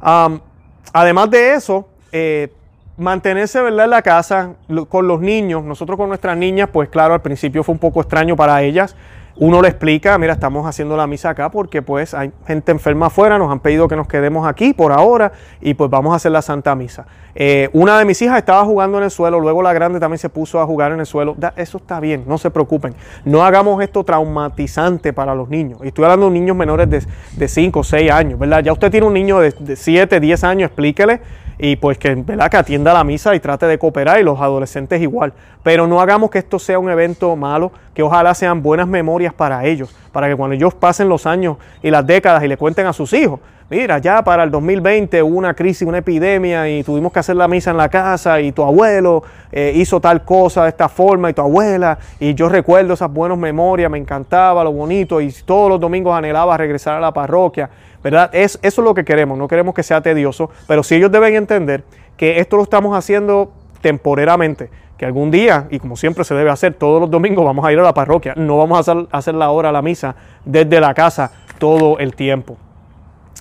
además 0.00 1.30
de 1.30 1.52
eso, 1.52 1.88
eh, 2.10 2.50
mantenerse 2.96 3.60
¿verdad? 3.60 3.84
en 3.84 3.90
la 3.90 4.02
casa 4.02 4.54
con 4.88 5.06
los 5.06 5.20
niños, 5.20 5.64
nosotros 5.64 5.96
con 5.96 6.08
nuestras 6.08 6.36
niñas, 6.36 6.68
pues 6.72 6.88
claro, 6.88 7.14
al 7.14 7.22
principio 7.22 7.62
fue 7.62 7.72
un 7.72 7.78
poco 7.78 8.00
extraño 8.00 8.36
para 8.36 8.62
ellas, 8.62 8.96
uno 9.36 9.62
le 9.62 9.68
explica, 9.68 10.18
mira, 10.18 10.34
estamos 10.34 10.66
haciendo 10.66 10.94
la 10.94 11.06
misa 11.06 11.30
acá 11.30 11.50
porque 11.50 11.80
pues 11.80 12.12
hay 12.12 12.32
gente 12.46 12.70
enferma 12.70 13.06
afuera, 13.06 13.38
nos 13.38 13.50
han 13.50 13.60
pedido 13.60 13.88
que 13.88 13.96
nos 13.96 14.06
quedemos 14.06 14.46
aquí 14.46 14.74
por 14.74 14.92
ahora 14.92 15.32
y 15.62 15.72
pues 15.72 15.88
vamos 15.88 16.12
a 16.12 16.16
hacer 16.16 16.32
la 16.32 16.42
Santa 16.42 16.74
Misa. 16.74 17.06
Eh, 17.34 17.70
una 17.72 17.98
de 17.98 18.04
mis 18.04 18.20
hijas 18.20 18.36
estaba 18.36 18.62
jugando 18.64 18.98
en 18.98 19.04
el 19.04 19.10
suelo, 19.10 19.40
luego 19.40 19.62
la 19.62 19.72
grande 19.72 19.98
también 19.98 20.18
se 20.18 20.28
puso 20.28 20.60
a 20.60 20.66
jugar 20.66 20.92
en 20.92 21.00
el 21.00 21.06
suelo. 21.06 21.34
eso 21.56 21.78
está 21.78 21.98
bien, 21.98 22.24
no 22.26 22.36
se 22.36 22.50
preocupen. 22.50 22.94
No 23.24 23.42
hagamos 23.42 23.82
esto 23.82 24.04
traumatizante 24.04 25.14
para 25.14 25.34
los 25.34 25.48
niños. 25.48 25.80
Y 25.82 25.88
estoy 25.88 26.04
hablando 26.04 26.26
de 26.26 26.32
niños 26.32 26.54
menores 26.54 26.90
de, 26.90 27.48
5 27.48 27.80
o 27.80 27.84
6 27.84 28.10
años, 28.10 28.38
¿verdad? 28.38 28.62
Ya 28.62 28.72
usted 28.72 28.90
tiene 28.90 29.06
un 29.06 29.14
niño 29.14 29.40
de, 29.40 29.52
de 29.52 29.76
7, 29.76 30.20
10 30.20 30.44
años, 30.44 30.66
explíquele 30.66 31.20
y 31.64 31.76
pues 31.76 31.96
que, 31.96 32.16
¿verdad? 32.16 32.50
que 32.50 32.56
atienda 32.56 32.92
la 32.92 33.04
misa 33.04 33.36
y 33.36 33.40
trate 33.40 33.66
de 33.66 33.78
cooperar 33.78 34.18
y 34.18 34.24
los 34.24 34.40
adolescentes 34.40 35.00
igual. 35.00 35.32
Pero 35.62 35.86
no 35.86 36.00
hagamos 36.00 36.28
que 36.28 36.38
esto 36.40 36.58
sea 36.58 36.80
un 36.80 36.90
evento 36.90 37.36
malo, 37.36 37.70
que 37.94 38.02
ojalá 38.02 38.34
sean 38.34 38.64
buenas 38.64 38.88
memorias 38.88 39.32
para 39.32 39.64
ellos, 39.64 39.94
para 40.10 40.28
que 40.28 40.34
cuando 40.34 40.56
ellos 40.56 40.74
pasen 40.74 41.08
los 41.08 41.24
años 41.24 41.58
y 41.80 41.92
las 41.92 42.04
décadas 42.04 42.42
y 42.42 42.48
le 42.48 42.56
cuenten 42.56 42.86
a 42.86 42.92
sus 42.92 43.12
hijos, 43.12 43.38
mira, 43.70 43.98
ya 43.98 44.24
para 44.24 44.42
el 44.42 44.50
2020 44.50 45.22
hubo 45.22 45.38
una 45.38 45.54
crisis, 45.54 45.86
una 45.86 45.98
epidemia 45.98 46.68
y 46.68 46.82
tuvimos 46.82 47.12
que 47.12 47.20
hacer 47.20 47.36
la 47.36 47.46
misa 47.46 47.70
en 47.70 47.76
la 47.76 47.88
casa 47.88 48.40
y 48.40 48.50
tu 48.50 48.64
abuelo 48.64 49.22
eh, 49.52 49.72
hizo 49.76 50.00
tal 50.00 50.24
cosa 50.24 50.64
de 50.64 50.70
esta 50.70 50.88
forma 50.88 51.30
y 51.30 51.32
tu 51.32 51.42
abuela 51.42 51.96
y 52.18 52.34
yo 52.34 52.48
recuerdo 52.48 52.94
esas 52.94 53.12
buenas 53.12 53.38
memorias, 53.38 53.88
me 53.88 53.98
encantaba 53.98 54.64
lo 54.64 54.72
bonito 54.72 55.20
y 55.20 55.32
todos 55.44 55.68
los 55.68 55.78
domingos 55.78 56.12
anhelaba 56.12 56.56
regresar 56.56 56.96
a 56.96 57.00
la 57.00 57.12
parroquia 57.12 57.70
¿verdad? 58.02 58.30
Es, 58.34 58.58
eso 58.62 58.80
es 58.80 58.84
lo 58.84 58.94
que 58.94 59.04
queremos, 59.04 59.38
no 59.38 59.48
queremos 59.48 59.74
que 59.74 59.82
sea 59.82 60.00
tedioso, 60.00 60.50
pero 60.66 60.82
sí 60.82 60.96
ellos 60.96 61.10
deben 61.10 61.34
entender 61.34 61.84
que 62.16 62.40
esto 62.40 62.56
lo 62.56 62.62
estamos 62.62 62.96
haciendo 62.96 63.52
temporeramente, 63.80 64.70
que 64.96 65.06
algún 65.06 65.30
día, 65.30 65.66
y 65.70 65.78
como 65.78 65.96
siempre 65.96 66.24
se 66.24 66.34
debe 66.34 66.50
hacer, 66.50 66.74
todos 66.74 67.00
los 67.00 67.10
domingos 67.10 67.44
vamos 67.44 67.64
a 67.64 67.72
ir 67.72 67.78
a 67.78 67.82
la 67.82 67.94
parroquia, 67.94 68.34
no 68.36 68.58
vamos 68.58 68.88
a 68.88 69.06
hacer, 69.10 69.34
la 69.34 69.50
hora, 69.50 69.72
la 69.72 69.82
misa 69.82 70.14
desde 70.44 70.80
la 70.80 70.94
casa 70.94 71.32
todo 71.58 71.98
el 71.98 72.14
tiempo. 72.14 72.56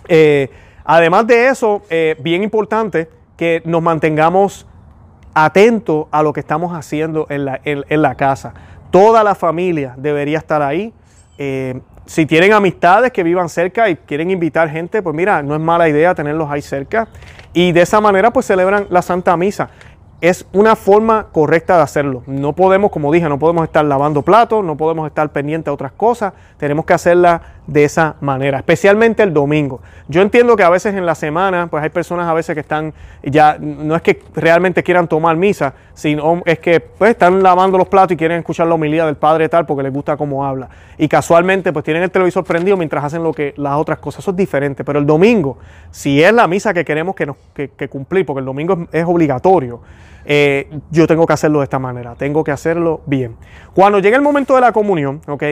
Eh, 0.08 0.50
además 0.84 1.28
de 1.28 1.48
eso, 1.48 1.82
eh, 1.90 2.16
bien 2.20 2.44
importante 2.44 3.10
que 3.38 3.62
nos 3.66 3.82
mantengamos 3.82 4.68
atentos 5.34 6.08
a 6.12 6.24
lo 6.24 6.34
que 6.34 6.40
estamos 6.40 6.74
haciendo 6.76 7.26
en 7.30 7.46
la, 7.46 7.62
en 7.64 8.02
la 8.02 8.16
casa. 8.16 8.54
Toda 8.92 9.24
la 9.24 9.36
familia 9.36 9.94
debería 9.98 10.38
estar 10.38 10.62
ahí. 10.62 10.94
Eh, 11.38 11.80
si 12.12 12.26
tienen 12.26 12.52
amistades 12.52 13.14
que 13.14 13.24
vivan 13.24 13.48
cerca 13.48 13.88
y 13.90 13.96
quieren 13.96 14.32
invitar 14.32 14.70
gente, 14.70 15.02
pues 15.02 15.16
mira, 15.16 15.42
no 15.42 15.56
es 15.56 15.62
mala 15.62 15.88
idea 15.88 16.14
tenerlos 16.14 16.52
ahí 16.52 16.62
cerca. 16.62 17.08
Y 17.54 17.72
de 17.72 17.84
esa 17.84 18.02
manera 18.02 18.32
pues 18.32 18.46
celebran 18.46 18.86
la 18.90 19.02
Santa 19.02 19.38
Misa 19.38 19.70
es 20.20 20.46
una 20.52 20.76
forma 20.76 21.28
correcta 21.32 21.78
de 21.78 21.84
hacerlo. 21.84 22.24
No 22.28 22.54
podemos, 22.54 22.92
como 22.92 23.14
dije, 23.14 23.30
no 23.30 23.40
podemos 23.40 23.64
estar 23.64 23.86
lavando 23.86 24.24
platos, 24.24 24.64
no 24.64 24.76
podemos 24.76 25.08
estar 25.08 25.30
pendientes 25.30 25.70
a 25.70 25.74
otras 25.74 25.94
cosas, 25.94 26.34
tenemos 26.58 26.86
que 26.86 26.94
hacerla 26.94 27.42
de 27.68 27.84
esa 27.84 28.16
manera, 28.22 28.58
especialmente 28.58 29.24
el 29.24 29.34
domingo. 29.34 29.82
Yo 30.08 30.22
entiendo 30.22 30.58
que 30.58 30.64
a 30.64 30.70
veces 30.70 30.96
en 30.96 31.06
la 31.06 31.16
semana, 31.16 31.68
pues 31.68 31.84
hay 31.84 31.90
personas 31.90 32.28
a 32.28 32.34
veces 32.34 32.54
que 32.54 32.60
están 32.60 32.94
ya, 33.24 33.58
no 33.60 33.96
es 33.96 34.02
que 34.02 34.22
realmente 34.36 34.84
quieran 34.84 35.08
tomar 35.08 35.38
misa, 35.38 35.74
sino 35.94 36.42
es 36.46 36.60
que 36.60 36.80
pues 36.80 37.12
están 37.12 37.44
lavando 37.44 37.78
los 37.78 37.88
platos 37.88 38.14
y 38.14 38.18
quieren 38.18 38.40
escuchar 38.40 38.68
la 38.68 38.76
homilía 38.76 39.06
del 39.06 39.16
Padre 39.16 39.48
tal 39.48 39.66
porque 39.66 39.84
les 39.84 39.94
gusta 39.94 40.18
cómo 40.18 40.44
habla. 40.44 40.70
Y 40.98 41.08
casualmente 41.08 41.72
pues 41.72 41.86
tienen 41.86 42.04
el 42.04 42.12
televisor 42.12 42.44
prendido 42.44 42.76
mientras 42.78 43.04
hacen 43.04 43.24
lo 43.24 43.32
que 43.32 43.54
las 43.58 43.76
otras 43.76 44.00
cosas. 44.00 44.20
Eso 44.20 44.32
es 44.32 44.38
diferente. 44.38 44.84
Pero 44.84 45.00
el 45.00 45.06
domingo, 45.06 45.58
si 45.92 46.22
es 46.22 46.34
la 46.34 46.48
misa 46.48 46.74
que 46.74 46.84
queremos 46.84 47.16
que, 47.16 47.26
nos, 47.26 47.38
que, 47.54 47.90
cumplir, 47.90 48.26
porque 48.26 48.40
el 48.40 48.46
domingo 48.46 48.88
es 48.92 49.06
obligatorio, 49.06 49.82
eh, 50.26 50.70
yo 50.92 51.08
tengo 51.08 51.26
que 51.26 51.34
hacerlo 51.34 51.60
de 51.60 51.64
esta 51.64 51.80
manera, 51.80 52.16
tengo 52.16 52.44
que 52.44 52.52
hacerlo 52.52 53.02
bien. 53.06 53.36
Cuando 53.74 54.00
llegue 54.00 54.16
el 54.16 54.22
momento 54.22 54.56
de 54.56 54.62
la 54.62 54.72
comunión, 54.72 55.22
ok, 55.28 55.44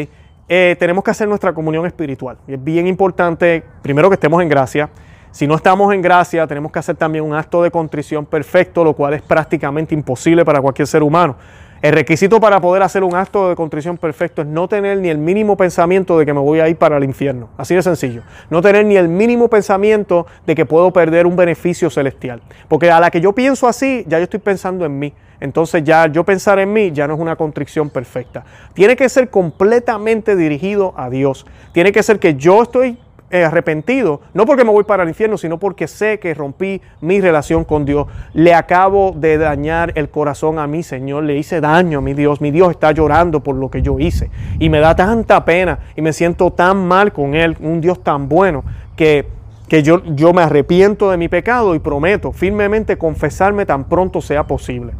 eh, 0.49 0.75
tenemos 0.79 1.03
que 1.03 1.11
hacer 1.11 1.27
nuestra 1.27 1.53
comunión 1.53 1.85
espiritual. 1.85 2.37
Es 2.47 2.61
bien 2.61 2.87
importante, 2.87 3.63
primero 3.83 4.09
que 4.09 4.15
estemos 4.15 4.41
en 4.41 4.49
gracia. 4.49 4.89
Si 5.29 5.45
no 5.45 5.53
estamos 5.53 5.93
en 5.93 6.01
gracia, 6.01 6.47
tenemos 6.47 6.71
que 6.71 6.79
hacer 6.79 6.95
también 6.95 7.23
un 7.23 7.35
acto 7.35 7.61
de 7.61 7.69
contrición 7.69 8.25
perfecto, 8.25 8.83
lo 8.83 8.93
cual 8.93 9.13
es 9.13 9.21
prácticamente 9.21 9.93
imposible 9.93 10.43
para 10.43 10.59
cualquier 10.59 10.87
ser 10.87 11.03
humano. 11.03 11.35
El 11.81 11.93
requisito 11.93 12.41
para 12.41 12.59
poder 12.59 12.83
hacer 12.83 13.05
un 13.05 13.15
acto 13.15 13.47
de 13.47 13.55
contrición 13.55 13.97
perfecto 13.97 14.41
es 14.41 14.47
no 14.47 14.67
tener 14.67 14.97
ni 14.97 15.07
el 15.07 15.17
mínimo 15.17 15.55
pensamiento 15.55 16.19
de 16.19 16.25
que 16.25 16.33
me 16.33 16.41
voy 16.41 16.59
a 16.59 16.67
ir 16.67 16.75
para 16.75 16.97
el 16.97 17.05
infierno. 17.05 17.49
Así 17.57 17.73
de 17.73 17.81
sencillo. 17.81 18.21
No 18.49 18.61
tener 18.61 18.85
ni 18.85 18.97
el 18.97 19.07
mínimo 19.07 19.47
pensamiento 19.47 20.25
de 20.45 20.55
que 20.55 20.65
puedo 20.65 20.91
perder 20.91 21.25
un 21.25 21.37
beneficio 21.37 21.89
celestial. 21.89 22.41
Porque 22.67 22.91
a 22.91 22.99
la 22.99 23.09
que 23.09 23.21
yo 23.21 23.33
pienso 23.33 23.65
así, 23.65 24.03
ya 24.07 24.17
yo 24.17 24.25
estoy 24.25 24.41
pensando 24.41 24.85
en 24.85 24.99
mí. 24.99 25.13
Entonces 25.39 25.83
ya 25.85 26.07
yo 26.07 26.25
pensar 26.25 26.59
en 26.59 26.73
mí 26.73 26.91
ya 26.91 27.07
no 27.07 27.13
es 27.13 27.19
una 27.21 27.37
contrición 27.37 27.89
perfecta. 27.89 28.43
Tiene 28.73 28.97
que 28.97 29.07
ser 29.07 29.29
completamente 29.29 30.35
dirigido 30.35 30.93
a 30.97 31.09
Dios. 31.09 31.45
Tiene 31.71 31.93
que 31.93 32.03
ser 32.03 32.19
que 32.19 32.35
yo 32.35 32.61
estoy 32.61 32.97
arrepentido, 33.31 34.21
no 34.33 34.45
porque 34.45 34.63
me 34.63 34.71
voy 34.71 34.83
para 34.83 35.03
el 35.03 35.09
infierno, 35.09 35.37
sino 35.37 35.59
porque 35.59 35.87
sé 35.87 36.19
que 36.19 36.33
rompí 36.33 36.81
mi 37.01 37.21
relación 37.21 37.63
con 37.63 37.85
Dios. 37.85 38.07
Le 38.33 38.53
acabo 38.53 39.13
de 39.15 39.37
dañar 39.37 39.93
el 39.95 40.09
corazón 40.09 40.57
a 40.57 40.67
mi 40.67 40.81
Señor, 40.83 41.23
le 41.23 41.37
hice 41.37 41.61
daño 41.61 41.99
a 41.99 42.01
mi 42.01 42.13
Dios. 42.13 42.41
Mi 42.41 42.51
Dios 42.51 42.71
está 42.71 42.91
llorando 42.91 43.41
por 43.41 43.55
lo 43.55 43.69
que 43.69 43.81
yo 43.81 43.99
hice. 43.99 44.31
Y 44.57 44.69
me 44.69 44.79
da 44.79 44.95
tanta 44.95 45.45
pena 45.45 45.79
y 45.95 46.01
me 46.01 46.13
siento 46.13 46.51
tan 46.51 46.87
mal 46.87 47.13
con 47.13 47.35
Él, 47.35 47.55
un 47.61 47.81
Dios 47.81 48.03
tan 48.03 48.27
bueno, 48.27 48.63
que, 48.95 49.27
que 49.67 49.83
yo, 49.83 50.03
yo 50.05 50.33
me 50.33 50.41
arrepiento 50.41 51.11
de 51.11 51.17
mi 51.17 51.29
pecado 51.29 51.75
y 51.75 51.79
prometo 51.79 52.31
firmemente 52.31 52.97
confesarme 52.97 53.65
tan 53.65 53.83
pronto 53.83 54.21
sea 54.21 54.47
posible. 54.47 54.93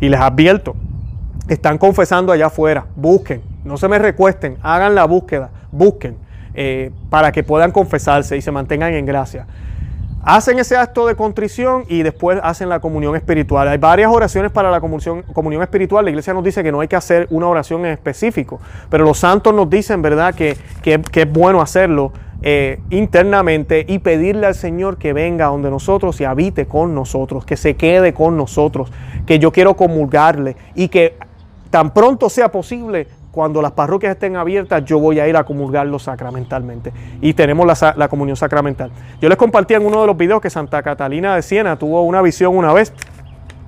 Y 0.00 0.08
les 0.08 0.20
advierto, 0.20 0.74
están 1.48 1.76
confesando 1.76 2.32
allá 2.32 2.46
afuera, 2.46 2.86
busquen, 2.96 3.42
no 3.64 3.76
se 3.76 3.88
me 3.88 3.98
recuesten, 3.98 4.56
hagan 4.62 4.94
la 4.94 5.04
búsqueda, 5.04 5.50
busquen 5.70 6.16
eh, 6.54 6.90
para 7.10 7.32
que 7.32 7.42
puedan 7.42 7.72
confesarse 7.72 8.36
y 8.36 8.42
se 8.42 8.50
mantengan 8.50 8.92
en 8.94 9.06
gracia. 9.06 9.46
Hacen 10.24 10.60
ese 10.60 10.76
acto 10.76 11.06
de 11.08 11.16
contrición 11.16 11.84
y 11.88 12.04
después 12.04 12.38
hacen 12.44 12.68
la 12.68 12.78
comunión 12.78 13.16
espiritual. 13.16 13.66
Hay 13.66 13.78
varias 13.78 14.08
oraciones 14.12 14.52
para 14.52 14.70
la 14.70 14.80
comunión, 14.80 15.24
espiritual. 15.62 16.04
La 16.04 16.10
iglesia 16.12 16.32
nos 16.32 16.44
dice 16.44 16.62
que 16.62 16.70
no 16.70 16.78
hay 16.78 16.86
que 16.86 16.94
hacer 16.94 17.26
una 17.30 17.48
oración 17.48 17.84
en 17.84 17.92
específico, 17.92 18.60
pero 18.88 19.04
los 19.04 19.18
santos 19.18 19.52
nos 19.52 19.68
dicen, 19.68 20.00
¿verdad?, 20.00 20.32
que, 20.34 20.56
es 20.84 21.32
bueno 21.32 21.60
hacerlo 21.60 22.12
eh, 22.40 22.80
internamente 22.90 23.84
y 23.88 23.98
pedirle 23.98 24.46
al 24.46 24.54
Señor 24.54 24.96
que 24.96 25.12
venga 25.12 25.46
donde 25.46 25.70
nosotros 25.70 26.20
y 26.20 26.24
habite 26.24 26.66
con 26.66 26.94
nosotros, 26.94 27.44
que 27.44 27.56
se 27.56 27.74
quede 27.74 28.14
con 28.14 28.36
nosotros, 28.36 28.92
que 29.26 29.40
yo 29.40 29.50
quiero 29.50 29.74
comulgarle 29.74 30.56
y 30.76 30.86
que 30.86 31.16
tan 31.70 31.92
pronto 31.92 32.30
sea 32.30 32.52
posible 32.52 33.08
cuando 33.32 33.62
las 33.62 33.72
parroquias 33.72 34.12
estén 34.12 34.36
abiertas, 34.36 34.84
yo 34.84 34.98
voy 34.98 35.18
a 35.18 35.26
ir 35.26 35.36
a 35.38 35.44
comulgarlo 35.44 35.98
sacramentalmente. 35.98 36.92
Y 37.22 37.32
tenemos 37.32 37.66
la, 37.96 38.08
comunión 38.08 38.36
sacramental. 38.36 38.90
Yo 39.22 39.28
les 39.30 39.38
compartí 39.38 39.72
en 39.72 39.84
uno 39.84 40.02
de 40.02 40.06
los 40.06 40.16
videos 40.16 40.42
que 40.42 40.50
Santa 40.50 40.82
Catalina 40.82 41.34
de 41.34 41.42
Siena 41.42 41.78
tuvo 41.78 42.02
una 42.02 42.20
visión 42.20 42.54
una 42.54 42.74
vez. 42.74 42.92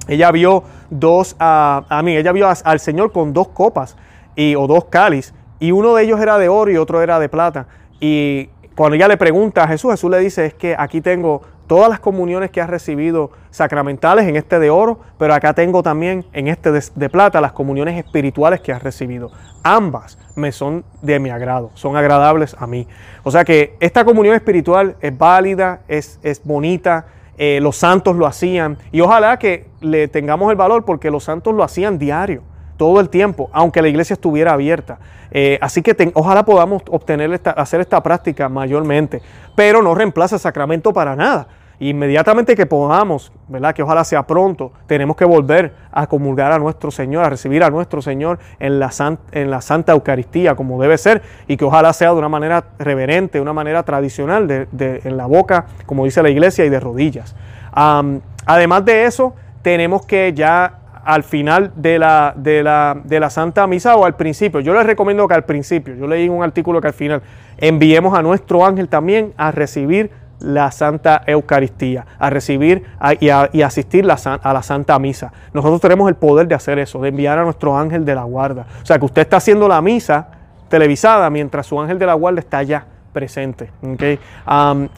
Ella 0.07 0.31
vio 0.31 0.64
dos, 0.90 1.35
a 1.38 2.03
mí, 2.05 2.14
ella 2.14 2.33
vio 2.33 2.46
al 2.62 2.79
Señor 2.79 3.11
con 3.11 3.33
dos 3.33 3.48
copas 3.48 3.96
y, 4.37 4.55
o 4.55 4.66
dos 4.66 4.85
cáliz. 4.85 5.33
Y 5.59 5.72
uno 5.72 5.94
de 5.94 6.05
ellos 6.05 6.20
era 6.20 6.37
de 6.37 6.50
oro 6.50 6.70
y 6.70 6.77
otro 6.77 7.00
era 7.00 7.18
de 7.18 7.31
plata. 7.31 7.66
Y 8.00 8.50
cuando 8.74 8.96
ella 8.96 9.08
le 9.08 9.16
pregunta 9.16 9.62
a 9.62 9.68
Jesús, 9.68 9.92
Jesús 9.92 10.10
le 10.10 10.18
dice, 10.18 10.46
es 10.46 10.54
que 10.54 10.74
aquí 10.76 11.00
tengo 11.00 11.42
todas 11.66 11.88
las 11.88 12.00
comuniones 12.00 12.50
que 12.50 12.60
has 12.60 12.68
recibido 12.68 13.30
sacramentales 13.50 14.26
en 14.26 14.37
este 14.37 14.58
de 14.58 14.70
oro, 14.70 15.00
pero 15.18 15.32
acá 15.32 15.54
tengo 15.54 15.82
también 15.82 16.24
en 16.32 16.48
este 16.48 16.72
de, 16.72 17.08
plata 17.08 17.40
las 17.40 17.52
comuniones 17.52 17.96
espirituales 17.96 18.60
que 18.60 18.72
has 18.72 18.82
recibido. 18.82 19.30
Ambas 19.62 20.18
me 20.34 20.52
son 20.52 20.84
de 21.02 21.20
mi 21.20 21.30
agrado, 21.30 21.70
son 21.74 21.96
agradables 21.96 22.56
a 22.58 22.66
mí. 22.66 22.87
O 23.22 23.30
sea 23.30 23.44
que 23.44 23.76
esta 23.80 24.04
comunión 24.04 24.34
espiritual 24.34 24.96
es 25.00 25.16
válida, 25.16 25.80
es, 25.88 26.18
es 26.22 26.42
bonita, 26.44 27.06
eh, 27.38 27.60
los 27.62 27.76
santos 27.76 28.16
lo 28.16 28.26
hacían 28.26 28.76
y 28.92 29.00
ojalá 29.00 29.38
que 29.38 29.66
le 29.80 30.08
tengamos 30.08 30.50
el 30.50 30.56
valor 30.56 30.84
porque 30.84 31.10
los 31.10 31.24
santos 31.24 31.54
lo 31.54 31.64
hacían 31.64 31.98
diario 31.98 32.42
todo 32.76 33.00
el 33.00 33.08
tiempo, 33.08 33.50
aunque 33.52 33.82
la 33.82 33.88
iglesia 33.88 34.14
estuviera 34.14 34.52
abierta. 34.52 34.98
Eh, 35.30 35.58
así 35.60 35.82
que 35.82 36.12
ojalá 36.14 36.44
podamos 36.44 36.82
obtener 36.90 37.32
esta, 37.32 37.50
hacer 37.50 37.80
esta 37.80 38.02
práctica 38.02 38.48
mayormente, 38.48 39.20
pero 39.54 39.82
no 39.82 39.94
reemplaza 39.94 40.37
el 40.37 40.40
sacramento 40.40 40.92
para 40.92 41.16
nada. 41.16 41.48
Inmediatamente 41.80 42.54
que 42.54 42.66
podamos, 42.66 43.32
¿verdad? 43.48 43.74
Que 43.74 43.82
ojalá 43.82 44.04
sea 44.04 44.22
pronto, 44.24 44.72
tenemos 44.87 45.16
que 45.16 45.24
volver 45.24 45.74
a 45.90 46.06
comulgar 46.06 46.52
a 46.52 46.58
nuestro 46.58 46.92
Señor, 46.92 47.24
a 47.24 47.30
recibir 47.30 47.64
a 47.64 47.70
nuestro 47.70 48.00
Señor 48.00 48.38
en 48.60 48.78
la, 48.78 48.92
en 49.32 49.50
la 49.50 49.60
Santa 49.60 49.92
Eucaristía 49.92 50.54
como 50.54 50.80
debe 50.80 50.96
ser 50.98 51.22
y 51.48 51.56
que 51.56 51.64
ojalá 51.64 51.92
sea 51.92 52.10
de 52.10 52.16
una 52.16 52.28
manera 52.28 52.64
reverente, 52.78 53.38
de 53.38 53.42
una 53.42 53.52
manera 53.52 53.82
tradicional, 53.82 54.46
de, 54.46 55.00
en 55.02 55.16
la 55.16 55.26
boca, 55.26 55.66
como 55.84 56.04
dice 56.04 56.22
la 56.22 56.30
iglesia, 56.30 56.64
y 56.64 56.68
de 56.68 56.78
rodillas. 56.78 57.34
además 57.74 58.84
de 58.84 59.06
eso, 59.06 59.34
tenemos 59.62 60.06
que 60.06 60.32
ya 60.32 60.84
al 61.04 61.22
final 61.22 61.72
de 61.76 61.98
la, 61.98 62.34
de, 62.36 62.62
la, 62.62 63.00
de 63.04 63.20
la 63.20 63.30
Santa 63.30 63.66
Misa 63.66 63.96
o 63.96 64.04
al 64.04 64.16
principio. 64.16 64.60
Yo 64.60 64.74
les 64.74 64.84
recomiendo 64.84 65.26
que 65.28 65.34
al 65.34 65.44
principio, 65.44 65.94
yo 65.94 66.06
leí 66.06 66.28
un 66.28 66.42
artículo 66.42 66.80
que 66.80 66.88
al 66.88 66.94
final 66.94 67.22
enviemos 67.58 68.16
a 68.16 68.22
nuestro 68.22 68.64
ángel 68.64 68.88
también 68.88 69.32
a 69.36 69.50
recibir 69.50 70.10
la 70.40 70.70
Santa 70.70 71.22
Eucaristía, 71.26 72.06
a 72.18 72.28
recibir 72.28 72.84
y, 73.20 73.28
a, 73.30 73.48
asistir 73.64 74.04
a 74.10 74.52
la 74.52 74.62
Santa 74.62 74.98
Misa. 74.98 75.32
Nosotros 75.52 75.80
tenemos 75.80 76.08
el 76.08 76.16
poder 76.16 76.48
de 76.48 76.54
hacer 76.54 76.78
eso, 76.78 77.00
de 77.00 77.08
enviar 77.08 77.38
a 77.38 77.44
nuestro 77.44 77.76
ángel 77.76 78.04
de 78.04 78.14
la 78.14 78.24
guarda. 78.24 78.66
O 78.82 78.86
sea, 78.86 78.98
que 78.98 79.04
usted 79.04 79.22
está 79.22 79.38
haciendo 79.38 79.68
la 79.68 79.80
misa 79.80 80.28
televisada 80.68 81.30
mientras 81.30 81.66
su 81.66 81.80
ángel 81.80 81.98
de 81.98 82.06
la 82.06 82.14
guarda 82.14 82.40
está 82.40 82.58
allá 82.58 82.86
presente. 83.12 83.70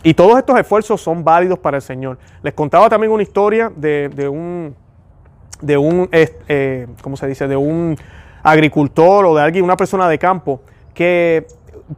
y 0.02 0.14
todos 0.14 0.38
estos 0.38 0.58
esfuerzos 0.58 1.00
son 1.00 1.22
válidos 1.22 1.58
para 1.58 1.76
el 1.76 1.82
Señor. 1.82 2.18
Les 2.42 2.54
contaba 2.54 2.88
también 2.88 3.12
una 3.12 3.22
historia 3.22 3.70
de, 3.76 4.28
un, 4.28 4.74
de 5.60 5.76
un 5.76 6.08
eh, 6.12 6.86
¿cómo 7.02 7.16
se 7.16 7.26
dice? 7.26 7.48
De 7.48 7.56
un 7.56 7.96
agricultor 8.42 9.26
o 9.26 9.34
de 9.34 9.42
alguien, 9.42 9.64
una 9.64 9.76
persona 9.76 10.08
de 10.08 10.18
campo 10.18 10.60
que, 10.94 11.46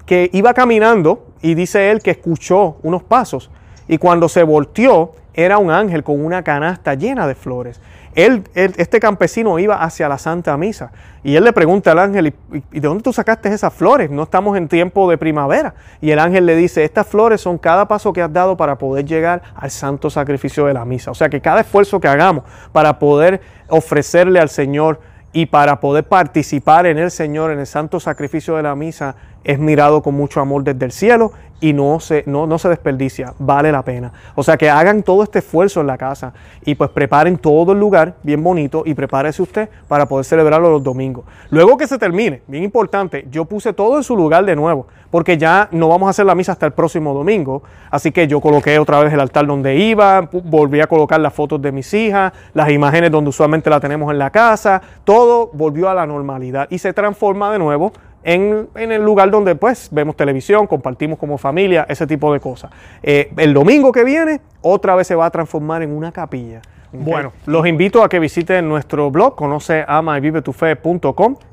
que 0.07 0.31
iba 0.33 0.55
caminando 0.55 1.27
y 1.43 1.55
dice 1.55 1.91
él 1.91 2.01
que 2.01 2.11
escuchó 2.11 2.77
unos 2.83 3.03
pasos 3.03 3.51
y 3.87 3.99
cuando 3.99 4.29
se 4.29 4.43
volteó 4.43 5.13
era 5.35 5.59
un 5.59 5.71
ángel 5.71 6.03
con 6.03 6.25
una 6.25 6.43
canasta 6.43 6.95
llena 6.95 7.27
de 7.27 7.35
flores. 7.35 7.81
Él, 8.19 8.43
este 8.55 8.99
campesino 8.99 9.61
iba 9.61 9.81
hacia 9.81 10.09
la 10.09 10.19
Santa 10.19 10.57
Misa 10.57 10.91
y 11.23 11.37
él 11.37 11.45
le 11.45 11.53
pregunta 11.53 11.93
al 11.93 12.01
ángel, 12.01 12.35
¿y 12.73 12.81
de 12.81 12.89
dónde 12.89 13.05
tú 13.05 13.13
sacaste 13.13 13.49
esas 13.49 13.73
flores? 13.73 14.11
No 14.11 14.25
estamos 14.25 14.57
en 14.57 14.67
tiempo 14.67 15.09
de 15.09 15.17
primavera. 15.17 15.75
Y 16.01 16.11
el 16.11 16.19
ángel 16.19 16.45
le 16.45 16.57
dice, 16.57 16.83
estas 16.83 17.07
flores 17.07 17.41
son 17.41 17.59
cada 17.59 17.87
paso 17.87 18.13
que 18.13 18.21
has 18.21 18.33
dado 18.33 18.57
para 18.57 18.77
poder 18.77 19.05
llegar 19.05 19.43
al 19.55 19.71
santo 19.71 20.11
sacrificio 20.11 20.67
de 20.67 20.75
la 20.75 20.85
misa. 20.85 21.13
O 21.13 21.15
sea 21.15 21.29
que 21.29 21.41
cada 21.41 21.61
esfuerzo 21.61 22.01
que 22.01 22.09
hagamos 22.09 22.43
para 22.73 22.99
poder 22.99 23.41
ofrecerle 23.69 24.41
al 24.41 24.49
Señor 24.49 24.99
y 25.33 25.47
para 25.47 25.79
poder 25.79 26.03
participar 26.03 26.87
en 26.87 26.99
el 26.99 27.13
Señor, 27.13 27.53
en 27.53 27.61
el 27.61 27.69
santo 27.69 28.01
sacrificio 28.01 28.57
de 28.57 28.65
la 28.65 28.75
misa, 28.75 29.15
es 29.45 29.59
mirado 29.59 30.03
con 30.03 30.15
mucho 30.15 30.41
amor 30.41 30.65
desde 30.65 30.85
el 30.85 30.93
cielo 30.93 31.33
y 31.61 31.73
no 31.73 31.99
se, 32.01 32.23
no, 32.27 32.47
no 32.47 32.59
se 32.59 32.69
desperdicia, 32.69 33.35
vale 33.39 33.73
la 33.73 33.83
pena. 33.83 34.13
O 34.35 34.43
sea 34.43 34.57
que 34.57 34.71
hagan 34.71 35.03
todo 35.03 35.23
este 35.23 35.41
esfuerzo 35.41 35.81
en 35.81 35.89
la 35.89 35.99
casa 35.99 36.33
y 36.65 36.75
pues 36.75 36.91
preparen 36.91 37.37
todo 37.37 37.73
el 37.73 37.81
lugar 37.81 38.15
bien 38.23 38.43
bonito 38.43 38.83
y 38.87 38.95
prepárese 38.95 39.43
usted 39.43 39.69
para 39.89 40.07
poder 40.07 40.25
celebrarlo 40.25 40.71
los 40.71 40.83
domingos. 40.83 41.25
Luego 41.51 41.77
que 41.77 41.87
se 41.87 41.99
termine, 41.99 42.43
bien 42.47 42.63
importante, 42.63 43.27
yo 43.31 43.45
puse 43.45 43.73
todo 43.73 43.97
en 43.97 44.05
su 44.05 44.17
lugar 44.17 44.45
de 44.45 44.55
nuevo, 44.55 44.87
porque 45.11 45.37
ya 45.37 45.69
no 45.73 45.89
vamos 45.89 46.07
a 46.07 46.11
hacer 46.11 46.27
la 46.27 46.35
misa 46.35 46.53
hasta 46.53 46.67
el 46.67 46.73
próximo 46.73 47.13
domingo, 47.13 47.63
así 47.91 48.13
que 48.13 48.29
yo 48.29 48.41
coloqué 48.41 48.79
otra 48.79 49.03
vez 49.03 49.13
el 49.13 49.21
altar 49.21 49.47
donde 49.47 49.77
iba, 49.77 50.29
volví 50.45 50.81
a 50.81 50.87
colocar 50.87 51.19
las 51.21 51.33
fotos 51.33 51.61
de 51.61 51.73
mis 51.73 51.93
hijas, 51.95 52.33
las 52.55 52.71
imágenes 52.71 53.11
donde 53.11 53.31
usualmente 53.31 53.71
la 53.71 53.81
tenemos 53.81 54.13
en 54.13 54.19
la 54.19 54.31
casa, 54.31 54.81
todo 55.05 55.51
volvió 55.53 55.89
a 55.89 55.95
la 55.95 56.07
normalidad 56.07 56.69
y 56.71 56.79
se 56.79 56.93
transforma 56.93 57.51
de 57.51 57.59
nuevo 57.59 57.93
en, 58.23 58.69
el 58.75 59.03
lugar 59.03 59.31
donde 59.31 59.55
pues 59.55 59.89
vemos 59.91 60.17
televisión, 60.17 60.67
compartimos 60.67 61.19
como 61.19 61.39
familia, 61.39 61.87
ese 61.89 62.07
tipo 62.07 62.33
de 62.33 62.41
cosas. 62.41 62.71
Eh, 63.03 63.33
el 63.37 63.55
domingo 63.55 63.93
que 63.93 64.05
viene 64.05 64.41
otra 64.61 64.95
vez 64.95 65.07
se 65.07 65.15
va 65.15 65.27
a 65.27 65.31
transformar 65.31 65.83
en 65.83 65.93
una 65.93 66.13
capilla. 66.13 66.61
Bueno, 66.91 67.33
los 67.45 67.67
invito 67.67 68.03
a 68.03 68.09
que 68.09 68.19
visiten 68.19 68.67
nuestro 68.67 69.11
blog, 69.11 69.35
conoce 69.35 69.85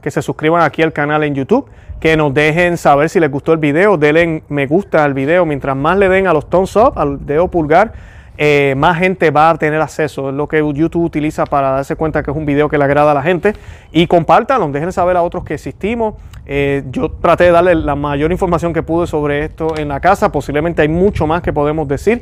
que 0.02 0.12
se 0.12 0.22
suscriban 0.22 0.62
aquí 0.62 0.82
al 0.82 0.94
canal 0.94 1.24
en 1.24 1.36
YouTube, 1.36 1.68
que 2.00 2.16
nos 2.16 2.34
dejen 2.34 2.78
saber 2.78 3.10
si 3.10 3.20
les 3.20 3.30
gustó 3.30 3.52
el 3.52 3.58
video, 3.58 3.98
denle 3.98 4.44
me 4.48 4.66
gusta 4.66 5.04
al 5.04 5.14
video, 5.14 5.46
mientras 5.46 5.76
más 5.76 5.98
le 5.98 6.08
den 6.08 6.28
a 6.28 6.34
los 6.34 6.50
thumbs 6.50 6.78
up, 6.78 6.94
al 6.96 7.26
dedo 7.26 7.50
pulgar, 7.50 7.92
eh, 8.38 8.74
más 8.78 8.98
gente 8.98 9.32
va 9.32 9.50
a 9.50 9.58
tener 9.58 9.82
acceso. 9.82 10.30
Es 10.30 10.36
lo 10.36 10.48
que 10.48 10.58
YouTube 10.58 11.04
utiliza 11.04 11.46
para 11.46 11.72
darse 11.72 11.96
cuenta 11.96 12.24
que 12.24 12.32
es 12.32 12.38
un 12.38 12.46
video 12.46 12.70
que 12.70 12.78
le 12.78 12.84
agrada 12.84 13.12
a 13.12 13.14
la 13.14 13.24
gente. 13.24 13.54
Y 13.92 14.08
compártanlo, 14.08 14.68
dejen 14.70 14.92
saber 14.92 15.18
a 15.18 15.22
otros 15.22 15.44
que 15.44 15.54
existimos. 15.54 16.16
Eh, 16.48 16.84
yo 16.92 17.10
traté 17.10 17.46
de 17.46 17.52
darle 17.52 17.74
la 17.74 17.96
mayor 17.96 18.32
información 18.32 18.72
que 18.72 18.84
pude 18.84 19.08
sobre 19.08 19.46
esto 19.46 19.78
en 19.78 19.88
la 19.88 20.00
casa. 20.00 20.32
Posiblemente 20.32 20.82
hay 20.82 20.88
mucho 20.88 21.26
más 21.26 21.42
que 21.42 21.52
podemos 21.54 21.88
decir, 21.88 22.22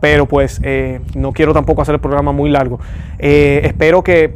pero 0.00 0.26
pues 0.26 0.60
eh, 0.62 1.00
no 1.14 1.32
quiero 1.32 1.52
tampoco 1.52 1.82
hacer 1.82 1.94
el 1.94 2.00
programa 2.00 2.32
muy 2.32 2.50
largo. 2.50 2.78
espero 3.18 4.04
que 4.04 4.32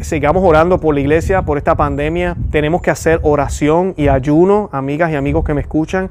sigamos 0.00 0.42
orando 0.44 0.80
por 0.80 0.94
la 0.94 1.00
iglesia, 1.00 1.42
por 1.42 1.58
esta 1.58 1.74
pandemia. 1.74 2.36
Tenemos 2.50 2.80
que 2.80 2.90
hacer 2.90 3.20
oración 3.22 3.94
y 3.96 4.08
ayuno, 4.08 4.70
amigas 4.72 5.10
y 5.10 5.16
amigos 5.16 5.44
que 5.44 5.52
me 5.52 5.60
escuchan 5.60 6.10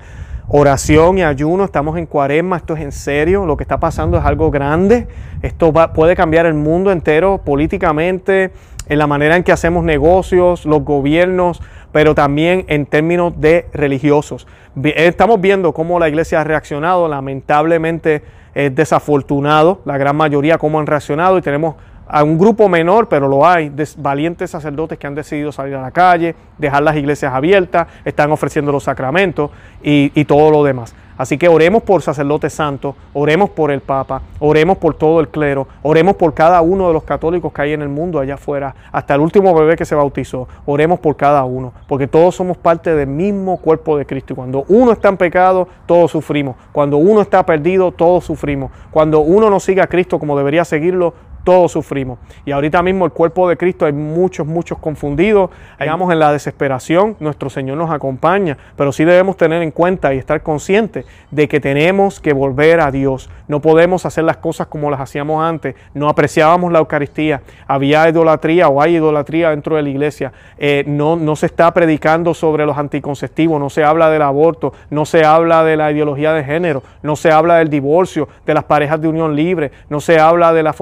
oración 0.53 1.17
y 1.17 1.23
ayuno, 1.23 1.63
estamos 1.63 1.97
en 1.97 2.05
cuaresma, 2.05 2.57
esto 2.57 2.75
es 2.75 2.81
en 2.81 2.91
serio, 2.91 3.45
lo 3.45 3.55
que 3.55 3.63
está 3.63 3.79
pasando 3.79 4.17
es 4.17 4.25
algo 4.25 4.51
grande, 4.51 5.07
esto 5.41 5.71
puede 5.93 6.13
cambiar 6.13 6.45
el 6.45 6.55
mundo 6.55 6.91
entero 6.91 7.39
políticamente, 7.43 8.51
en 8.89 8.97
la 8.97 9.07
manera 9.07 9.37
en 9.37 9.43
que 9.43 9.53
hacemos 9.53 9.85
negocios, 9.85 10.65
los 10.65 10.83
gobiernos, 10.83 11.61
pero 11.93 12.15
también 12.15 12.65
en 12.67 12.85
términos 12.85 13.39
de 13.39 13.67
religiosos. 13.71 14.45
Estamos 14.83 15.39
viendo 15.39 15.71
cómo 15.71 15.99
la 15.99 16.09
iglesia 16.09 16.41
ha 16.41 16.43
reaccionado, 16.43 17.07
lamentablemente 17.07 18.21
es 18.53 18.75
desafortunado, 18.75 19.79
la 19.85 19.97
gran 19.97 20.17
mayoría 20.17 20.57
cómo 20.57 20.81
han 20.81 20.87
reaccionado 20.87 21.37
y 21.37 21.41
tenemos 21.41 21.75
a 22.12 22.24
un 22.26 22.38
grupo 22.38 22.67
menor, 22.67 23.08
pero 23.08 23.30
lo 23.30 23.47
hay, 23.47 23.71
valientes 23.97 24.52
sacerdotes 24.52 25.00
que 25.00 25.08
han 25.08 25.15
decidido 25.15 25.54
salir 25.54 25.76
a 25.76 25.82
la 25.82 25.91
calle, 25.91 26.36
dejar 26.58 26.84
las 26.84 26.97
iglesias 26.97 27.34
abiertas, 27.34 27.88
están 28.04 28.32
ofreciendo 28.32 28.71
los 28.74 28.84
sacramentos 28.84 29.50
y, 29.82 30.12
y 30.13 30.26
todo 30.26 30.52
lo 30.52 30.62
demás. 30.63 30.93
Así 31.17 31.38
que 31.38 31.47
oremos 31.47 31.84
por 31.84 32.02
sacerdotes 32.02 32.52
santos, 32.52 32.95
oremos 33.13 33.52
por 33.52 33.69
el 33.69 33.82
Papa, 33.82 34.24
oremos 34.39 34.78
por 34.78 34.95
todo 34.95 35.19
el 35.19 35.30
clero, 35.30 35.67
oremos 35.84 36.15
por 36.15 36.34
cada 36.34 36.62
uno 36.62 36.88
de 36.88 36.93
los 36.93 37.04
católicos 37.04 37.54
que 37.54 37.62
hay 37.62 37.74
en 37.74 37.84
el 37.84 37.89
mundo 37.89 38.19
allá 38.19 38.34
afuera, 38.34 38.74
hasta 38.91 39.13
el 39.13 39.21
último 39.21 39.54
bebé 39.54 39.76
que 39.76 39.86
se 39.86 39.93
bautizó. 39.93 40.47
Oremos 40.65 41.00
por 41.00 41.15
cada 41.15 41.43
uno, 41.43 41.74
porque 41.88 42.08
todos 42.08 42.34
somos 42.34 42.58
parte 42.58 42.95
del 42.95 43.08
mismo 43.08 43.58
cuerpo 43.58 43.97
de 43.97 44.06
Cristo. 44.08 44.34
Y 44.34 44.36
cuando 44.36 44.65
uno 44.67 44.93
está 44.93 45.10
en 45.10 45.17
pecado, 45.17 45.67
todos 45.86 46.10
sufrimos. 46.10 46.56
Cuando 46.71 46.97
uno 46.97 47.21
está 47.21 47.45
perdido, 47.45 47.91
todos 47.91 48.26
sufrimos. 48.26 48.71
Cuando 48.89 49.19
uno 49.19 49.50
no 49.52 49.60
sigue 49.60 49.82
a 49.82 49.88
Cristo 49.88 50.17
como 50.17 50.36
debería 50.36 50.65
seguirlo, 50.65 51.13
todos 51.43 51.71
sufrimos. 51.71 52.19
Y 52.45 52.51
ahorita 52.51 52.82
mismo 52.84 53.06
el 53.06 53.12
cuerpo 53.12 53.49
de 53.49 53.58
Cristo 53.58 53.86
hay 53.86 53.93
muchos, 53.93 54.45
muchos 54.45 54.77
confundidos. 54.77 55.49
Hagamos 55.80 56.12
en 56.12 56.19
la 56.19 56.32
desesperación, 56.32 57.15
nuestro 57.19 57.49
Señor 57.49 57.77
nos 57.77 57.91
acompaña, 57.91 58.58
pero 58.75 58.91
sí 58.91 59.06
debemos 59.06 59.38
tener 59.38 59.62
en 59.62 59.71
cuenta 59.71 60.13
y 60.13 60.17
estar 60.17 60.41
conscientes 60.43 61.06
de 61.32 61.47
que 61.47 61.60
tenemos 61.60 62.19
que 62.19 62.34
volver 62.34 62.80
a 62.82 62.91
Dios. 62.91 63.30
No 63.47 63.62
podemos 63.62 64.06
hacer 64.06 64.23
las 64.23 64.38
cosas 64.38 64.67
como 64.67 64.89
las 64.89 65.01
hacíamos 65.01 65.43
antes. 65.43 65.75
No 65.93 66.10
apreciábamos 66.10 66.71
la 66.71 66.80
Eucaristía. 66.80 67.41
Había 67.67 68.08
idolatría 68.08 68.67
o 68.67 68.82
hay 68.82 68.95
idolatría 68.95 69.49
dentro 69.49 69.75
de 69.75 69.82
la 69.82 69.89
iglesia. 69.89 70.32
Eh, 70.58 70.84
no, 70.88 71.15
no 71.15 71.36
se 71.36 71.47
está 71.47 71.73
predicando 71.73 72.34
sobre 72.34 72.65
los 72.65 72.77
anticonceptivos, 72.77 73.60
no 73.60 73.69
se 73.69 73.84
habla 73.84 74.10
del 74.10 74.21
aborto, 74.21 74.73
no 74.89 75.06
se 75.06 75.25
habla 75.25 75.63
de 75.63 75.77
la 75.77 75.91
ideología 75.91 76.34
de 76.34 76.43
género, 76.43 76.84
no 77.04 77.15
se 77.15 77.32
habla 77.32 77.56
del 77.56 77.69
divorcio, 77.69 78.27
de 78.45 78.54
las 78.54 78.63
parejas 78.63 79.01
de 79.01 79.08
unión 79.08 79.36
libre, 79.36 79.71
no 79.89 79.99
se 79.99 80.19
habla 80.19 80.54
de 80.54 80.63
la 80.63 80.73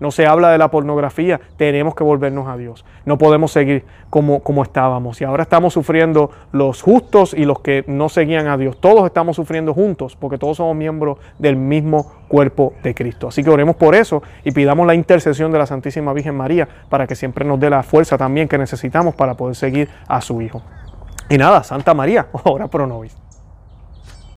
no 0.00 0.10
se 0.10 0.26
habla 0.26 0.50
de 0.50 0.58
la 0.58 0.70
pornografía, 0.70 1.40
tenemos 1.56 1.94
que 1.94 2.04
volvernos 2.04 2.48
a 2.48 2.56
Dios. 2.56 2.84
No 3.04 3.18
podemos 3.18 3.52
seguir 3.52 3.84
como, 4.10 4.40
como 4.40 4.62
estábamos. 4.62 5.20
Y 5.20 5.24
ahora 5.24 5.42
estamos 5.42 5.72
sufriendo 5.72 6.30
los 6.52 6.82
justos 6.82 7.34
y 7.34 7.44
los 7.44 7.60
que 7.60 7.84
no 7.86 8.08
seguían 8.08 8.46
a 8.46 8.56
Dios. 8.56 8.80
Todos 8.80 9.06
estamos 9.06 9.36
sufriendo 9.36 9.74
juntos 9.74 10.16
porque 10.16 10.38
todos 10.38 10.56
somos 10.56 10.76
miembros 10.76 11.18
del 11.38 11.56
mismo 11.56 12.12
cuerpo 12.28 12.74
de 12.82 12.94
Cristo. 12.94 13.28
Así 13.28 13.42
que 13.42 13.50
oremos 13.50 13.76
por 13.76 13.94
eso 13.94 14.22
y 14.44 14.52
pidamos 14.52 14.86
la 14.86 14.94
intercesión 14.94 15.52
de 15.52 15.58
la 15.58 15.66
Santísima 15.66 16.12
Virgen 16.12 16.36
María 16.36 16.68
para 16.88 17.06
que 17.06 17.14
siempre 17.14 17.44
nos 17.44 17.60
dé 17.60 17.70
la 17.70 17.82
fuerza 17.82 18.18
también 18.18 18.48
que 18.48 18.58
necesitamos 18.58 19.14
para 19.14 19.34
poder 19.34 19.56
seguir 19.56 19.88
a 20.08 20.20
su 20.20 20.40
Hijo. 20.40 20.62
Y 21.28 21.38
nada, 21.38 21.64
Santa 21.64 21.94
María, 21.94 22.26
ora 22.44 22.68
pro 22.68 22.86
nobis. 22.86 23.23